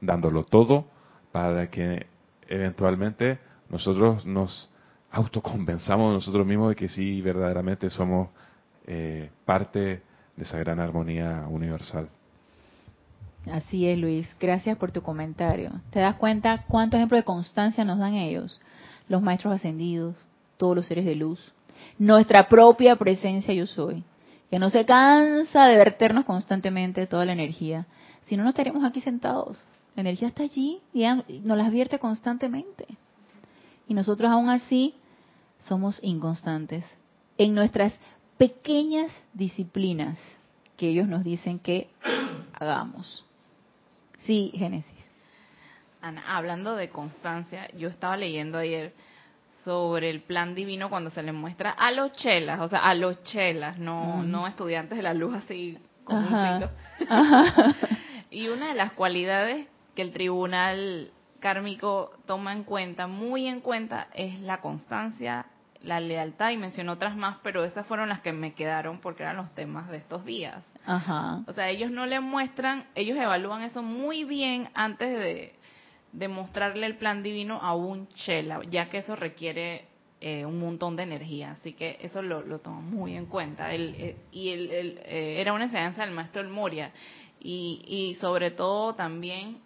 dándolo 0.00 0.44
todo 0.44 0.86
para 1.32 1.68
que 1.70 2.06
eventualmente 2.48 3.38
nosotros 3.68 4.24
nos 4.24 4.70
autoconvenzamos 5.10 6.14
nosotros 6.14 6.46
mismos 6.46 6.70
de 6.70 6.76
que 6.76 6.88
sí, 6.88 7.20
verdaderamente 7.20 7.90
somos 7.90 8.30
eh, 8.86 9.30
parte 9.44 10.02
de 10.40 10.44
esa 10.44 10.58
gran 10.58 10.80
armonía 10.80 11.44
universal. 11.50 12.08
Así 13.52 13.86
es, 13.86 13.98
Luis. 13.98 14.26
Gracias 14.40 14.78
por 14.78 14.90
tu 14.90 15.02
comentario. 15.02 15.70
¿Te 15.90 16.00
das 16.00 16.14
cuenta 16.14 16.64
cuánto 16.66 16.96
ejemplo 16.96 17.18
de 17.18 17.24
constancia 17.24 17.84
nos 17.84 17.98
dan 17.98 18.14
ellos? 18.14 18.58
Los 19.06 19.20
maestros 19.20 19.54
ascendidos, 19.54 20.16
todos 20.56 20.74
los 20.74 20.86
seres 20.86 21.04
de 21.04 21.14
luz, 21.14 21.52
nuestra 21.98 22.48
propia 22.48 22.96
presencia 22.96 23.52
yo 23.52 23.66
soy 23.66 24.02
que 24.50 24.58
no 24.58 24.70
se 24.70 24.86
cansa 24.86 25.66
de 25.66 25.76
verternos 25.76 26.24
constantemente 26.24 27.06
toda 27.06 27.26
la 27.26 27.34
energía. 27.34 27.86
Si 28.22 28.36
no, 28.36 28.42
no 28.42 28.48
estaríamos 28.48 28.82
aquí 28.82 29.02
sentados. 29.02 29.62
La 29.94 30.00
energía 30.00 30.28
está 30.28 30.42
allí 30.42 30.80
y 30.94 31.04
nos 31.42 31.58
las 31.58 31.70
vierte 31.70 31.98
constantemente. 31.98 32.86
Y 33.86 33.92
nosotros 33.92 34.30
aún 34.30 34.48
así 34.48 34.94
somos 35.60 36.00
inconstantes 36.02 36.84
en 37.36 37.54
nuestras 37.54 37.92
pequeñas 38.40 39.12
disciplinas 39.34 40.18
que 40.78 40.88
ellos 40.88 41.06
nos 41.06 41.24
dicen 41.24 41.58
que 41.58 41.90
hagamos. 42.54 43.22
Sí, 44.16 44.50
Génesis. 44.54 44.90
Ana, 46.00 46.24
hablando 46.26 46.74
de 46.74 46.88
constancia, 46.88 47.68
yo 47.76 47.88
estaba 47.88 48.16
leyendo 48.16 48.56
ayer 48.56 48.94
sobre 49.62 50.08
el 50.08 50.22
plan 50.22 50.54
divino 50.54 50.88
cuando 50.88 51.10
se 51.10 51.22
le 51.22 51.32
muestra 51.32 51.72
a 51.72 51.92
los 51.92 52.12
chelas, 52.12 52.62
o 52.62 52.68
sea, 52.68 52.78
a 52.78 52.94
los 52.94 53.22
chelas, 53.24 53.78
no, 53.78 54.22
no 54.22 54.46
estudiantes 54.46 54.96
de 54.96 55.02
la 55.02 55.12
luz 55.12 55.34
así 55.34 55.76
como 56.02 56.22
y 58.30 58.48
una 58.48 58.68
de 58.68 58.74
las 58.74 58.92
cualidades 58.92 59.66
que 59.94 60.00
el 60.00 60.14
tribunal 60.14 61.10
kármico 61.40 62.12
toma 62.24 62.54
en 62.54 62.64
cuenta, 62.64 63.06
muy 63.06 63.46
en 63.46 63.60
cuenta, 63.60 64.08
es 64.14 64.40
la 64.40 64.62
constancia, 64.62 65.44
la 65.82 66.00
lealtad 66.00 66.50
y 66.50 66.56
mencionó 66.56 66.92
otras 66.92 67.16
más, 67.16 67.38
pero 67.42 67.64
esas 67.64 67.86
fueron 67.86 68.08
las 68.08 68.20
que 68.20 68.32
me 68.32 68.52
quedaron 68.52 68.98
porque 69.00 69.22
eran 69.22 69.36
los 69.36 69.54
temas 69.54 69.88
de 69.88 69.96
estos 69.96 70.24
días. 70.24 70.62
O 71.46 71.52
sea, 71.52 71.68
ellos 71.68 71.90
no 71.90 72.06
le 72.06 72.20
muestran, 72.20 72.86
ellos 72.94 73.16
evalúan 73.16 73.62
eso 73.62 73.82
muy 73.82 74.24
bien 74.24 74.68
antes 74.74 75.08
de, 75.08 75.54
de 76.12 76.28
mostrarle 76.28 76.86
el 76.86 76.96
plan 76.96 77.22
divino 77.22 77.60
a 77.62 77.74
un 77.74 78.08
chela, 78.08 78.60
ya 78.68 78.88
que 78.88 78.98
eso 78.98 79.16
requiere 79.16 79.86
eh, 80.20 80.44
un 80.44 80.58
montón 80.58 80.96
de 80.96 81.04
energía. 81.04 81.52
Así 81.52 81.72
que 81.72 81.98
eso 82.00 82.20
lo, 82.20 82.42
lo 82.42 82.58
tomo 82.58 82.82
muy 82.82 83.16
en 83.16 83.26
cuenta. 83.26 83.72
El, 83.72 83.94
eh, 83.96 84.16
y 84.32 84.50
el, 84.50 84.70
eh, 85.04 85.40
era 85.40 85.52
una 85.52 85.64
enseñanza 85.64 86.02
del 86.04 86.14
maestro 86.14 86.42
El 86.42 86.48
Moria. 86.48 86.92
Y, 87.40 87.82
y 87.86 88.14
sobre 88.16 88.50
todo 88.50 88.94
también 88.94 89.58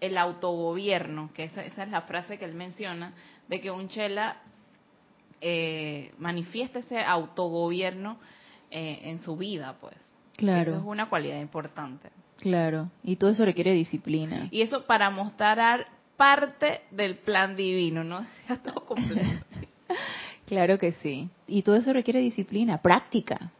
el 0.00 0.18
autogobierno, 0.18 1.30
que 1.32 1.44
esa, 1.44 1.64
esa, 1.64 1.84
es 1.84 1.90
la 1.90 2.02
frase 2.02 2.38
que 2.38 2.44
él 2.44 2.52
menciona, 2.52 3.14
de 3.48 3.60
que 3.60 3.70
un 3.70 3.88
chela 3.88 4.42
eh, 5.40 6.12
manifiesta 6.18 6.78
ese 6.78 7.00
autogobierno 7.00 8.18
en 8.70 9.22
su 9.22 9.36
vida, 9.36 9.76
pues. 9.80 9.94
Claro. 10.36 10.72
Eso 10.72 10.80
es 10.80 10.86
una 10.86 11.08
cualidad 11.08 11.40
importante. 11.40 12.10
Claro, 12.40 12.90
y 13.02 13.16
todo 13.16 13.30
eso 13.30 13.44
requiere 13.44 13.72
disciplina. 13.72 14.48
Y 14.50 14.62
eso 14.62 14.84
para 14.84 15.10
mostrar 15.10 15.86
parte 16.16 16.82
del 16.90 17.16
plan 17.16 17.56
divino, 17.56 18.04
¿no? 18.04 18.24
Sea 18.46 18.56
todo 18.62 18.84
completo. 18.84 19.44
claro 20.46 20.78
que 20.78 20.92
sí. 20.92 21.28
Y 21.46 21.62
todo 21.62 21.76
eso 21.76 21.92
requiere 21.92 22.20
disciplina, 22.20 22.78
práctica. 22.78 23.52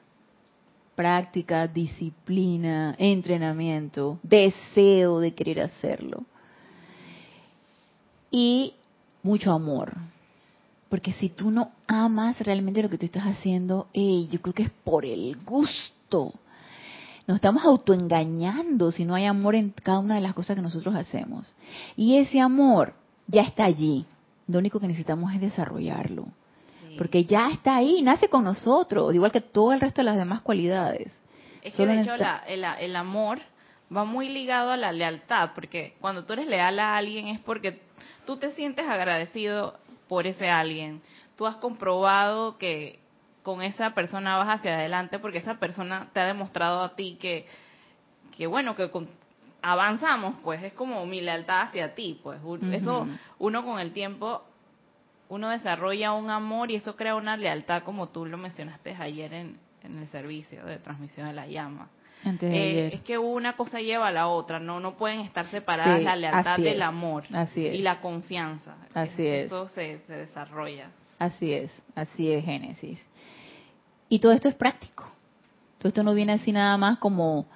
Práctica, 0.94 1.66
disciplina, 1.66 2.94
entrenamiento, 2.98 4.20
deseo 4.22 5.18
de 5.18 5.34
querer 5.34 5.60
hacerlo. 5.60 6.24
Y 8.30 8.74
mucho 9.22 9.50
amor. 9.50 9.92
Porque 10.94 11.10
si 11.10 11.28
tú 11.28 11.50
no 11.50 11.72
amas 11.88 12.38
realmente 12.38 12.80
lo 12.80 12.88
que 12.88 12.98
tú 12.98 13.06
estás 13.06 13.24
haciendo, 13.24 13.88
hey, 13.92 14.28
yo 14.30 14.40
creo 14.40 14.54
que 14.54 14.62
es 14.62 14.70
por 14.70 15.04
el 15.04 15.36
gusto 15.44 16.32
nos 17.26 17.34
estamos 17.34 17.64
autoengañando 17.64 18.92
si 18.92 19.04
no 19.04 19.16
hay 19.16 19.24
amor 19.24 19.56
en 19.56 19.70
cada 19.70 19.98
una 19.98 20.14
de 20.14 20.20
las 20.20 20.34
cosas 20.34 20.54
que 20.54 20.62
nosotros 20.62 20.94
hacemos. 20.94 21.52
Y 21.96 22.18
ese 22.18 22.38
amor 22.38 22.94
ya 23.26 23.42
está 23.42 23.64
allí. 23.64 24.06
Lo 24.46 24.60
único 24.60 24.78
que 24.78 24.86
necesitamos 24.86 25.34
es 25.34 25.40
desarrollarlo. 25.40 26.26
Porque 26.96 27.24
ya 27.24 27.50
está 27.50 27.74
ahí, 27.74 28.00
nace 28.02 28.28
con 28.28 28.44
nosotros, 28.44 29.12
igual 29.12 29.32
que 29.32 29.40
todo 29.40 29.72
el 29.72 29.80
resto 29.80 30.00
de 30.00 30.04
las 30.04 30.16
demás 30.16 30.42
cualidades. 30.42 31.10
Es 31.62 31.74
que 31.74 31.86
de 31.88 32.02
hecho 32.02 32.14
el, 32.46 32.62
el 32.62 32.94
amor 32.94 33.40
va 33.94 34.04
muy 34.04 34.28
ligado 34.28 34.70
a 34.70 34.76
la 34.76 34.92
lealtad, 34.92 35.50
porque 35.56 35.96
cuando 36.00 36.24
tú 36.24 36.34
eres 36.34 36.46
leal 36.46 36.78
a 36.78 36.96
alguien 36.96 37.26
es 37.26 37.40
porque 37.40 37.80
tú 38.24 38.36
te 38.36 38.52
sientes 38.52 38.86
agradecido 38.86 39.76
por 40.08 40.26
ese 40.26 40.50
alguien. 40.50 41.02
Tú 41.36 41.46
has 41.46 41.56
comprobado 41.56 42.58
que, 42.58 43.00
con 43.44 43.62
esa 43.62 43.94
persona 43.94 44.38
vas 44.38 44.48
hacia 44.48 44.74
adelante 44.74 45.18
porque 45.18 45.38
esa 45.38 45.56
persona 45.56 46.08
te 46.12 46.20
ha 46.20 46.24
demostrado 46.24 46.82
a 46.82 46.96
ti 46.96 47.18
que, 47.20 47.46
que 48.36 48.46
bueno, 48.46 48.74
que 48.74 48.90
avanzamos, 49.60 50.36
pues 50.42 50.62
es 50.62 50.72
como 50.72 51.04
mi 51.06 51.20
lealtad 51.20 51.62
hacia 51.62 51.94
ti, 51.94 52.18
pues 52.22 52.40
eso 52.72 53.06
uno 53.38 53.64
con 53.64 53.78
el 53.78 53.92
tiempo 53.92 54.42
uno 55.28 55.50
desarrolla 55.50 56.12
un 56.12 56.30
amor 56.30 56.70
y 56.70 56.76
eso 56.76 56.96
crea 56.96 57.16
una 57.16 57.36
lealtad 57.36 57.82
como 57.82 58.08
tú 58.08 58.26
lo 58.26 58.38
mencionaste 58.38 58.96
ayer 58.98 59.32
en, 59.32 59.58
el 59.82 60.08
servicio 60.08 60.64
de 60.64 60.78
transmisión 60.78 61.28
de 61.28 61.34
la 61.34 61.46
llama. 61.46 61.90
Eh, 62.24 62.90
es 62.94 63.00
que 63.02 63.18
una 63.18 63.54
cosa 63.54 63.80
lleva 63.80 64.08
a 64.08 64.12
la 64.12 64.28
otra, 64.28 64.58
no 64.58 64.80
no 64.80 64.96
pueden 64.96 65.20
estar 65.20 65.46
separadas 65.50 66.02
la 66.02 66.16
lealtad 66.16 66.58
del 66.58 66.80
amor 66.82 67.24
y 67.54 67.78
la 67.82 68.00
confianza. 68.00 68.76
Así 68.94 69.26
es. 69.26 69.46
Eso 69.46 69.68
se, 69.68 70.00
se 70.06 70.12
desarrolla. 70.12 70.90
Así 71.18 71.52
es, 71.52 71.70
así 71.94 72.32
es 72.32 72.44
Génesis. 72.44 73.00
Y 74.08 74.18
todo 74.18 74.32
esto 74.32 74.48
es 74.48 74.54
práctico. 74.54 75.04
Todo 75.78 75.88
esto 75.88 76.02
no 76.02 76.14
viene 76.14 76.32
así 76.32 76.52
nada 76.52 76.76
más 76.76 76.98
como 76.98 77.46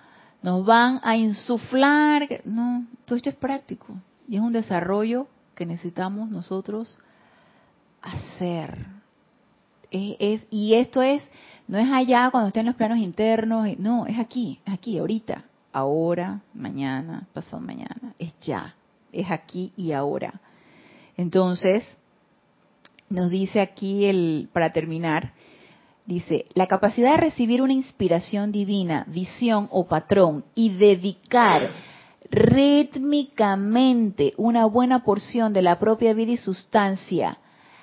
nos 0.42 0.64
van 0.64 1.00
a 1.02 1.16
insuflar. 1.16 2.28
No, 2.44 2.86
todo 3.04 3.16
esto 3.16 3.30
es 3.30 3.36
práctico. 3.36 3.94
Y 4.28 4.36
es 4.36 4.42
un 4.42 4.52
desarrollo 4.52 5.26
que 5.54 5.66
necesitamos 5.66 6.28
nosotros 6.30 6.98
hacer. 8.02 8.86
Es, 9.90 10.46
y 10.50 10.74
esto 10.74 11.02
es, 11.02 11.22
no 11.68 11.78
es 11.78 11.90
allá 11.90 12.30
cuando 12.30 12.48
estén 12.48 12.60
en 12.60 12.66
los 12.66 12.76
planos 12.76 12.98
internos, 12.98 13.66
no, 13.78 14.06
es 14.06 14.18
aquí, 14.18 14.60
es 14.66 14.74
aquí, 14.74 14.98
ahorita, 14.98 15.44
ahora, 15.72 16.40
mañana, 16.54 17.26
pasado 17.32 17.60
mañana, 17.60 18.14
es 18.18 18.34
ya, 18.40 18.74
es 19.12 19.30
aquí 19.30 19.72
y 19.76 19.92
ahora. 19.92 20.40
Entonces, 21.16 21.84
nos 23.08 23.30
dice 23.30 23.60
aquí 23.60 24.06
el, 24.06 24.48
para 24.52 24.72
terminar, 24.72 25.32
Dice, 26.08 26.46
la 26.54 26.66
capacidad 26.68 27.10
de 27.10 27.16
recibir 27.18 27.60
una 27.60 27.74
inspiración 27.74 28.50
divina, 28.50 29.04
visión 29.08 29.68
o 29.70 29.88
patrón 29.88 30.42
y 30.54 30.70
dedicar 30.70 31.68
rítmicamente 32.30 34.32
una 34.38 34.64
buena 34.64 35.04
porción 35.04 35.52
de 35.52 35.60
la 35.60 35.78
propia 35.78 36.14
vida 36.14 36.32
y 36.32 36.38
sustancia 36.38 37.36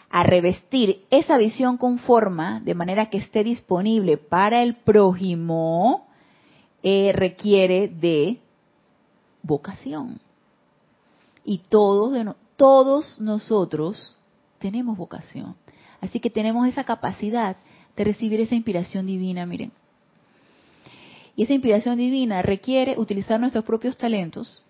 a 0.09 0.23
revestir 0.23 1.05
esa 1.09 1.37
visión 1.37 1.77
con 1.77 1.99
forma 1.99 2.61
de 2.61 2.75
manera 2.75 3.09
que 3.09 3.17
esté 3.17 3.43
disponible 3.43 4.17
para 4.17 4.63
el 4.63 4.75
prójimo, 4.75 6.07
eh, 6.83 7.11
requiere 7.13 7.87
de 7.87 8.39
vocación. 9.41 10.19
Y 11.43 11.59
todos, 11.69 12.35
todos 12.55 13.19
nosotros 13.19 14.15
tenemos 14.59 14.97
vocación. 14.97 15.55
Así 16.01 16.19
que 16.19 16.29
tenemos 16.29 16.67
esa 16.67 16.83
capacidad 16.83 17.57
de 17.95 18.03
recibir 18.03 18.39
esa 18.39 18.55
inspiración 18.55 19.05
divina, 19.05 19.45
miren. 19.45 19.71
Y 21.35 21.43
esa 21.43 21.53
inspiración 21.53 21.97
divina 21.97 22.41
requiere 22.41 22.97
utilizar 22.97 23.39
nuestros 23.39 23.65
propios 23.65 23.97
talentos 23.97 24.63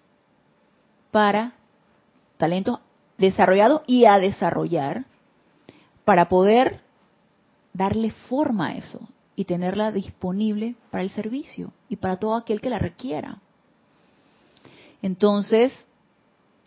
para 1.12 1.54
talentos 2.38 2.80
desarrollados 3.18 3.82
y 3.88 4.06
a 4.06 4.18
desarrollar 4.18 5.06
para 6.06 6.30
poder 6.30 6.82
darle 7.74 8.12
forma 8.12 8.68
a 8.68 8.76
eso 8.76 9.02
y 9.36 9.46
tenerla 9.46 9.92
disponible 9.92 10.76
para 10.92 11.04
el 11.04 11.10
servicio 11.10 11.74
y 11.90 11.98
para 11.98 12.18
todo 12.18 12.36
aquel 12.36 12.62
que 12.62 12.70
la 12.70 12.80
requiera. 12.80 13.40
Entonces, 15.02 15.74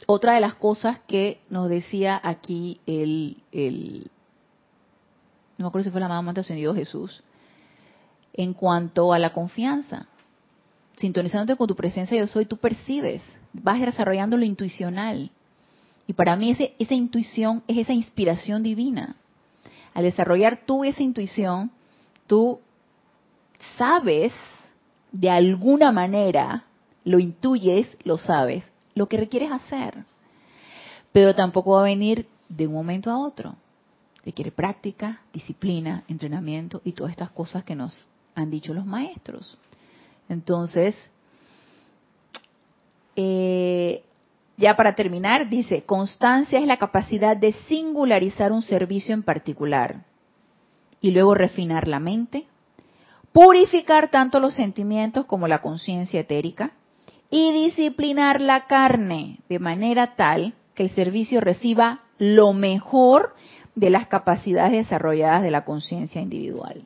otra 0.06 0.34
de 0.34 0.40
las 0.40 0.54
cosas 0.54 1.00
que 1.06 1.40
nos 1.48 1.68
decía 1.68 2.20
aquí 2.22 2.80
el, 2.86 3.38
el, 3.52 4.10
no 5.56 5.64
me 5.64 5.68
acuerdo 5.68 5.84
si 5.84 5.90
fue 5.90 6.00
la 6.00 6.06
amado 6.06 6.40
ascendido 6.40 6.74
Jesús, 6.74 7.22
en 8.34 8.54
cuanto 8.54 9.12
a 9.12 9.18
la 9.18 9.32
confianza. 9.32 10.06
Sintonizándote 10.96 11.56
con 11.56 11.68
tu 11.68 11.76
presencia 11.76 12.18
yo 12.18 12.26
soy, 12.26 12.44
tú 12.44 12.56
percibes, 12.56 13.22
vas 13.52 13.80
desarrollando 13.80 14.36
lo 14.36 14.44
intuicional. 14.44 15.30
Y 16.06 16.12
para 16.12 16.36
mí 16.36 16.50
ese, 16.50 16.74
esa 16.78 16.94
intuición 16.94 17.62
es 17.66 17.78
esa 17.78 17.92
inspiración 17.92 18.62
divina. 18.62 19.16
Al 19.98 20.04
desarrollar 20.04 20.60
tú 20.64 20.84
esa 20.84 21.02
intuición, 21.02 21.72
tú 22.28 22.60
sabes 23.76 24.32
de 25.10 25.28
alguna 25.28 25.90
manera, 25.90 26.66
lo 27.02 27.18
intuyes, 27.18 27.96
lo 28.04 28.16
sabes, 28.16 28.64
lo 28.94 29.08
que 29.08 29.16
requieres 29.16 29.50
hacer. 29.50 30.04
Pero 31.10 31.34
tampoco 31.34 31.72
va 31.72 31.80
a 31.80 31.84
venir 31.84 32.28
de 32.48 32.68
un 32.68 32.74
momento 32.74 33.10
a 33.10 33.18
otro 33.18 33.56
requiere 34.24 34.52
práctica, 34.52 35.22
disciplina, 35.32 36.04
entrenamiento 36.06 36.80
y 36.84 36.92
todas 36.92 37.10
estas 37.10 37.30
cosas 37.30 37.64
que 37.64 37.74
nos 37.74 38.06
han 38.36 38.50
dicho 38.50 38.74
los 38.74 38.86
maestros. 38.86 39.58
Entonces, 40.28 40.94
eh, 43.16 44.04
ya 44.58 44.76
para 44.76 44.96
terminar, 44.96 45.48
dice, 45.48 45.84
constancia 45.84 46.58
es 46.58 46.66
la 46.66 46.78
capacidad 46.78 47.36
de 47.36 47.52
singularizar 47.68 48.50
un 48.50 48.62
servicio 48.62 49.14
en 49.14 49.22
particular 49.22 50.02
y 51.00 51.12
luego 51.12 51.34
refinar 51.34 51.86
la 51.86 52.00
mente, 52.00 52.44
purificar 53.32 54.10
tanto 54.10 54.40
los 54.40 54.54
sentimientos 54.54 55.26
como 55.26 55.46
la 55.46 55.60
conciencia 55.60 56.20
etérica 56.20 56.72
y 57.30 57.52
disciplinar 57.52 58.40
la 58.40 58.66
carne 58.66 59.38
de 59.48 59.60
manera 59.60 60.16
tal 60.16 60.54
que 60.74 60.82
el 60.84 60.90
servicio 60.90 61.40
reciba 61.40 62.00
lo 62.18 62.52
mejor 62.52 63.36
de 63.76 63.90
las 63.90 64.08
capacidades 64.08 64.72
desarrolladas 64.72 65.44
de 65.44 65.52
la 65.52 65.64
conciencia 65.64 66.20
individual. 66.20 66.84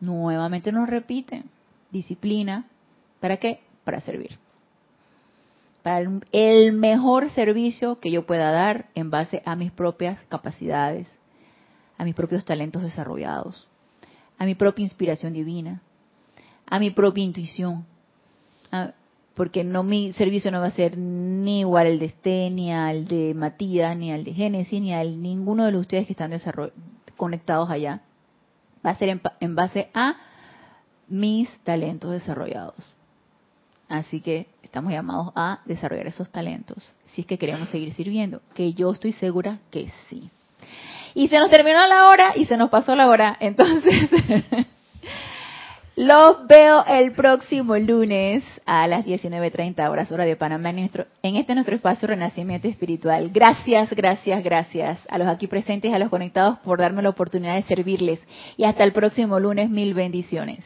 Nuevamente 0.00 0.70
nos 0.70 0.86
repite, 0.86 1.44
disciplina, 1.90 2.66
¿para 3.20 3.38
qué? 3.38 3.60
Para 3.84 4.02
servir. 4.02 4.38
Para 5.86 6.04
el 6.32 6.72
mejor 6.72 7.30
servicio 7.30 8.00
que 8.00 8.10
yo 8.10 8.26
pueda 8.26 8.50
dar 8.50 8.86
en 8.96 9.08
base 9.08 9.40
a 9.46 9.54
mis 9.54 9.70
propias 9.70 10.18
capacidades, 10.26 11.06
a 11.96 12.02
mis 12.02 12.12
propios 12.12 12.44
talentos 12.44 12.82
desarrollados, 12.82 13.68
a 14.36 14.46
mi 14.46 14.56
propia 14.56 14.82
inspiración 14.82 15.32
divina, 15.32 15.82
a 16.66 16.80
mi 16.80 16.90
propia 16.90 17.22
intuición, 17.22 17.86
porque 19.36 19.62
no 19.62 19.84
mi 19.84 20.12
servicio 20.14 20.50
no 20.50 20.58
va 20.58 20.66
a 20.66 20.70
ser 20.72 20.98
ni 20.98 21.60
igual 21.60 21.86
al 21.86 22.00
de 22.00 22.06
este, 22.06 22.50
ni 22.50 22.72
al 22.72 23.06
de 23.06 23.32
Matías, 23.34 23.96
ni 23.96 24.10
al 24.10 24.24
de 24.24 24.34
Génesis, 24.34 24.80
ni 24.80 24.92
al 24.92 25.22
ninguno 25.22 25.66
de 25.66 25.78
ustedes 25.78 26.08
que 26.08 26.14
están 26.14 26.32
conectados 27.16 27.70
allá. 27.70 28.02
Va 28.84 28.90
a 28.90 28.96
ser 28.96 29.20
en 29.38 29.54
base 29.54 29.88
a 29.94 30.16
mis 31.06 31.48
talentos 31.62 32.10
desarrollados. 32.10 32.74
Así 33.88 34.20
que 34.20 34.48
estamos 34.76 34.92
llamados 34.92 35.32
a 35.34 35.60
desarrollar 35.64 36.06
esos 36.06 36.28
talentos, 36.28 36.76
si 37.06 37.22
es 37.22 37.26
que 37.26 37.38
queremos 37.38 37.70
seguir 37.70 37.94
sirviendo, 37.94 38.42
que 38.54 38.74
yo 38.74 38.92
estoy 38.92 39.12
segura 39.12 39.56
que 39.70 39.88
sí. 40.10 40.28
Y 41.14 41.28
se 41.28 41.38
nos 41.38 41.48
terminó 41.48 41.86
la 41.86 42.08
hora 42.08 42.32
y 42.36 42.44
se 42.44 42.58
nos 42.58 42.68
pasó 42.68 42.94
la 42.94 43.08
hora, 43.08 43.38
entonces 43.40 44.10
los 45.96 46.46
veo 46.46 46.84
el 46.84 47.12
próximo 47.12 47.74
lunes 47.78 48.44
a 48.66 48.86
las 48.86 49.06
19.30 49.06 49.88
horas 49.88 50.12
hora 50.12 50.26
de 50.26 50.36
Panamá 50.36 50.68
en, 50.68 50.90
en 51.22 51.36
este 51.36 51.54
nuestro 51.54 51.74
espacio 51.74 52.08
Renacimiento 52.08 52.68
Espiritual. 52.68 53.30
Gracias, 53.32 53.88
gracias, 53.94 54.44
gracias 54.44 54.98
a 55.08 55.16
los 55.16 55.26
aquí 55.26 55.46
presentes, 55.46 55.94
a 55.94 55.98
los 55.98 56.10
conectados 56.10 56.58
por 56.58 56.80
darme 56.80 57.00
la 57.00 57.08
oportunidad 57.08 57.54
de 57.54 57.62
servirles. 57.62 58.20
Y 58.58 58.64
hasta 58.64 58.84
el 58.84 58.92
próximo 58.92 59.40
lunes, 59.40 59.70
mil 59.70 59.94
bendiciones. 59.94 60.62